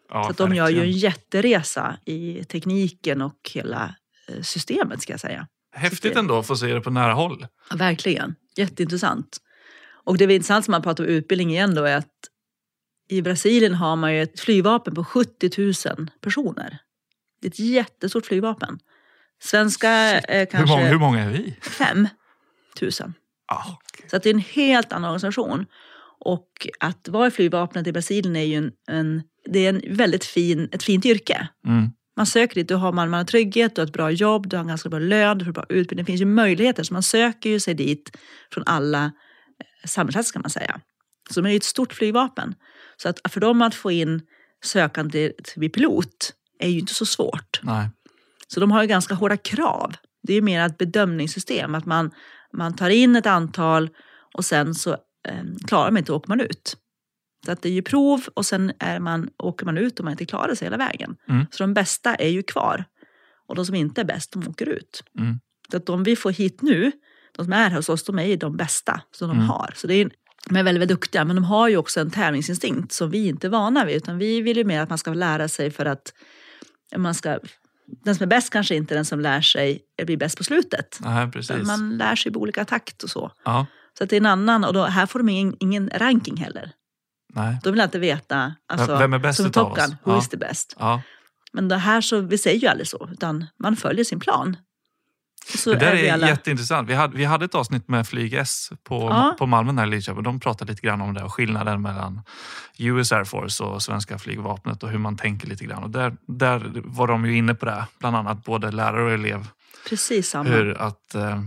ja, 0.08 0.24
så 0.24 0.30
att 0.30 0.36
de 0.36 0.54
gör 0.54 0.68
ju 0.68 0.80
en 0.80 0.92
jätteresa 0.92 1.96
i 2.06 2.44
tekniken 2.44 3.22
och 3.22 3.50
hela 3.54 3.94
eh, 4.28 4.42
systemet 4.42 5.02
ska 5.02 5.12
jag 5.12 5.20
säga. 5.20 5.46
Häftigt 5.72 6.16
ändå 6.16 6.38
att 6.38 6.46
få 6.46 6.56
se 6.56 6.66
det 6.66 6.80
på 6.80 6.90
nära 6.90 7.12
håll. 7.12 7.46
Ja, 7.70 7.76
verkligen, 7.76 8.34
jätteintressant. 8.56 9.38
Och 10.04 10.18
det 10.18 10.24
är 10.24 10.30
intressant 10.30 10.64
som 10.64 10.72
man 10.72 10.82
pratar 10.82 11.04
om 11.04 11.10
utbildning 11.10 11.50
igen 11.50 11.74
då 11.74 11.84
är 11.84 11.96
att 11.96 12.10
i 13.08 13.22
Brasilien 13.22 13.74
har 13.74 13.96
man 13.96 14.14
ju 14.14 14.22
ett 14.22 14.40
flygvapen 14.40 14.94
på 14.94 15.04
70 15.04 15.50
000 15.96 16.10
personer. 16.20 16.78
Det 17.40 17.46
är 17.46 17.50
ett 17.50 17.58
jättestort 17.58 18.26
flygvapen. 18.26 18.78
Svenska 19.42 20.20
Hur 20.28 20.46
kanske 20.46 20.76
många, 20.76 20.88
hur 20.88 20.98
många 20.98 21.22
är 21.22 21.30
vi? 21.30 21.56
5 21.62 22.08
000. 22.80 22.90
Ja, 23.48 23.78
Så 24.10 24.16
att 24.16 24.22
det 24.22 24.30
är 24.30 24.34
en 24.34 24.40
helt 24.40 24.92
annan 24.92 25.10
organisation. 25.10 25.66
Och 26.20 26.68
att 26.80 27.08
vara 27.08 27.26
i 27.26 27.30
flygvapnet 27.30 27.86
i 27.86 27.92
Brasilien 27.92 28.36
är 28.36 28.42
ju 28.44 28.54
en, 28.54 28.72
en, 28.90 29.22
det 29.44 29.66
är 29.66 29.68
en 29.68 29.96
väldigt 29.96 30.24
fin, 30.24 30.68
ett 30.72 30.82
fint 30.82 31.04
yrke. 31.06 31.48
mm, 31.66 31.90
Man 32.16 32.26
söker 32.26 32.54
dit, 32.54 32.68
då 32.68 32.76
har 32.76 32.92
man, 32.92 33.10
man 33.10 33.18
har 33.18 33.24
trygghet, 33.24 33.74
du 33.74 33.80
har 33.80 33.86
ett 33.86 33.92
bra 33.92 34.10
jobb, 34.10 34.48
du 34.48 34.56
har 34.56 34.60
en 34.60 34.68
ganska 34.68 34.88
bra 34.88 34.98
lön, 34.98 35.38
du 35.38 35.44
får 35.44 35.52
bra 35.52 35.66
utbildning. 35.68 36.04
Det 36.04 36.12
finns 36.12 36.20
ju 36.20 36.24
möjligheter, 36.26 36.82
så 36.82 36.92
man 36.92 37.02
söker 37.02 37.50
ju 37.50 37.60
sig 37.60 37.74
dit 37.74 38.16
från 38.52 38.64
alla 38.66 39.12
samhällsklasser 39.84 40.32
kan 40.32 40.42
man 40.42 40.50
säga. 40.50 40.80
Så 41.30 41.40
de 41.40 41.46
är 41.46 41.50
ju 41.50 41.56
ett 41.56 41.64
stort 41.64 41.92
flygvapen. 41.92 42.54
Så 42.96 43.08
att 43.08 43.20
för 43.32 43.40
dem 43.40 43.62
att 43.62 43.74
få 43.74 43.90
in 43.90 44.22
sökande 44.64 45.32
till 45.44 45.58
bli 45.58 45.68
pilot 45.68 46.32
är 46.58 46.68
ju 46.68 46.78
inte 46.78 46.94
så 46.94 47.06
svårt. 47.06 47.60
nej. 47.62 47.90
Så 48.48 48.60
de 48.60 48.70
har 48.70 48.82
ju 48.82 48.88
ganska 48.88 49.14
hårda 49.14 49.36
krav. 49.36 49.94
Det 50.22 50.32
är 50.32 50.34
ju 50.34 50.42
mer 50.42 50.66
ett 50.66 50.78
bedömningssystem, 50.78 51.74
att 51.74 51.86
man, 51.86 52.10
man 52.52 52.76
tar 52.76 52.90
in 52.90 53.16
ett 53.16 53.26
antal 53.26 53.90
och 54.34 54.44
sen 54.44 54.74
så 54.74 54.92
eh, 55.28 55.44
klarar 55.66 55.90
man 55.90 55.98
inte 55.98 56.12
och 56.12 56.18
åker 56.18 56.28
man 56.28 56.40
ut. 56.40 56.76
Så 57.44 57.52
att 57.52 57.62
det 57.62 57.68
är 57.68 57.72
ju 57.72 57.82
prov 57.82 58.24
och 58.34 58.46
sen 58.46 58.72
är 58.78 59.00
man, 59.00 59.30
åker 59.38 59.66
man 59.66 59.78
ut 59.78 60.00
om 60.00 60.04
man 60.04 60.12
inte 60.12 60.26
klarar 60.26 60.54
sig 60.54 60.66
hela 60.66 60.76
vägen. 60.76 61.16
Mm. 61.28 61.46
Så 61.50 61.62
de 61.62 61.74
bästa 61.74 62.14
är 62.14 62.28
ju 62.28 62.42
kvar. 62.42 62.84
Och 63.48 63.54
de 63.54 63.66
som 63.66 63.74
inte 63.74 64.00
är 64.00 64.04
bäst, 64.04 64.32
de 64.32 64.48
åker 64.48 64.68
ut. 64.68 65.02
Mm. 65.18 65.40
Så 65.70 65.76
att 65.76 65.86
de 65.86 66.02
vi 66.02 66.16
får 66.16 66.30
hit 66.30 66.62
nu, 66.62 66.92
de 67.36 67.44
som 67.44 67.52
är 67.52 67.70
hos 67.70 67.88
oss, 67.88 68.04
de 68.04 68.18
är 68.18 68.24
ju 68.24 68.36
de 68.36 68.56
bästa 68.56 69.00
som 69.12 69.28
de 69.28 69.36
Mm. 69.36 69.48
har. 69.48 69.72
Så 69.76 69.86
det 69.86 69.94
är, 69.94 70.10
de 70.48 70.56
är 70.56 70.62
väldigt, 70.62 70.80
väldigt 70.82 70.96
duktiga, 70.96 71.24
men 71.24 71.36
de 71.36 71.44
har 71.44 71.68
ju 71.68 71.76
också 71.76 72.00
en 72.00 72.10
tävlingsinstinkt 72.10 72.92
som 72.92 73.10
vi 73.10 73.26
inte 73.28 73.46
är 73.46 73.48
vana 73.50 73.84
vid. 73.84 73.96
Utan 73.96 74.18
vi 74.18 74.40
vill 74.40 74.56
ju 74.56 74.64
mer 74.64 74.80
att 74.80 74.88
man 74.88 74.98
ska 74.98 75.12
lära 75.14 75.48
sig 75.48 75.70
för 75.70 75.84
att 75.86 76.12
man 76.96 77.14
ska, 77.14 77.38
den 78.04 78.14
som 78.14 78.22
är 78.22 78.26
bäst 78.26 78.50
kanske 78.52 78.74
inte 78.74 78.94
är 78.94 78.96
den 78.96 79.04
som 79.04 79.20
lär 79.20 79.40
sig 79.40 79.80
blir 80.06 80.16
bäst 80.16 80.38
på 80.38 80.44
slutet. 80.44 80.98
Utan 81.36 81.66
Man 81.66 81.96
lär 81.96 82.16
sig 82.16 82.32
på 82.32 82.40
olika 82.40 82.64
takt 82.64 83.02
och 83.02 83.10
så. 83.10 83.32
Ja, 83.44 83.66
Så 83.98 84.04
att 84.04 84.10
det 84.10 84.16
är 84.16 84.20
en 84.20 84.26
annan, 84.26 84.64
och 84.64 84.72
då, 84.72 84.84
här 84.84 85.06
får 85.06 85.18
de 85.18 85.28
ingen, 85.28 85.56
ingen 85.60 85.90
ranking 85.94 86.36
heller. 86.36 86.70
nej. 87.34 87.58
De 87.64 87.70
vill 87.70 87.80
alltid 87.80 88.00
veta, 88.00 88.54
alltså, 88.68 88.96
Vem 88.98 89.12
är 89.12 89.18
bäst 89.18 89.42
som 89.42 89.52
Top 89.52 89.76
Gun, 89.76 89.96
who 90.04 90.12
Ja. 90.12 90.18
is 90.18 90.28
the 90.28 90.36
best? 90.36 90.76
Ja. 90.78 91.02
Men 91.52 91.68
det 91.68 91.76
här 91.76 92.00
så, 92.00 92.20
vi 92.20 92.38
säger 92.38 92.58
ju 92.60 92.66
aldrig 92.66 92.88
så, 92.88 93.08
utan 93.12 93.46
man 93.58 93.76
följer 93.76 94.04
sin 94.04 94.20
plan. 94.20 94.56
Så 95.46 95.70
Det 95.70 95.76
där 95.76 95.94
är 95.94 96.12
alla, 96.12 96.28
jätteintressant. 96.28 96.88
Vi 96.88 96.94
hade, 96.94 97.16
vi 97.16 97.24
hade 97.24 97.44
ett 97.44 97.54
avsnitt 97.54 97.88
med 97.88 98.08
Flyg 98.08 98.34
S 98.34 98.70
på, 98.84 99.00
Ja. 99.00 99.36
på 99.38 99.46
Malmö 99.46 99.72
här 99.72 99.86
i 99.86 99.90
Lidköping. 99.90 100.22
De 100.22 100.40
pratade 100.40 100.72
lite 100.72 100.86
grann 100.86 101.00
om 101.00 101.14
det 101.14 101.22
och 101.22 101.34
skillnaden 101.34 101.82
mellan 101.82 102.22
US 102.78 103.12
Air 103.12 103.24
Force 103.24 103.64
och 103.64 103.82
svenska 103.82 104.18
flygvapnet 104.18 104.82
och 104.82 104.88
hur 104.90 104.98
man 104.98 105.16
tänker 105.16 105.46
lite 105.46 105.64
grann. 105.64 105.82
Och 105.82 105.90
där, 105.90 106.16
där 106.26 106.72
var 106.84 107.06
de 107.08 107.26
ju 107.26 107.36
inne 107.36 107.54
på 107.54 107.66
det, 107.66 107.86
bland 107.98 108.16
annat 108.16 108.44
både 108.44 108.70
lärare 108.70 109.04
och 109.04 109.10
elev. 109.10 109.48
Precis 109.88 110.28
samma. 110.28 110.50
Hur 110.50 110.80
att 110.80 111.14
eh, 111.14 111.42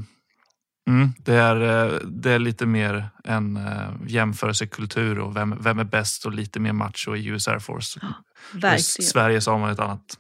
mm, 0.87 1.13
det, 1.17 1.35
är, 1.35 1.85
eh, 1.85 1.99
det 2.05 2.31
är 2.31 2.39
lite 2.39 2.65
mer 2.65 3.09
en 3.23 3.57
eh, 3.57 3.89
jämförelsekultur 4.07 5.19
och 5.19 5.35
vem, 5.35 5.55
vem 5.61 5.79
är 5.79 5.83
bäst 5.83 6.25
och 6.25 6.31
lite 6.31 6.59
mer 6.59 6.73
macho 6.73 7.15
i 7.15 7.25
US 7.27 7.47
Air 7.47 7.59
Force. 7.59 7.99
I 7.99 8.57
Verkligen. 8.57 8.79
Sverige 9.09 9.41
så 9.41 9.51
har 9.51 9.57
man 9.59 9.69
ett 9.69 9.79
annat, 9.79 10.17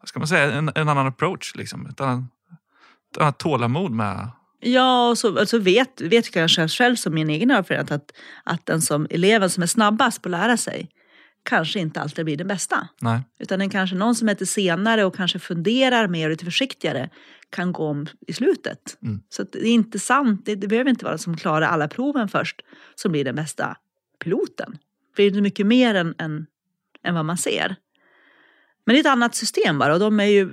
vad 0.00 0.08
ska 0.08 0.18
man 0.18 0.28
säga, 0.28 0.52
en, 0.52 0.70
en 0.74 0.88
annan 0.88 1.06
approach. 1.06 1.52
Liksom. 1.54 1.86
Ett, 1.86 2.00
annat, 2.00 2.24
annat 3.16 3.38
tålamod 3.38 3.92
med 3.92 4.30
Ja, 4.60 5.08
och 5.08 5.18
så 5.18 5.38
alltså 5.38 5.58
vet, 5.58 6.00
vet 6.00 6.24
jag 6.24 6.32
kanske 6.32 6.68
själv 6.68 6.96
som 6.96 7.14
min 7.14 7.30
egen 7.30 7.50
erfarenhet 7.50 7.90
att, 7.90 8.12
att 8.44 8.66
den 8.66 8.82
som 8.82 9.06
eleven 9.10 9.50
som 9.50 9.62
är 9.62 9.66
snabbast 9.66 10.22
på 10.22 10.28
att 10.28 10.30
lära 10.30 10.56
sig 10.56 10.90
kanske 11.42 11.78
inte 11.78 12.00
alltid 12.00 12.24
blir 12.24 12.36
den 12.36 12.48
bästa. 12.48 12.88
Nej. 13.00 13.20
Utan 13.38 13.58
den 13.58 13.70
kanske 13.70 13.96
någon 13.96 14.14
som 14.14 14.28
är 14.28 14.32
lite 14.32 14.46
senare 14.46 15.04
och 15.04 15.16
kanske 15.16 15.38
funderar 15.38 16.08
mer 16.08 16.26
och 16.26 16.30
lite 16.30 16.44
försiktigare 16.44 17.10
kan 17.50 17.72
gå 17.72 17.86
om 17.86 18.06
i 18.26 18.32
slutet. 18.32 18.98
Mm. 19.02 19.20
Så 19.28 19.42
det 19.42 19.58
är 19.58 19.72
inte 19.72 19.98
sant, 19.98 20.42
det, 20.44 20.54
det 20.54 20.68
behöver 20.68 20.90
inte 20.90 21.04
vara 21.04 21.18
som 21.18 21.36
klarar 21.36 21.66
alla 21.66 21.88
proven 21.88 22.28
först 22.28 22.60
som 22.94 23.12
blir 23.12 23.24
den 23.24 23.34
bästa 23.34 23.76
piloten. 24.24 24.78
För 25.16 25.22
det 25.22 25.38
är 25.38 25.40
mycket 25.40 25.66
mer 25.66 25.94
än, 25.94 26.14
än, 26.18 26.46
än 27.04 27.14
vad 27.14 27.24
man 27.24 27.36
ser. 27.36 27.76
Men 28.84 28.94
det 28.94 28.98
är 28.98 29.00
ett 29.00 29.06
annat 29.06 29.34
system 29.34 29.78
bara 29.78 29.94
och 29.94 30.00
de 30.00 30.20
är 30.20 30.24
ju, 30.24 30.52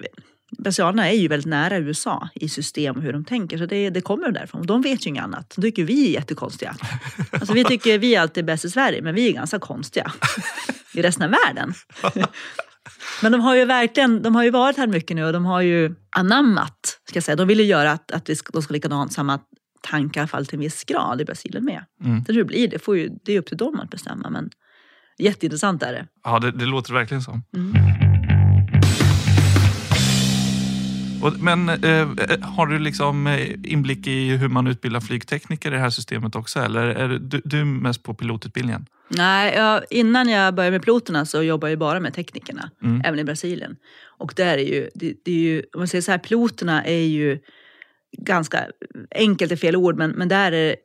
brasilianerna 0.57 1.09
är 1.09 1.15
ju 1.15 1.27
väldigt 1.27 1.49
nära 1.49 1.77
USA 1.77 2.29
i 2.35 2.49
system 2.49 2.95
och 2.95 3.01
hur 3.01 3.13
de 3.13 3.25
tänker. 3.25 3.57
Så 3.57 3.65
det, 3.65 3.89
det 3.89 4.01
kommer 4.01 4.31
därifrån. 4.31 4.67
De 4.67 4.81
vet 4.81 5.05
ju 5.05 5.09
inget 5.09 5.23
annat. 5.23 5.53
De 5.55 5.61
tycker 5.61 5.83
vi 5.83 6.07
är 6.07 6.13
jättekonstiga. 6.13 6.75
Alltså 7.31 7.53
vi 7.53 7.63
tycker 7.63 7.99
vi 7.99 8.15
är 8.15 8.21
alltid 8.21 8.45
bäst 8.45 8.65
i 8.65 8.69
Sverige, 8.69 9.01
men 9.01 9.15
vi 9.15 9.29
är 9.29 9.33
ganska 9.33 9.59
konstiga 9.59 10.11
i 10.93 11.01
resten 11.01 11.23
av 11.23 11.29
världen. 11.45 11.73
Men 13.21 13.31
de 13.31 13.41
har 13.41 13.55
ju 13.55 13.65
verkligen, 13.65 14.21
de 14.21 14.35
har 14.35 14.43
ju 14.43 14.49
varit 14.49 14.77
här 14.77 14.87
mycket 14.87 15.15
nu 15.15 15.25
och 15.25 15.33
de 15.33 15.45
har 15.45 15.61
ju 15.61 15.95
anammat, 16.09 16.99
ska 17.05 17.17
jag 17.17 17.23
säga. 17.23 17.35
De 17.35 17.47
vill 17.47 17.59
ju 17.59 17.65
göra 17.65 17.91
att, 17.91 18.11
att 18.11 18.29
vi 18.29 18.35
ska, 18.35 18.51
de 18.51 18.61
ska 18.61 18.73
likadant 18.73 19.13
samma 19.13 19.39
tankar 19.81 20.19
i 20.19 20.21
alla 20.21 20.27
fall 20.27 20.45
till 20.45 20.55
en 20.55 20.59
viss 20.59 20.83
grad 20.83 21.21
i 21.21 21.25
Brasilien 21.25 21.65
med. 21.65 21.85
Mm. 22.03 22.23
Det 22.23 22.43
blir, 22.43 22.67
det, 22.67 22.79
får 22.79 22.97
ju, 22.97 23.09
det 23.25 23.33
är 23.33 23.39
upp 23.39 23.47
till 23.47 23.57
dem 23.57 23.79
att 23.79 23.89
bestämma. 23.89 24.29
Men 24.29 24.49
jätteintressant 25.17 25.83
är 25.83 25.93
det. 25.93 26.07
Ja, 26.23 26.39
det, 26.39 26.51
det 26.51 26.65
låter 26.65 26.93
verkligen 26.93 27.21
så. 27.21 27.41
Mm. 27.55 28.04
Men 31.31 31.69
eh, 31.69 32.07
har 32.41 32.65
du 32.65 32.79
liksom 32.79 33.27
eh, 33.27 33.49
inblick 33.63 34.07
i 34.07 34.29
hur 34.29 34.47
man 34.47 34.67
utbildar 34.67 34.99
flygtekniker 34.99 35.71
i 35.71 35.73
det 35.73 35.79
här 35.79 35.89
systemet 35.89 36.35
också? 36.35 36.59
Eller 36.59 36.81
är 36.81 37.07
du, 37.07 37.41
du 37.45 37.65
mest 37.65 38.03
på 38.03 38.13
pilotutbildningen? 38.13 38.85
Nej, 39.09 39.55
jag, 39.55 39.83
innan 39.89 40.29
jag 40.29 40.55
började 40.55 40.71
med 40.71 40.81
piloterna 40.81 41.25
så 41.25 41.43
jobbade 41.43 41.71
jag 41.71 41.79
bara 41.79 41.99
med 41.99 42.13
teknikerna, 42.13 42.71
Mm. 42.83 43.01
även 43.05 43.19
i 43.19 43.23
Brasilien. 43.23 43.75
Och 44.17 44.33
där 44.35 44.57
är 44.57 44.73
ju, 44.73 44.89
det, 44.95 45.13
det 45.25 45.31
är 45.31 45.39
ju, 45.39 45.63
om 45.73 45.79
man 45.79 45.87
säger 45.87 46.01
så 46.01 46.11
här, 46.11 46.17
piloterna 46.17 46.83
är 46.83 47.05
ju 47.05 47.39
ganska, 48.17 48.65
enkelt 49.15 49.51
är 49.51 49.55
fel 49.55 49.75
ord, 49.75 49.97
men, 49.97 50.11
men 50.11 50.27
där 50.27 50.51
är 50.51 50.75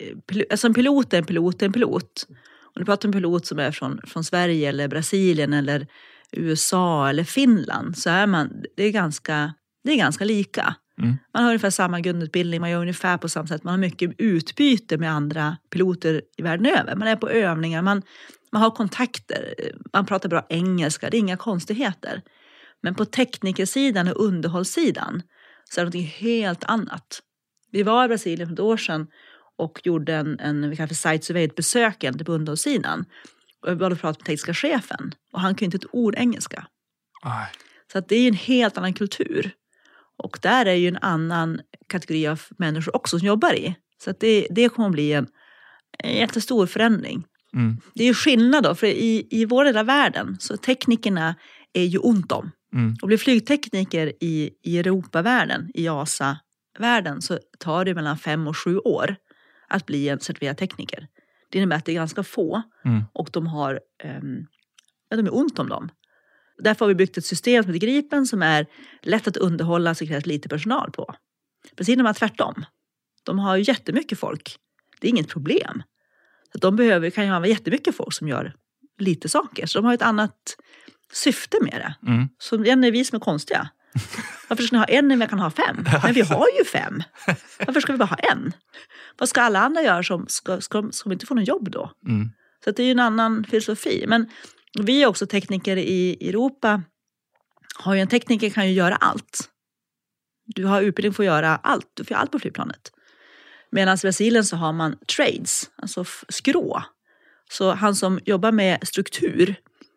alltså 0.50 0.66
en 0.66 0.74
pilot 0.74 1.12
är 1.12 1.18
en 1.18 1.24
pilot 1.24 1.62
är 1.62 1.66
en 1.66 1.72
pilot. 1.72 2.26
Om 2.62 2.81
du 2.81 2.85
pratar 2.85 3.09
om 3.09 3.11
en 3.11 3.12
pilot 3.12 3.46
som 3.46 3.59
är 3.59 3.70
från, 3.70 4.00
från 4.07 4.24
Sverige 4.24 4.68
eller 4.68 4.88
Brasilien 4.88 5.53
eller 5.53 5.87
USA 6.33 7.09
eller 7.09 7.24
Finland 7.24 7.98
så 7.98 8.11
är 8.11 8.26
man, 8.26 8.50
det 8.76 8.85
är 8.85 8.90
ganska, 8.90 9.55
det 9.84 9.92
är 9.92 9.96
ganska 9.96 10.24
lika. 10.24 10.74
Mm. 10.98 11.16
Man 11.34 11.42
har 11.42 11.50
ungefär 11.50 11.70
samma 11.70 12.00
grundutbildning, 12.00 12.60
man 12.60 12.70
gör 12.70 12.80
ungefär 12.80 13.18
på 13.18 13.28
samma 13.28 13.46
sätt. 13.46 13.64
Man 13.64 13.72
har 13.72 13.78
mycket 13.78 14.10
utbyte 14.18 14.98
med 14.98 15.12
andra 15.12 15.56
piloter 15.70 16.22
i 16.36 16.42
världen 16.42 16.66
över. 16.66 16.96
Man 16.96 17.08
är 17.08 17.16
på 17.16 17.28
övningar, 17.28 17.82
man, 17.82 18.02
man 18.52 18.62
har 18.62 18.70
kontakter, 18.70 19.54
man 19.92 20.06
pratar 20.06 20.28
bra 20.28 20.46
engelska, 20.48 21.10
det 21.10 21.16
är 21.16 21.18
inga 21.18 21.36
konstigheter. 21.36 22.22
Men 22.82 22.94
på 22.94 23.04
teknikersidan 23.04 24.08
och 24.08 24.24
underhållssidan 24.24 25.22
så 25.64 25.80
är 25.80 25.84
det 25.86 25.98
något 25.98 26.10
helt 26.10 26.64
annat. 26.64 27.22
Vi 27.72 27.82
var 27.82 28.04
i 28.04 28.08
Brasilien 28.08 28.48
för 28.48 28.54
ett 28.54 28.60
år 28.60 28.76
sedan 28.76 29.06
och 29.58 29.80
gjorde 29.84 30.14
en, 30.14 30.40
en 30.40 30.70
vi 30.70 30.76
kallar 30.76 30.88
för 30.88 30.94
site 30.94 31.26
survey, 31.26 31.44
ett 31.44 31.54
besök 31.54 32.24
på 32.26 32.32
underhållssidan. 32.32 33.04
Och 33.62 33.72
vi 33.72 33.76
började 33.76 33.96
prata 33.96 34.18
med 34.18 34.26
tekniska 34.26 34.54
chefen 34.54 35.14
och 35.32 35.40
han 35.40 35.54
kunde 35.54 35.76
inte 35.76 35.86
ett 35.86 35.94
ord 35.94 36.14
engelska. 36.16 36.66
Aj. 37.22 37.52
Så 37.92 37.98
att 37.98 38.08
det 38.08 38.16
är 38.16 38.28
en 38.28 38.34
helt 38.34 38.78
annan 38.78 38.94
kultur. 38.94 39.50
Och 40.22 40.38
där 40.42 40.66
är 40.66 40.74
ju 40.74 40.88
en 40.88 40.96
annan 40.96 41.61
kategori 41.88 42.28
av 42.28 42.40
människor 42.59 42.96
också 42.96 43.18
som 43.18 43.26
jobbar 43.26 43.54
i. 43.54 43.74
Så 44.04 44.12
det, 44.20 44.46
det 44.50 44.68
kommer 44.68 44.88
att 44.88 44.92
bli 44.92 45.12
en, 45.12 45.26
en 45.98 46.14
jättestor 46.14 46.66
förändring. 46.66 47.24
Mm. 47.54 47.76
Det 47.94 48.02
är 48.02 48.06
ju 48.06 48.14
skillnad 48.14 48.64
då, 48.64 48.74
för 48.74 48.87
i, 48.87 49.26
i 49.30 49.44
vår 49.44 49.78
av 49.78 49.87
världen 49.87 50.37
så 50.40 50.56
teknikerna 50.56 51.35
är 51.72 51.85
ju 51.85 51.98
ont 51.98 52.33
om. 52.33 52.50
Mm. 52.74 52.96
Och 53.02 53.09
bli 53.09 53.18
flygtekniker 53.18 54.12
i, 54.20 54.50
i 54.62 54.78
Europavärlden, 54.78 55.70
i 55.74 55.88
ASA-världen, 55.88 57.22
så 57.22 57.38
tar 57.59 57.85
det 57.85 57.94
mellan 57.94 58.18
fem 58.18 58.46
och 58.46 58.56
sju 58.56 58.78
år 58.78 59.16
att 59.68 59.87
bli 59.87 60.09
en 60.09 60.20
certifierad 60.20 60.56
tekniker. 60.56 61.09
Det 61.50 61.59
innebär 61.59 61.76
att 61.76 61.85
det 61.85 61.92
är 61.92 61.94
ganska 61.94 62.22
få 62.22 62.62
Mm. 62.85 63.02
och 63.12 63.30
de 63.33 63.46
har 63.46 63.80
ehm, 64.04 64.46
ja, 65.09 65.16
de 65.16 65.26
är 65.26 65.35
ont 65.35 65.59
om 65.59 65.68
dem. 65.68 65.88
Därför 66.61 66.85
har 66.85 66.88
vi 66.88 66.94
byggt 66.94 67.18
ett 67.18 67.27
system 67.27 67.62
som 67.62 67.73
heter 67.73 67.87
Gripen 67.87 68.27
som 68.27 68.42
är 68.42 68.66
lätt 69.03 69.29
att 69.29 69.37
underhålla 69.37 69.94
så 69.94 70.07
krävs 70.07 70.27
lite 70.27 70.49
personal 70.49 70.90
på. 70.90 71.14
Precis 71.77 71.96
när 71.96 72.05
man 72.05 72.14
tvärtom. 72.14 72.64
De 73.25 73.38
har 73.38 73.57
ju 73.57 73.62
jättemycket 73.62 74.18
folk. 74.18 74.57
Det 75.01 75.07
är 75.07 75.11
inget 75.11 75.29
problem. 75.29 75.83
Så 76.53 76.59
de 76.59 76.77
behöver, 76.77 77.11
kan 77.11 77.25
ju 77.25 77.31
ha 77.31 77.46
jättemycket 77.46 77.96
folk 77.96 78.12
som 78.12 78.29
gör 78.29 78.55
lite 78.99 79.29
saker. 79.29 79.66
Så 79.66 79.79
de 79.79 79.85
har 79.85 79.94
ett 79.94 80.03
annat 80.03 80.57
syfte 81.12 81.59
med 81.61 81.73
det. 81.73 82.11
Mm. 82.11 82.29
Så 82.38 82.57
det 82.57 82.70
är 82.70 82.90
vi 82.90 83.05
som 83.05 83.16
är 83.16 83.20
konstiga. 83.20 83.68
Varför 84.49 84.62
ska 84.64 84.77
ni 84.77 84.79
ha 84.79 84.87
en 84.87 85.09
när 85.09 85.16
vi 85.16 85.27
kan 85.27 85.38
ha 85.38 85.51
fem? 85.51 85.85
Men 86.03 86.12
vi 86.12 86.20
har 86.20 86.46
ju 86.59 86.64
fem. 86.64 87.03
Varför 87.66 87.81
ska 87.81 87.92
vi 87.92 87.99
bara 87.99 88.05
ha 88.05 88.16
en? 88.16 88.53
Vad 89.18 89.29
ska 89.29 89.40
alla 89.40 89.61
andra 89.61 89.83
göra 89.83 90.03
som 90.03 90.27
ska, 90.29 90.61
ska, 90.61 90.88
ska 90.92 91.09
de 91.09 91.12
inte 91.12 91.27
få 91.27 91.35
någon 91.35 91.44
jobb 91.44 91.70
då? 91.70 91.92
Mm. 92.07 92.31
Så 92.64 92.70
det 92.70 92.83
är 92.83 92.87
ju 92.87 92.92
en 92.92 93.01
annan 93.01 93.44
filosofi. 93.44 94.05
Men 94.09 94.29
vi 94.78 95.02
är 95.02 95.06
också 95.06 95.26
tekniker 95.26 95.76
i 95.76 96.28
Europa. 96.28 96.83
Har 97.78 97.96
en 97.96 98.09
tekniker 98.09 98.50
kan 98.50 98.68
ju 98.68 98.72
göra 98.72 98.96
allt. 98.96 99.50
Du 100.46 100.64
har 100.64 100.83
utbildning 100.83 101.12
för 101.14 101.22
att 101.22 101.26
göra 101.26 101.56
allt. 101.56 101.90
Du 101.94 102.04
får 102.04 102.12
göra 102.14 102.20
allt 102.20 102.33
på 102.33 102.38
flygplanet. 102.38 102.92
Medan 103.70 103.94
i 103.94 104.00
Brasilien 104.02 104.44
så 104.44 104.56
har 104.56 104.72
man 104.72 104.98
trades, 105.16 105.70
alltså 105.76 106.04
skrå. 106.28 106.83
Så 107.50 107.72
han 107.72 107.94
som 107.94 108.20
jobbar 108.24 108.52
med 108.52 108.88
struktur, 108.88 109.54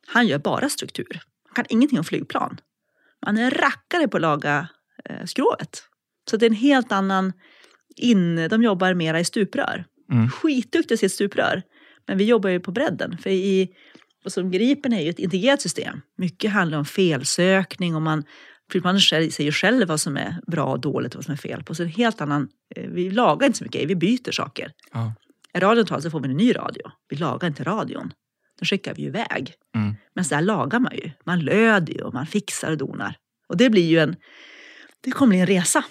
han 0.07 0.27
gör 0.27 0.39
bara 0.39 0.69
struktur. 0.69 1.21
Han 1.45 1.55
kan 1.55 1.65
ingenting 1.69 1.99
om 1.99 2.05
flygplan. 2.05 2.59
Man 3.25 3.37
är 3.37 3.51
rackare 3.51 4.07
på 4.07 4.17
att 4.17 4.21
laga 4.21 4.67
eh, 5.05 5.25
skrovet. 5.25 5.83
Så 6.29 6.37
det 6.37 6.45
är 6.45 6.49
en 6.49 6.55
helt 6.55 6.91
annan 6.91 7.33
in... 7.95 8.47
De 8.49 8.63
jobbar 8.63 8.93
mera 8.93 9.19
i 9.19 9.25
stuprör. 9.25 9.85
Mm. 10.11 10.29
Skitduktiga 10.29 10.95
i 10.95 10.97
sitt 10.97 11.11
stuprör. 11.11 11.63
Men 12.07 12.17
vi 12.17 12.23
jobbar 12.23 12.49
ju 12.49 12.59
på 12.59 12.71
bredden. 12.71 13.17
För 13.17 13.29
i, 13.29 13.69
som 14.31 14.51
Gripen 14.51 14.93
är 14.93 15.01
ju 15.01 15.09
ett 15.09 15.19
integrerat 15.19 15.61
system. 15.61 16.01
Mycket 16.17 16.51
handlar 16.51 16.77
om 16.77 16.85
felsökning 16.85 17.95
och 17.95 18.01
man, 18.01 18.23
själv- 18.99 19.29
säger 19.29 19.51
själv 19.51 19.87
vad 19.87 20.01
som 20.01 20.17
är 20.17 20.37
bra 20.47 20.65
och 20.65 20.79
dåligt 20.79 21.13
och 21.13 21.17
vad 21.17 21.25
som 21.25 21.31
är 21.31 21.37
fel 21.37 21.63
på. 21.63 21.75
Så 21.75 21.83
en 21.83 21.89
helt 21.89 22.21
annan, 22.21 22.49
eh, 22.75 22.89
vi 22.89 23.09
lagar 23.09 23.47
inte 23.47 23.57
så 23.57 23.63
mycket, 23.63 23.89
vi 23.89 23.95
byter 23.95 24.31
saker. 24.31 24.71
Ja. 24.93 25.13
Är 25.53 25.61
radion 25.61 25.85
talar 25.85 26.01
så 26.01 26.09
får 26.09 26.19
vi 26.19 26.29
en 26.29 26.37
ny 26.37 26.55
radio. 26.55 26.83
Vi 27.09 27.17
lagar 27.17 27.47
inte 27.47 27.63
radion. 27.63 28.13
Den 28.59 28.65
skickar 28.65 28.93
vi 28.95 29.01
ju 29.01 29.07
iväg. 29.07 29.53
Mm. 29.75 29.95
Men 30.15 30.25
så 30.25 30.35
där 30.35 30.41
lagar 30.41 30.79
man 30.79 30.95
ju. 30.95 31.11
Man 31.25 31.39
löder 31.39 31.93
ju 31.93 32.01
och 32.01 32.13
man 32.13 32.27
fixar 32.27 32.71
och 32.71 32.77
donar. 32.77 33.15
Och 33.47 33.57
det 33.57 33.69
blir 33.69 33.85
ju 33.89 33.99
en, 33.99 34.15
det 35.01 35.11
kommer 35.11 35.29
bli 35.29 35.39
en 35.39 35.47
resa. 35.47 35.85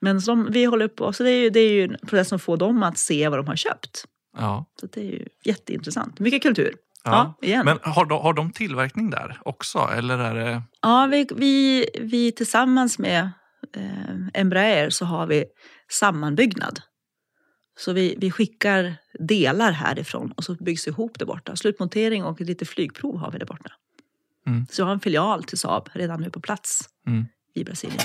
Men 0.00 0.20
som 0.20 0.48
vi 0.50 0.64
håller 0.64 0.88
på, 0.88 1.12
så 1.12 1.22
det 1.22 1.30
är 1.30 1.42
ju, 1.42 1.50
det 1.50 1.60
är 1.60 1.72
ju 1.72 1.84
en 1.84 1.96
process 2.06 2.28
som 2.28 2.38
får 2.38 2.56
dem 2.56 2.82
att 2.82 2.98
se 2.98 3.28
vad 3.28 3.38
de 3.38 3.46
har 3.46 3.56
köpt. 3.56 4.04
Ja. 4.36 4.66
Så 4.80 4.86
det 4.86 5.00
är 5.00 5.04
ju 5.04 5.26
jätteintressant. 5.44 6.18
Mycket 6.18 6.42
kultur. 6.42 6.74
Ja. 7.04 7.36
Ja, 7.40 7.46
igen. 7.46 7.64
Men 7.64 7.78
har 7.82 8.04
de, 8.04 8.22
har 8.22 8.32
de 8.32 8.52
tillverkning 8.52 9.10
där 9.10 9.38
också? 9.42 9.78
Eller 9.78 10.18
är 10.18 10.34
det... 10.34 10.62
Ja, 10.82 11.08
vi, 11.10 11.26
vi, 11.36 11.86
vi 12.00 12.32
tillsammans 12.32 12.98
med 12.98 13.30
eh, 13.76 14.40
Embraer 14.40 14.90
så 14.90 15.04
har 15.04 15.26
vi 15.26 15.44
sammanbyggnad. 15.90 16.80
Så 17.78 17.92
vi, 17.92 18.14
vi 18.18 18.30
skickar 18.30 18.96
delar 19.18 19.72
härifrån 19.72 20.32
och 20.32 20.44
så 20.44 20.54
byggs 20.54 20.88
ihop 20.88 21.18
där 21.18 21.26
borta. 21.26 21.56
Slutmontering 21.56 22.24
och 22.24 22.40
lite 22.40 22.64
flygprov 22.64 23.18
har 23.18 23.30
vi 23.30 23.38
där 23.38 23.46
borta. 23.46 23.70
Mm. 24.46 24.66
Så 24.70 24.80
jag 24.80 24.86
har 24.86 24.92
en 24.92 25.00
filial 25.00 25.44
till 25.44 25.58
Saab 25.58 25.88
redan 25.92 26.20
nu 26.20 26.30
på 26.30 26.40
plats 26.40 26.80
Mm. 27.06 27.24
i 27.54 27.64
Brasilien. 27.64 28.00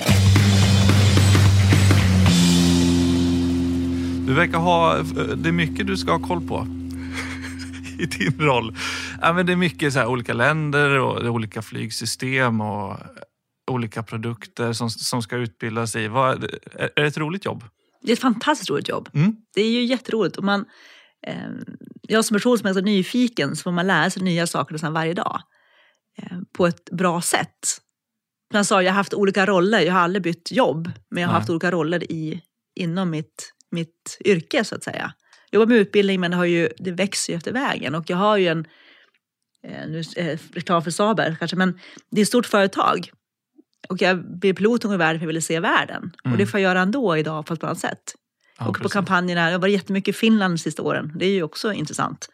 Du 4.26 4.34
verkar 4.34 4.58
ha... 4.58 4.96
Det 5.36 5.48
är 5.48 5.52
mycket 5.52 5.86
du 5.86 5.96
ska 5.96 6.12
ha 6.12 6.18
koll 6.18 6.48
på 6.48 6.66
i 7.98 8.06
din 8.06 8.40
roll. 8.40 8.76
Ja, 9.20 9.32
men 9.32 9.46
det 9.46 9.52
är 9.52 9.56
mycket 9.56 9.92
så 9.92 9.98
här, 9.98 10.06
olika 10.06 10.32
länder 10.32 10.98
och 10.98 11.24
olika 11.24 11.62
flygsystem 11.62 12.60
och 12.60 12.98
olika 13.70 14.02
produkter 14.02 14.72
som, 14.72 14.90
som 14.90 15.22
ska 15.22 15.36
utbildas 15.36 15.96
i. 15.96 16.08
Vad, 16.08 16.44
är 16.44 16.90
är 16.96 17.02
det 17.02 17.06
ett 17.06 17.18
roligt 17.18 17.44
jobb? 17.44 17.64
Det 18.02 18.12
är 18.12 18.12
ett 18.12 18.20
fantastiskt 18.20 18.70
roligt 18.70 18.88
jobb. 18.88 19.08
Mm. 19.14 19.36
Det 19.54 19.60
är 19.60 19.70
ju 19.70 19.84
jätteroligt. 19.84 20.36
Och 20.36 20.44
man, 20.44 20.64
eh, 21.26 21.50
jag 22.02 22.24
som 22.24 22.34
person 22.34 22.58
som 22.58 22.68
är 22.68 22.74
så 22.74 22.80
nyfiken 22.80 23.56
så 23.56 23.62
får 23.62 23.72
man 23.72 23.86
lära 23.86 24.10
sig 24.10 24.22
nya 24.22 24.46
saker 24.46 24.72
nästan 24.72 24.92
varje 24.92 25.14
dag. 25.14 25.40
Eh, 26.18 26.38
på 26.52 26.66
ett 26.66 26.90
bra 26.90 27.20
sätt. 27.20 27.58
Som 28.50 28.56
jag 28.56 28.66
sa, 28.66 28.82
jag 28.82 28.90
har 28.90 28.96
haft 28.96 29.14
olika 29.14 29.46
roller. 29.46 29.80
Jag 29.80 29.92
har 29.92 30.00
aldrig 30.00 30.22
bytt 30.22 30.52
jobb. 30.52 30.90
Men 31.10 31.20
jag 31.22 31.28
har 31.28 31.32
Nej. 31.32 31.40
haft 31.40 31.50
olika 31.50 31.70
roller 31.70 32.12
i, 32.12 32.42
inom 32.74 33.10
mitt, 33.10 33.52
mitt 33.70 34.18
yrke 34.24 34.64
så 34.64 34.74
att 34.74 34.84
säga. 34.84 35.12
Jag 35.50 35.60
jobbar 35.60 35.72
med 35.72 35.78
utbildning 35.78 36.20
men 36.20 36.30
det, 36.30 36.36
har 36.36 36.44
ju, 36.44 36.68
det 36.78 36.90
växer 36.90 37.32
ju 37.32 37.36
efter 37.36 37.52
vägen. 37.52 37.94
Och 37.94 38.10
jag 38.10 38.16
har 38.16 38.36
ju 38.36 38.46
en, 38.46 38.66
eh, 39.62 39.88
nu 39.88 40.02
eh, 40.16 40.38
reklam 40.52 40.82
för 40.82 40.90
Saab 40.90 41.20
här 41.20 41.36
kanske, 41.38 41.56
men 41.56 41.80
det 42.10 42.20
är 42.20 42.22
ett 42.22 42.28
stort 42.28 42.46
företag. 42.46 43.10
Och 43.88 44.02
jag 44.02 44.38
blev 44.38 44.54
pilot 44.54 44.84
en 44.84 44.88
gång 44.88 44.94
i 44.94 44.98
världen 44.98 45.20
för 45.20 45.24
jag 45.24 45.26
ville 45.26 45.40
se 45.40 45.60
världen. 45.60 46.12
Mm. 46.24 46.32
Och 46.32 46.38
det 46.38 46.46
får 46.46 46.60
jag 46.60 46.70
göra 46.70 46.80
ändå 46.80 47.16
idag 47.16 47.46
på 47.46 47.54
ett 47.54 47.64
annat 47.64 47.78
sätt. 47.78 48.14
Ja, 48.58 48.68
och 48.68 48.74
på 48.74 48.82
precis. 48.82 48.92
kampanjerna. 48.92 49.44
Jag 49.44 49.52
har 49.52 49.58
varit 49.58 49.72
jättemycket 49.72 50.14
i 50.14 50.18
Finland 50.18 50.54
de 50.54 50.58
sista 50.58 50.82
åren. 50.82 51.12
Det 51.14 51.26
är 51.26 51.30
ju 51.30 51.42
också 51.42 51.72
intressant. 51.72 52.28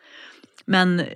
Men 0.65 1.01
eh, 1.01 1.07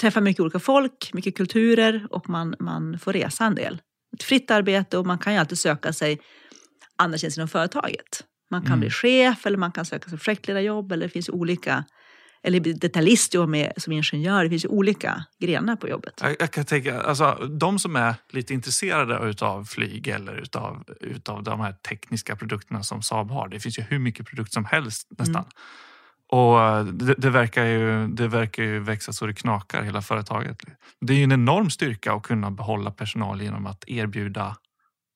träffar 0.00 0.20
mycket 0.20 0.40
olika 0.40 0.58
folk, 0.58 1.10
mycket 1.12 1.36
kulturer 1.36 2.06
och 2.10 2.28
man, 2.28 2.54
man 2.58 2.98
får 2.98 3.12
resa 3.12 3.44
en 3.44 3.54
del. 3.54 3.80
Ett 4.16 4.22
fritt 4.22 4.50
arbete 4.50 4.98
och 4.98 5.06
man 5.06 5.18
kan 5.18 5.32
ju 5.32 5.38
alltid 5.38 5.58
söka 5.58 5.92
sig 5.92 6.20
anerkänns 6.96 7.36
inom 7.36 7.48
företaget. 7.48 8.24
Man 8.50 8.60
kan 8.60 8.70
Mm. 8.70 8.80
bli 8.80 8.90
chef 8.90 9.46
eller 9.46 9.58
man 9.58 9.72
kan 9.72 9.84
söka 9.84 10.08
sig 10.10 10.18
projektledarjobb 10.18 10.92
eller 10.92 11.06
det 11.06 11.12
finns 11.12 11.28
olika, 11.28 11.84
eller 12.42 12.60
detaljist 12.60 13.34
jobba 13.34 13.46
med 13.46 13.72
som 13.76 13.92
ingenjör. 13.92 14.44
Det 14.44 14.50
finns 14.50 14.64
ju 14.64 14.68
olika 14.68 15.24
grenar 15.38 15.76
på 15.76 15.88
jobbet. 15.88 16.14
Jag, 16.22 16.36
jag 16.40 16.50
kan 16.50 16.64
tänka, 16.64 17.00
alltså, 17.00 17.48
de 17.60 17.78
som 17.78 17.96
är 17.96 18.14
lite 18.30 18.54
intresserade 18.54 19.34
av 19.46 19.64
flyg 19.64 20.08
eller 20.08 20.36
utav, 20.36 20.84
utav 21.00 21.42
de 21.42 21.60
här 21.60 21.72
tekniska 21.72 22.36
produkterna 22.36 22.82
som 22.82 23.02
Saab 23.02 23.30
har. 23.30 23.48
Det 23.48 23.60
finns 23.60 23.78
ju 23.78 23.82
hur 23.82 23.98
mycket 23.98 24.26
produkter 24.26 24.52
som 24.52 24.64
helst 24.64 25.08
nästan. 25.18 25.34
Mm. 25.36 25.46
Och 26.32 26.60
eh, 26.62 26.84
det, 26.84 27.14
det, 27.18 27.30
verkar 27.30 27.64
ju, 27.64 28.06
det 28.08 28.28
verkar 28.28 28.62
ju 28.62 28.78
växa 28.80 29.12
så 29.12 29.26
det 29.26 29.34
knakar, 29.34 29.82
hela 29.82 30.02
företaget. 30.02 30.62
Det 31.00 31.12
är 31.12 31.16
ju 31.16 31.24
en 31.24 31.32
enorm 31.32 31.70
styrka 31.70 32.12
att 32.12 32.22
kunna 32.22 32.50
behålla 32.50 32.90
personal 32.90 33.42
genom 33.42 33.66
att 33.66 33.84
erbjuda 33.86 34.56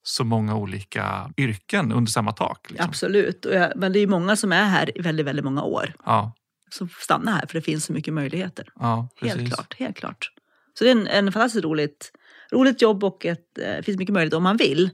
så 0.07 0.25
många 0.25 0.57
olika 0.57 1.31
yrken 1.37 1.93
under 1.93 2.11
samma 2.11 2.33
tak. 2.33 2.71
Liksom. 2.71 2.89
Absolut, 2.89 3.47
jag, 3.53 3.73
men 3.77 3.93
det 3.93 3.99
är 3.99 4.07
många 4.07 4.37
som 4.37 4.53
är 4.53 4.65
här 4.65 4.99
i 4.99 5.03
väldigt, 5.03 5.27
väldigt 5.27 5.45
många 5.45 5.63
år. 5.63 5.93
Ja, 6.05 6.33
Som 6.71 6.89
stannar 6.89 7.33
här 7.33 7.47
för 7.47 7.55
det 7.55 7.63
finns 7.63 7.85
så 7.85 7.93
mycket 7.93 8.15
möjligheter. 8.15 8.69
ja, 8.75 9.09
precis. 9.21 9.37
Helt 9.41 9.55
klart, 9.55 9.75
helt 9.79 9.97
klart. 9.97 10.31
Så 10.79 10.85
det 10.85 10.91
är 10.91 10.93
en, 10.93 11.07
en 11.07 11.33
fantastiskt 11.33 11.65
roligt, 11.65 12.13
roligt 12.53 12.83
jobb 12.83 13.05
och 13.05 13.25
ett, 13.27 13.59
eh, 13.59 13.65
det 13.77 13.83
finns 13.83 13.99
mycket 13.99 14.13
möjligheter 14.13 14.37
om 14.37 14.43
man 14.43 14.57
vill. 14.57 14.91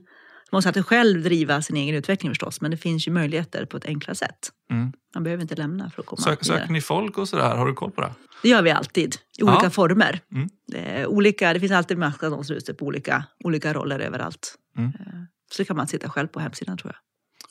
Man 0.51 0.57
måste 0.57 0.69
alltid 0.69 0.85
själv 0.85 1.23
driva 1.23 1.61
sin 1.61 1.75
egen 1.77 1.95
utveckling 1.95 2.31
förstås, 2.31 2.61
men 2.61 2.71
det 2.71 2.77
finns 2.77 3.07
ju 3.07 3.11
möjligheter 3.11 3.65
på 3.65 3.77
ett 3.77 3.85
enklare 3.85 4.15
sätt. 4.15 4.49
Mm. 4.71 4.93
Man 5.13 5.23
behöver 5.23 5.41
inte 5.41 5.55
lämna 5.55 5.89
för 5.89 6.01
att 6.01 6.05
komma 6.05 6.21
Sök, 6.21 6.45
söker 6.45 6.71
ni 6.71 6.81
folk 6.81 7.17
och 7.17 7.29
sådär? 7.29 7.55
Har 7.55 7.67
du 7.67 7.73
koll 7.73 7.91
på 7.91 8.01
det? 8.01 8.11
Det 8.43 8.49
gör 8.49 8.61
vi 8.61 8.71
alltid, 8.71 9.15
i 9.39 9.43
olika 9.43 9.63
Ja. 9.63 9.69
former. 9.69 10.19
Mm. 10.31 10.49
Det, 10.67 10.77
är 10.79 11.07
olika, 11.07 11.53
det 11.53 11.59
finns 11.59 11.71
alltid 11.71 11.97
massa 11.97 12.25
annonser 12.27 12.55
ute 12.55 12.73
på 12.73 12.85
olika, 12.85 13.23
olika 13.43 13.73
roller 13.73 13.99
överallt. 13.99 14.55
Mm. 14.77 14.89
Eh, 14.89 15.05
Så 15.51 15.61
det 15.61 15.65
kan 15.65 15.77
man 15.77 15.87
sitta 15.87 16.09
själv 16.09 16.27
på 16.27 16.39
hemsidan 16.39 16.77
tror 16.77 16.91
jag. 16.93 16.99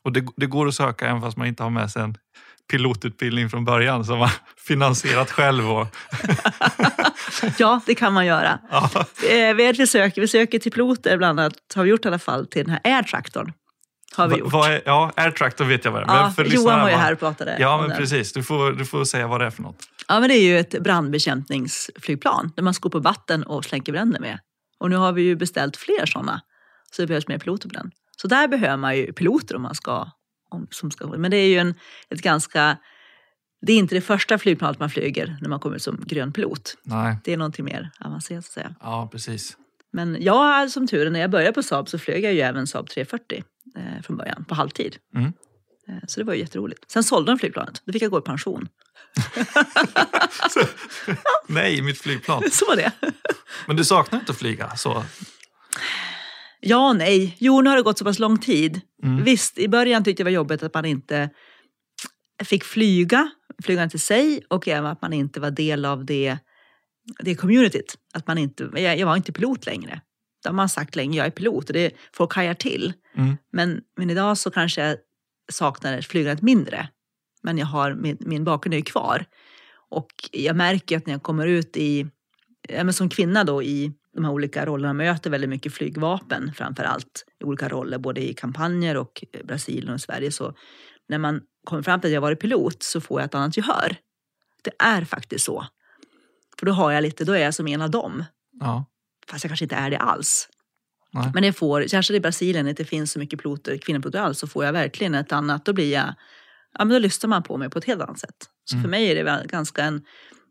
Och 0.02 0.12
det, 0.12 0.26
det 0.36 0.46
går 0.46 0.68
att 0.68 0.74
söka 0.74 1.06
även 1.08 1.20
fast 1.20 1.36
man 1.36 1.46
inte 1.46 1.62
har 1.62 1.70
med 1.70 1.90
sig 1.90 2.02
en 2.02 2.14
pilotutbildning 2.70 3.50
från 3.50 3.64
början 3.64 4.04
som 4.04 4.18
man 4.18 4.28
finansierat 4.66 5.30
själv. 5.30 5.70
Och, 5.70 5.86
Ja, 7.58 7.80
det 7.86 7.94
kan 7.94 8.12
man 8.12 8.26
göra. 8.26 8.58
ja, 8.70 8.90
Eh, 9.30 9.54
Vi, 9.54 9.86
söker, 9.86 10.20
vi 10.20 10.28
söker 10.28 10.58
till 10.58 10.72
piloter 10.72 11.16
bland 11.18 11.40
annat, 11.40 11.54
har 11.74 11.84
vi 11.84 11.90
gjort 11.90 12.04
i 12.04 12.08
alla 12.08 12.18
fall, 12.18 12.46
till 12.46 12.64
den 12.66 12.78
här 12.84 12.96
airtraktorn. 12.96 13.52
Har 14.16 14.28
vi 14.28 14.32
Va- 14.32 14.38
gjort. 14.38 14.52
vad 14.52 14.70
är, 14.72 14.82
ja, 14.84 15.12
AirTractor 15.16 15.64
vet 15.64 15.84
jag 15.84 15.92
vad 15.92 16.06
det 16.06 16.12
är. 16.12 16.34
Ja, 16.38 16.44
Johan 16.44 16.80
var 16.80 16.88
ju 16.90 16.94
här 16.96 17.12
och 17.12 17.18
pratade 17.18 17.56
Ja, 17.58 17.86
men 17.86 17.96
precis. 17.96 18.32
Du 18.32 18.42
får, 18.42 18.72
du 18.72 18.84
får 18.86 19.04
säga 19.04 19.26
vad 19.26 19.40
det 19.40 19.46
är 19.46 19.50
för 19.50 19.62
något. 19.62 19.88
Ja, 20.08 20.20
men 20.20 20.28
det 20.28 20.34
är 20.34 20.42
ju 20.44 20.58
ett 20.58 20.82
brandbekämpningsflygplan 20.82 22.52
där 22.56 22.62
man 22.62 22.74
på 22.74 22.98
vatten 22.98 23.42
och 23.42 23.64
släcker 23.64 23.92
bränder 23.92 24.20
med. 24.20 24.38
Och 24.80 24.90
nu 24.90 24.96
har 24.96 25.12
vi 25.12 25.22
ju 25.22 25.36
beställt 25.36 25.76
fler 25.76 26.06
sådana, 26.06 26.40
så 26.96 27.02
det 27.02 27.06
behövs 27.06 27.28
mer 27.28 27.38
piloter 27.38 27.68
på 27.68 27.74
den. 27.74 27.90
Så 28.16 28.28
där 28.28 28.48
behöver 28.48 28.76
man 28.76 28.96
ju 28.96 29.12
piloter 29.12 29.56
om 29.56 29.62
man 29.62 29.74
ska, 29.74 30.10
om, 30.50 30.66
som 30.70 30.90
ska 30.90 31.06
men 31.06 31.30
det 31.30 31.36
är 31.36 31.46
ju 31.48 31.58
en, 31.58 31.74
ett 32.10 32.22
ganska, 32.22 32.76
det 33.66 33.72
är 33.72 33.76
inte 33.76 33.94
det 33.94 34.00
första 34.00 34.38
flygplanet 34.38 34.78
man 34.78 34.90
flyger 34.90 35.36
när 35.40 35.48
man 35.48 35.60
kommer 35.60 35.76
ut 35.76 35.82
som 35.82 36.04
grön 36.06 36.32
pilot. 36.32 36.74
Nej, 36.82 37.16
Det 37.24 37.32
är 37.32 37.36
någonting 37.36 37.64
mer 37.64 37.90
avancerat 38.00 38.44
så 38.44 38.48
att 38.48 38.54
säga. 38.54 38.74
ja 38.80 39.08
precis. 39.12 39.56
Men 39.92 40.16
jag 40.20 40.70
som 40.70 40.86
tur 40.86 41.06
är, 41.06 41.10
när 41.10 41.20
jag 41.20 41.30
började 41.30 41.52
på 41.52 41.62
Saab 41.62 41.88
så 41.88 41.98
flög 41.98 42.24
jag 42.24 42.32
ju 42.32 42.40
även 42.40 42.66
Saab 42.66 42.88
340 42.88 43.44
eh, 43.76 44.02
från 44.02 44.16
början, 44.16 44.44
på 44.44 44.54
halvtid. 44.54 44.96
Mm. 45.14 45.32
Eh, 45.88 45.94
så 46.08 46.20
det 46.20 46.24
var 46.26 46.34
ju 46.34 46.40
jätteroligt. 46.40 46.90
Sen 46.90 47.04
sålde 47.04 47.32
de 47.32 47.38
flygplanet, 47.38 47.82
då 47.84 47.92
fick 47.92 48.02
jag 48.02 48.10
gå 48.10 48.18
i 48.18 48.22
pension. 48.22 48.68
Nej, 51.46 51.82
mitt 51.82 51.98
flygplan. 52.00 52.42
Så 52.52 52.66
var 52.66 52.76
det. 52.76 52.92
Men 53.66 53.76
du 53.76 53.84
saknar 53.84 54.18
inte 54.18 54.32
att 54.32 54.38
flyga? 54.38 54.76
Så. 54.76 55.04
Ja 56.60 56.88
och 56.88 56.96
nej. 56.96 57.36
Jo, 57.38 57.60
nu 57.60 57.70
har 57.70 57.76
det 57.76 57.82
gått 57.82 57.98
så 57.98 58.04
pass 58.04 58.18
lång 58.18 58.38
tid. 58.38 58.80
Mm. 59.02 59.24
Visst, 59.24 59.58
i 59.58 59.68
början 59.68 60.04
tyckte 60.04 60.20
jag 60.20 60.24
det 60.24 60.30
var 60.30 60.34
jobbigt 60.34 60.62
att 60.62 60.74
man 60.74 60.84
inte 60.84 61.30
fick 62.44 62.64
flyga, 62.64 63.30
flyga 63.62 63.88
till 63.88 64.00
sig 64.00 64.42
och 64.48 64.68
även 64.68 64.86
att 64.86 65.02
man 65.02 65.12
inte 65.12 65.40
var 65.40 65.50
del 65.50 65.84
av 65.84 66.04
det, 66.04 66.38
det 67.20 67.34
communityt. 67.34 67.98
Att 68.12 68.26
man 68.26 68.38
inte, 68.38 68.70
jag, 68.74 68.98
jag 68.98 69.06
var 69.06 69.16
inte 69.16 69.32
pilot 69.32 69.66
längre. 69.66 70.00
Det 70.42 70.48
har 70.48 70.54
man 70.54 70.68
sagt 70.68 70.96
länge, 70.96 71.18
jag 71.18 71.26
är 71.26 71.30
pilot 71.30 71.68
och 71.68 71.72
det, 71.72 71.94
folk 72.12 72.34
hajar 72.34 72.54
till. 72.54 72.92
Mm. 73.16 73.36
Men, 73.52 73.80
men 73.96 74.10
idag 74.10 74.38
så 74.38 74.50
kanske 74.50 74.86
jag 74.86 74.96
saknar 75.52 76.00
flygandet 76.00 76.42
mindre. 76.42 76.88
Men 77.42 77.58
jag 77.58 77.66
har, 77.66 77.94
min, 77.94 78.16
min 78.20 78.44
bakgrund 78.44 78.74
är 78.74 78.78
ju 78.78 78.84
kvar. 78.84 79.24
Och 79.90 80.10
jag 80.32 80.56
märker 80.56 80.96
att 80.96 81.06
när 81.06 81.14
jag 81.14 81.22
kommer 81.22 81.46
ut 81.46 81.76
i, 81.76 82.06
ja, 82.68 82.84
men 82.84 82.92
som 82.92 83.08
kvinna 83.08 83.44
då 83.44 83.62
i 83.62 83.92
de 84.22 84.24
här 84.24 84.32
olika 84.32 84.66
rollerna, 84.66 84.92
möter 84.92 85.30
väldigt 85.30 85.50
mycket 85.50 85.74
flygvapen 85.74 86.52
framför 86.56 86.84
allt. 86.84 87.24
I 87.40 87.44
olika 87.44 87.68
roller, 87.68 87.98
både 87.98 88.20
i 88.20 88.34
kampanjer 88.34 88.96
och 88.96 89.24
i 89.32 89.42
Brasilien 89.44 89.94
och 89.94 90.00
Sverige. 90.00 90.32
Så 90.32 90.54
när 91.08 91.18
man 91.18 91.40
kommer 91.64 91.82
fram 91.82 92.00
till 92.00 92.08
att 92.08 92.14
jag 92.14 92.20
varit 92.20 92.40
pilot 92.40 92.82
så 92.82 93.00
får 93.00 93.20
jag 93.20 93.26
ett 93.26 93.34
annat 93.34 93.56
gehör. 93.56 93.96
Det 94.64 94.72
är 94.78 95.04
faktiskt 95.04 95.44
så. 95.44 95.66
För 96.58 96.66
då 96.66 96.72
har 96.72 96.92
jag 96.92 97.02
lite, 97.02 97.24
då 97.24 97.32
är 97.32 97.38
jag 97.44 97.54
som 97.54 97.66
en 97.68 97.82
av 97.82 97.90
dem. 97.90 98.24
Ja. 98.60 98.84
Fast 99.28 99.44
jag 99.44 99.50
kanske 99.50 99.64
inte 99.64 99.74
är 99.76 99.90
det 99.90 99.98
alls. 99.98 100.48
Nej. 101.12 101.30
Men 101.34 101.42
det 101.42 101.52
får, 101.52 101.86
särskilt 101.88 102.16
i 102.16 102.20
Brasilien, 102.20 102.68
inte 102.68 102.84
finns 102.84 103.12
så 103.12 103.18
mycket 103.18 103.38
piloter, 103.38 103.76
kvinnopiloter 103.76 104.18
alls, 104.20 104.38
så 104.38 104.46
får 104.46 104.64
jag 104.64 104.72
verkligen 104.72 105.14
ett 105.14 105.32
annat, 105.32 105.64
då 105.64 105.72
blir 105.72 105.92
jag, 105.92 106.14
ja 106.78 106.84
men 106.84 106.88
då 106.88 106.98
lyssnar 106.98 107.28
man 107.28 107.42
på 107.42 107.56
mig 107.56 107.70
på 107.70 107.78
ett 107.78 107.84
helt 107.84 108.02
annat 108.02 108.18
sätt. 108.18 108.36
Så 108.64 108.76
Mm. 108.76 108.82
för 108.82 108.90
mig 108.90 109.10
är 109.10 109.24
det 109.24 109.46
ganska 109.48 109.82
en, 109.82 110.02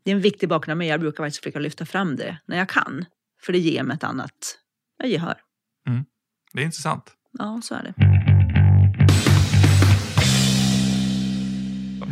det 0.04 0.10
är 0.10 0.14
en 0.14 0.20
viktig 0.20 0.48
bakgrund 0.48 0.78
med 0.78 0.86
jag 0.86 1.00
brukar 1.00 1.24
faktiskt 1.24 1.42
försöka 1.42 1.58
lyfta 1.58 1.86
fram 1.86 2.16
det 2.16 2.38
när 2.46 2.58
jag 2.58 2.68
kan. 2.68 3.04
För 3.42 3.52
det 3.52 3.58
ger 3.58 3.82
mig 3.82 3.96
ett 3.96 4.04
annat 4.04 4.58
gehör. 5.04 5.34
Det 6.52 6.60
är 6.60 6.64
intressant. 6.64 7.12
Ja, 7.38 7.60
så 7.62 7.74
är 7.74 7.82
det. 7.82 7.94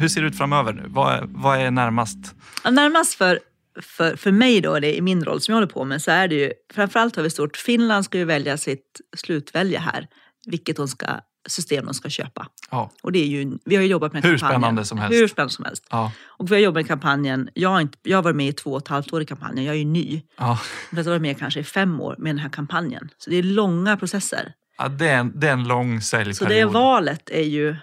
Hur 0.01 0.09
ser 0.09 0.21
det 0.21 0.27
ut 0.29 0.37
framöver 0.39 0.73
nu? 0.73 0.85
Vad 0.87 1.15
är, 1.15 1.25
vad 1.29 1.59
är 1.59 1.71
närmast? 1.71 2.35
Ja, 2.65 2.71
närmast 2.71 3.15
för, 3.15 3.41
för, 3.81 4.17
för 4.17 4.33
mig 4.33 4.61
då, 4.61 4.81
det 4.81 4.97
i 4.97 5.01
min 5.01 5.25
roll 5.25 5.41
som 5.41 5.53
jag 5.53 5.57
håller 5.57 5.73
på 5.73 5.85
med, 5.85 6.03
så 6.03 6.11
är 6.11 6.29
det 6.29 6.35
ju, 6.35 6.53
framförallt 6.73 7.17
har 7.17 7.23
vi 7.23 7.31
stort, 7.31 7.57
Finland 7.57 8.05
ska 8.05 8.19
ju 8.19 8.25
välja 8.25 8.57
sitt 8.57 9.01
slutvälje 9.17 9.79
här, 9.79 10.07
vilket 10.47 10.77
de 10.77 10.89
ska, 10.89 11.07
system 11.49 11.85
de 11.85 11.95
ska 11.95 12.09
köpa. 12.09 12.47
Ja. 12.71 12.91
Och 13.03 13.13
det 13.13 13.19
är 13.19 13.27
ju, 13.27 13.59
vi 13.65 13.77
har 13.77 13.83
ju 13.83 13.89
jobbat 13.89 14.13
med 14.13 14.23
Hur 14.25 14.31
kampanjen. 14.39 14.61
spännande 14.61 14.85
som 14.85 14.99
helst. 14.99 15.17
Hur 15.19 15.29
spännande 15.29 15.55
som 15.55 15.65
helst. 15.65 15.87
Ja. 15.91 16.13
Och 16.27 16.51
vi 16.51 16.55
har 16.55 16.61
jobbat 16.63 16.75
med 16.75 16.87
kampanjen, 16.89 17.49
jag 17.55 17.69
har, 17.69 17.81
inte, 17.81 17.99
jag 18.03 18.19
har 18.19 18.23
varit 18.23 18.37
med 18.37 18.49
i 18.49 18.53
två 18.53 18.71
och 18.73 18.79
ett 18.83 18.89
halvt 18.89 19.13
år 19.13 19.23
i 19.23 19.27
kampanjen, 19.27 19.65
jag 19.65 19.75
är 19.75 19.79
ju 19.79 19.85
ny. 19.85 20.23
Ja. 20.37 20.59
Jag 20.91 20.99
har 20.99 21.05
varit 21.11 21.23
med 21.23 21.39
kanske 21.39 21.61
i 21.61 21.65
fem 21.65 22.01
år 22.01 22.15
med 22.19 22.31
den 22.31 22.39
här 22.39 22.49
kampanjen. 22.51 23.09
Så 23.19 23.31
det 23.31 23.37
är 23.37 23.43
långa 23.43 23.97
processer. 23.97 24.53
Ja, 24.79 24.89
det, 24.89 25.09
är 25.09 25.19
en, 25.19 25.33
det 25.41 25.49
är 25.49 25.53
en 25.53 25.69
lång 25.69 26.01
säljperiod. 26.01 26.37
Så 26.37 26.45
det 26.45 26.65
valet 26.65 27.31
är 27.31 27.43
ju 27.45 27.77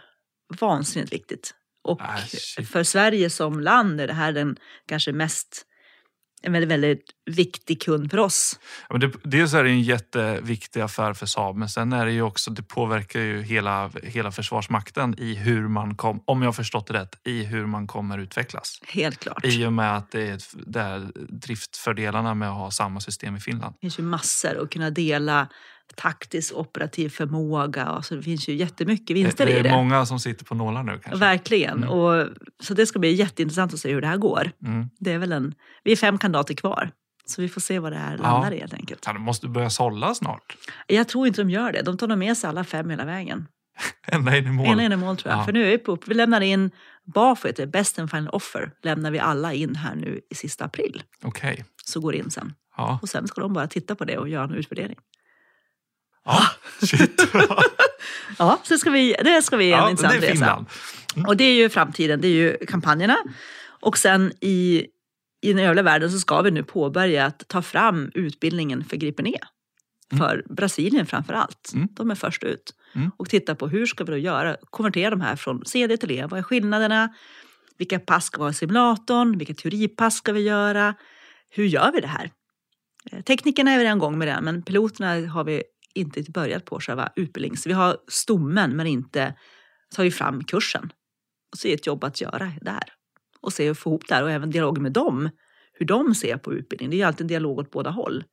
vansinnigt 0.59 1.13
viktigt. 1.13 1.53
Och 1.84 2.01
Ah, 2.01 2.18
shit. 2.28 2.70
för 2.70 2.84
Sverige 2.84 3.30
som 3.30 3.59
land 3.59 4.01
är 4.01 4.07
det 4.07 4.13
här 4.13 4.32
den 4.32 4.55
kanske 4.88 5.11
mest 5.11 5.66
en 6.41 6.51
väldigt, 6.53 6.70
väldigt 6.72 7.05
viktig 7.26 7.82
kund 7.82 8.11
för 8.11 8.17
oss. 8.17 8.59
Ja, 8.89 8.97
det, 8.97 9.11
dels 9.23 9.53
är 9.53 9.63
det 9.63 9.69
en 9.69 9.82
jätteviktig 9.82 10.82
affär 10.82 11.13
för 11.13 11.26
Saab, 11.26 11.55
men 11.55 11.69
sen 11.69 11.93
är 11.93 12.05
det 12.05 12.11
ju 12.11 12.21
också, 12.21 12.51
det 12.51 12.63
påverkar 12.63 13.19
ju 13.19 13.41
hela, 13.41 13.91
hela 14.03 14.32
Försvarsmakten 14.32 15.15
i 15.19 15.36
hur 15.36 15.67
man 15.67 15.95
kom, 15.95 16.23
om 16.26 16.41
jag 16.41 16.47
har 16.47 16.53
förstått 16.53 16.88
det 16.88 16.93
rätt, 16.93 17.19
i 17.23 17.43
hur 17.43 17.65
man 17.65 17.88
kommer 17.88 18.17
utvecklas. 18.17 18.80
Helt 18.88 19.19
klart. 19.19 19.45
I 19.45 19.65
och 19.65 19.73
med 19.73 19.97
att 19.97 20.11
det 20.11 20.30
är, 20.30 20.39
det 20.71 20.80
är 20.80 21.11
driftfördelarna 21.30 22.34
med 22.34 22.49
att 22.49 22.57
ha 22.57 22.71
samma 22.71 22.99
system 22.99 23.36
i 23.36 23.39
Finland. 23.39 23.73
Det 23.73 23.80
finns 23.82 23.99
ju 23.99 24.03
massor 24.03 24.63
att 24.63 24.69
kunna 24.69 24.89
dela 24.89 25.47
taktisk 25.95 26.53
operativ 26.55 27.09
förmåga. 27.09 27.89
Och 27.91 28.05
så 28.05 28.15
det 28.15 28.21
finns 28.23 28.49
ju 28.49 28.55
jättemycket 28.55 29.07
Det, 29.07 29.13
vinster 29.13 29.45
det 29.45 29.51
i 29.51 29.59
är 29.59 29.63
det. 29.63 29.71
många 29.71 30.05
som 30.05 30.19
sitter 30.19 30.45
på 30.45 30.55
nålar 30.55 30.84
nu 30.84 30.91
kanske. 31.03 31.19
Verkligen. 31.19 31.78
Mm. 31.78 31.89
Och, 31.89 32.28
så 32.63 32.73
det 32.73 32.86
ska 32.86 32.99
bli 32.99 33.13
jätteintressant 33.13 33.73
att 33.73 33.80
se 33.80 33.93
hur 33.93 34.01
det 34.01 34.07
här 34.07 34.17
går. 34.17 34.51
Mm. 34.65 34.89
Det 34.99 35.11
är 35.11 35.17
väl 35.17 35.32
en, 35.32 35.53
vi 35.84 35.91
är 35.91 35.95
fem 35.95 36.17
kandidater 36.17 36.53
kvar. 36.53 36.91
Så 37.26 37.41
vi 37.41 37.49
får 37.49 37.61
se 37.61 37.80
vad 37.80 37.91
det 37.91 37.97
här 37.97 38.15
Ja. 38.17 38.23
landar 38.23 38.51
i 38.51 38.59
helt 38.59 38.73
enkelt. 38.73 39.03
Ja, 39.05 39.13
de 39.13 39.21
måste 39.21 39.47
börja 39.47 39.69
sålla 39.69 40.15
snart. 40.15 40.57
Jag 40.88 41.07
tror 41.07 41.28
inte 41.28 41.41
de 41.41 41.49
gör 41.49 41.71
det. 41.71 41.82
De 41.82 41.97
tar 41.97 42.07
nog 42.07 42.17
med 42.17 42.38
sig 42.38 42.47
alla 42.49 42.63
fem 42.63 42.89
hela 42.89 43.05
vägen. 43.05 43.47
Ända 44.07 44.38
in 44.38 44.47
i 44.47 44.51
mål. 44.51 44.67
En 44.67 44.80
in 44.80 44.91
i 44.91 44.95
mål 44.95 45.17
tror 45.17 45.32
jag. 45.32 45.39
Ja. 45.41 45.45
För 45.45 45.53
nu 45.53 45.65
är 45.65 45.69
vi 45.71 45.78
på, 45.78 45.97
vi 46.05 46.13
lämnar 46.13 46.41
in 46.41 46.71
det, 47.55 47.65
Best 47.67 47.99
and 47.99 48.09
Final 48.11 48.30
Offer, 48.30 48.71
lämnar 48.84 49.11
vi 49.11 49.19
alla 49.19 49.53
in 49.53 49.76
här 49.76 49.95
nu 49.95 50.21
i 50.30 50.36
sista 50.36 50.65
april. 50.65 51.03
Okej. 51.23 51.65
Så 51.86 51.99
går 51.99 52.11
det 52.11 52.17
in 52.17 52.32
sen. 52.32 52.53
Ja. 52.78 52.99
Och 53.01 53.09
sen 53.09 53.28
ska 53.28 53.41
de 53.41 53.53
bara 53.53 53.67
titta 53.67 53.95
på 53.95 54.05
det 54.05 54.17
och 54.17 54.30
göra 54.30 54.43
en 54.43 54.53
utvärdering. 54.53 54.97
ja. 56.26 56.41
Shit. 56.88 57.28
Ja, 58.39 58.59
så 58.63 58.78
ska 58.78 58.89
vi, 58.89 59.15
det 59.23 59.41
ska 59.41 59.57
vi 59.57 59.65
en 59.65 59.80
ja, 59.80 59.86
det 59.86 59.91
intressant 59.91 60.23
resa. 60.23 60.32
Finland. 60.32 60.65
Och 61.28 61.38
det 61.38 61.43
är 61.43 61.53
ju 61.53 61.69
framtiden, 61.69 62.21
det 62.21 62.28
är 62.28 62.32
ju 62.32 62.57
kampanjerna. 62.67 63.17
Och 63.82 63.97
sen 63.97 64.32
i, 64.41 64.86
i 65.46 65.54
den 65.54 65.66
övriga 65.66 65.84
världen 65.84 66.12
så 66.12 66.20
ska 66.20 66.41
vi 66.41 66.52
nu 66.52 66.64
påbörja 66.64 67.26
att 67.26 67.48
ta 67.48 67.62
fram 67.62 68.12
utbildningen 68.14 68.84
för 68.84 68.98
Gripen 68.98 69.28
E. 69.28 69.39
För 70.18 70.43
Brasilien 70.50 71.06
framför 71.06 71.34
allt. 71.34 71.72
Mm. 71.74 71.88
De 71.91 72.12
är 72.12 72.16
först 72.16 72.43
ut. 72.43 72.74
Mm. 72.96 73.12
Och 73.18 73.30
titta 73.30 73.56
på 73.56 73.68
hur 73.68 73.86
ska 73.86 74.04
vi 74.04 74.12
då 74.12 74.18
göra, 74.18 74.58
konvertera 74.70 75.10
de 75.10 75.22
här 75.22 75.36
från 75.36 75.66
CD 75.66 75.98
till 75.98 76.12
E. 76.12 76.28
Vad 76.30 76.39
är 76.39 76.43
skillnaderna? 76.43 77.14
Vilka 77.78 78.00
pass 78.00 78.26
ska 78.26 78.39
vara 78.39 78.50
i 78.50 78.54
simulatorn? 78.54 79.38
Vilka 79.38 79.54
teoripass 79.54 80.16
ska 80.16 80.34
vi 80.34 80.41
göra? 80.41 80.96
Hur 81.50 81.66
gör 81.66 81.91
vi 81.91 82.02
det 82.02 82.08
här? 82.08 82.32
Eh, 83.12 83.22
Teknikerna 83.22 83.72
är 83.72 83.78
vi 83.78 83.84
redan 83.84 83.98
igång 83.98 84.18
med 84.18 84.28
det, 84.28 84.39
men 84.41 84.64
piloterna 84.64 85.28
har 85.28 85.43
vi 85.43 85.64
inte 85.93 86.24
börjat 86.32 86.66
på 86.66 86.80
själva 86.80 87.12
utbildningen. 87.16 87.58
Så 87.58 87.70
vi 87.70 87.74
har 87.74 87.98
stommen 88.08 88.76
men 88.76 88.88
inte 88.88 89.34
tagit 89.96 90.16
fram 90.16 90.43
kursen. 90.43 90.93
Och 91.52 91.58
så 91.58 91.68
är 91.68 91.70
det 91.70 91.76
ett 91.76 91.88
jobb 91.88 92.04
att 92.04 92.22
göra 92.22 92.52
där. 92.62 92.84
Och 93.46 93.54
se 93.54 93.68
hur 93.68 93.74
få 93.74 93.89
ihop 93.89 94.08
det 94.08 94.16
här 94.16 94.24
och 94.24 94.32
även 94.32 94.50
dialog 94.50 94.78
med 94.78 94.91
dem. 94.91 95.30
Hur 95.74 95.86
de 95.86 96.16
ser 96.16 96.38
på 96.38 96.54
utbildning. 96.54 96.89
Det 96.89 96.96
är 96.96 96.98
ju 96.98 97.04
alltid 97.04 97.22
en 97.22 97.28
dialog 97.28 97.60
åt 97.60 97.72
båda 97.72 97.89
håll. 97.89 98.24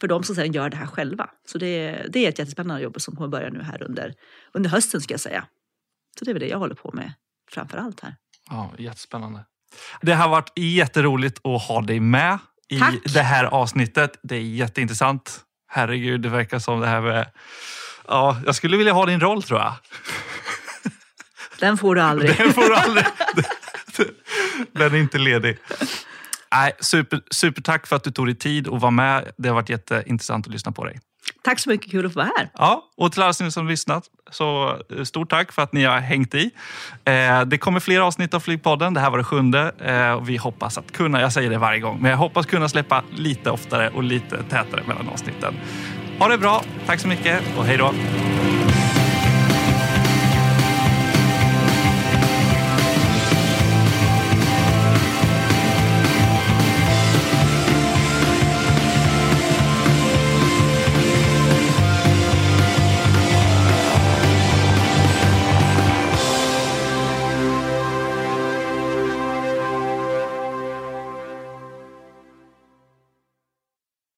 För 0.00 0.08
de 0.08 0.22
som 0.22 0.34
sedan 0.34 0.52
gör 0.52 0.70
det 0.70 0.76
här 0.76 0.86
själva. 0.86 1.30
Så 1.46 1.58
det, 1.58 2.06
det 2.08 2.24
är 2.24 2.28
ett 2.28 2.38
jättespännande 2.38 2.82
jobb 2.82 3.00
som 3.00 3.16
kommer 3.16 3.28
börja 3.28 3.50
nu 3.50 3.62
här 3.62 3.82
under, 3.82 4.14
under 4.52 4.70
hösten 4.70 5.00
ska 5.00 5.14
jag 5.14 5.20
säga. 5.20 5.46
Så 6.18 6.24
det 6.24 6.30
är 6.30 6.32
väl 6.32 6.40
det 6.40 6.48
jag 6.48 6.58
håller 6.58 6.74
på 6.74 6.90
med 6.92 7.12
framför 7.50 7.78
allt 7.78 8.00
här. 8.00 8.16
Ja, 8.50 8.72
jättespännande. 8.78 9.44
Det 10.02 10.12
har 10.12 10.28
varit 10.28 10.52
jätteroligt 10.56 11.46
att 11.46 11.62
ha 11.62 11.80
dig 11.80 12.00
med 12.00 12.38
i 12.68 12.78
Tack. 12.78 12.94
det 13.14 13.22
här 13.22 13.44
avsnittet. 13.44 14.18
Det 14.22 14.36
är 14.36 14.40
jätteintressant. 14.40 15.40
Herregud, 15.66 16.20
det 16.20 16.28
verkar 16.28 16.58
som 16.58 16.80
det 16.80 16.86
här 16.86 17.00
med... 17.00 17.30
Ja, 18.08 18.40
jag 18.46 18.54
skulle 18.54 18.76
vilja 18.76 18.92
ha 18.92 19.06
din 19.06 19.20
roll 19.20 19.42
tror 19.42 19.60
jag. 19.60 19.74
Den 21.60 21.78
får 21.78 21.94
du 21.94 22.00
aldrig. 22.00 22.36
Den 22.38 22.52
får 22.52 22.68
du 22.68 22.74
aldrig. 22.74 23.06
Den 24.72 24.94
är 24.94 24.98
inte 24.98 25.18
ledig. 25.18 25.58
Nej, 26.52 26.72
super, 26.80 27.20
super 27.30 27.62
tack 27.62 27.86
för 27.86 27.96
att 27.96 28.04
du 28.04 28.10
tog 28.10 28.26
dig 28.26 28.34
tid 28.34 28.66
och 28.66 28.80
var 28.80 28.90
med. 28.90 29.32
Det 29.36 29.48
har 29.48 29.54
varit 29.54 29.68
jätteintressant 29.68 30.46
att 30.46 30.52
lyssna 30.52 30.72
på 30.72 30.84
dig. 30.84 31.00
Tack 31.42 31.58
så 31.58 31.68
mycket, 31.68 31.90
kul 31.90 32.06
att 32.06 32.12
få 32.12 32.18
vara 32.18 32.30
här. 32.36 32.50
Ja, 32.54 32.84
och 32.96 33.12
till 33.12 33.22
alla 33.22 33.34
ni 33.40 33.50
som 33.50 33.68
lyssnat, 33.68 34.04
så 34.30 34.78
eh, 34.96 35.04
stort 35.04 35.30
tack 35.30 35.52
för 35.52 35.62
att 35.62 35.72
ni 35.72 35.84
har 35.84 36.00
hängt 36.00 36.34
i. 36.34 36.50
Eh, 37.04 37.42
det 37.42 37.58
kommer 37.58 37.80
fler 37.80 38.00
avsnitt 38.00 38.34
av 38.34 38.40
Flygpodden. 38.40 38.94
Det 38.94 39.00
här 39.00 39.10
var 39.10 39.18
det 39.18 39.24
sjunde. 39.24 39.72
Eh, 39.78 40.12
och 40.12 40.28
vi 40.28 40.36
hoppas 40.36 40.78
att 40.78 40.92
kunna, 40.92 41.20
jag 41.20 41.32
säger 41.32 41.50
det 41.50 41.58
varje 41.58 41.80
gång, 41.80 41.98
men 42.00 42.10
jag 42.10 42.18
hoppas 42.18 42.46
kunna 42.46 42.68
släppa 42.68 43.02
lite 43.10 43.50
oftare 43.50 43.90
och 43.90 44.02
lite 44.02 44.42
tätare 44.42 44.82
mellan 44.86 45.08
avsnitten. 45.08 45.54
Ha 46.18 46.28
det 46.28 46.38
bra, 46.38 46.64
tack 46.86 47.00
så 47.00 47.08
mycket 47.08 47.42
och 47.56 47.64
hej 47.64 47.76
då! 47.76 47.94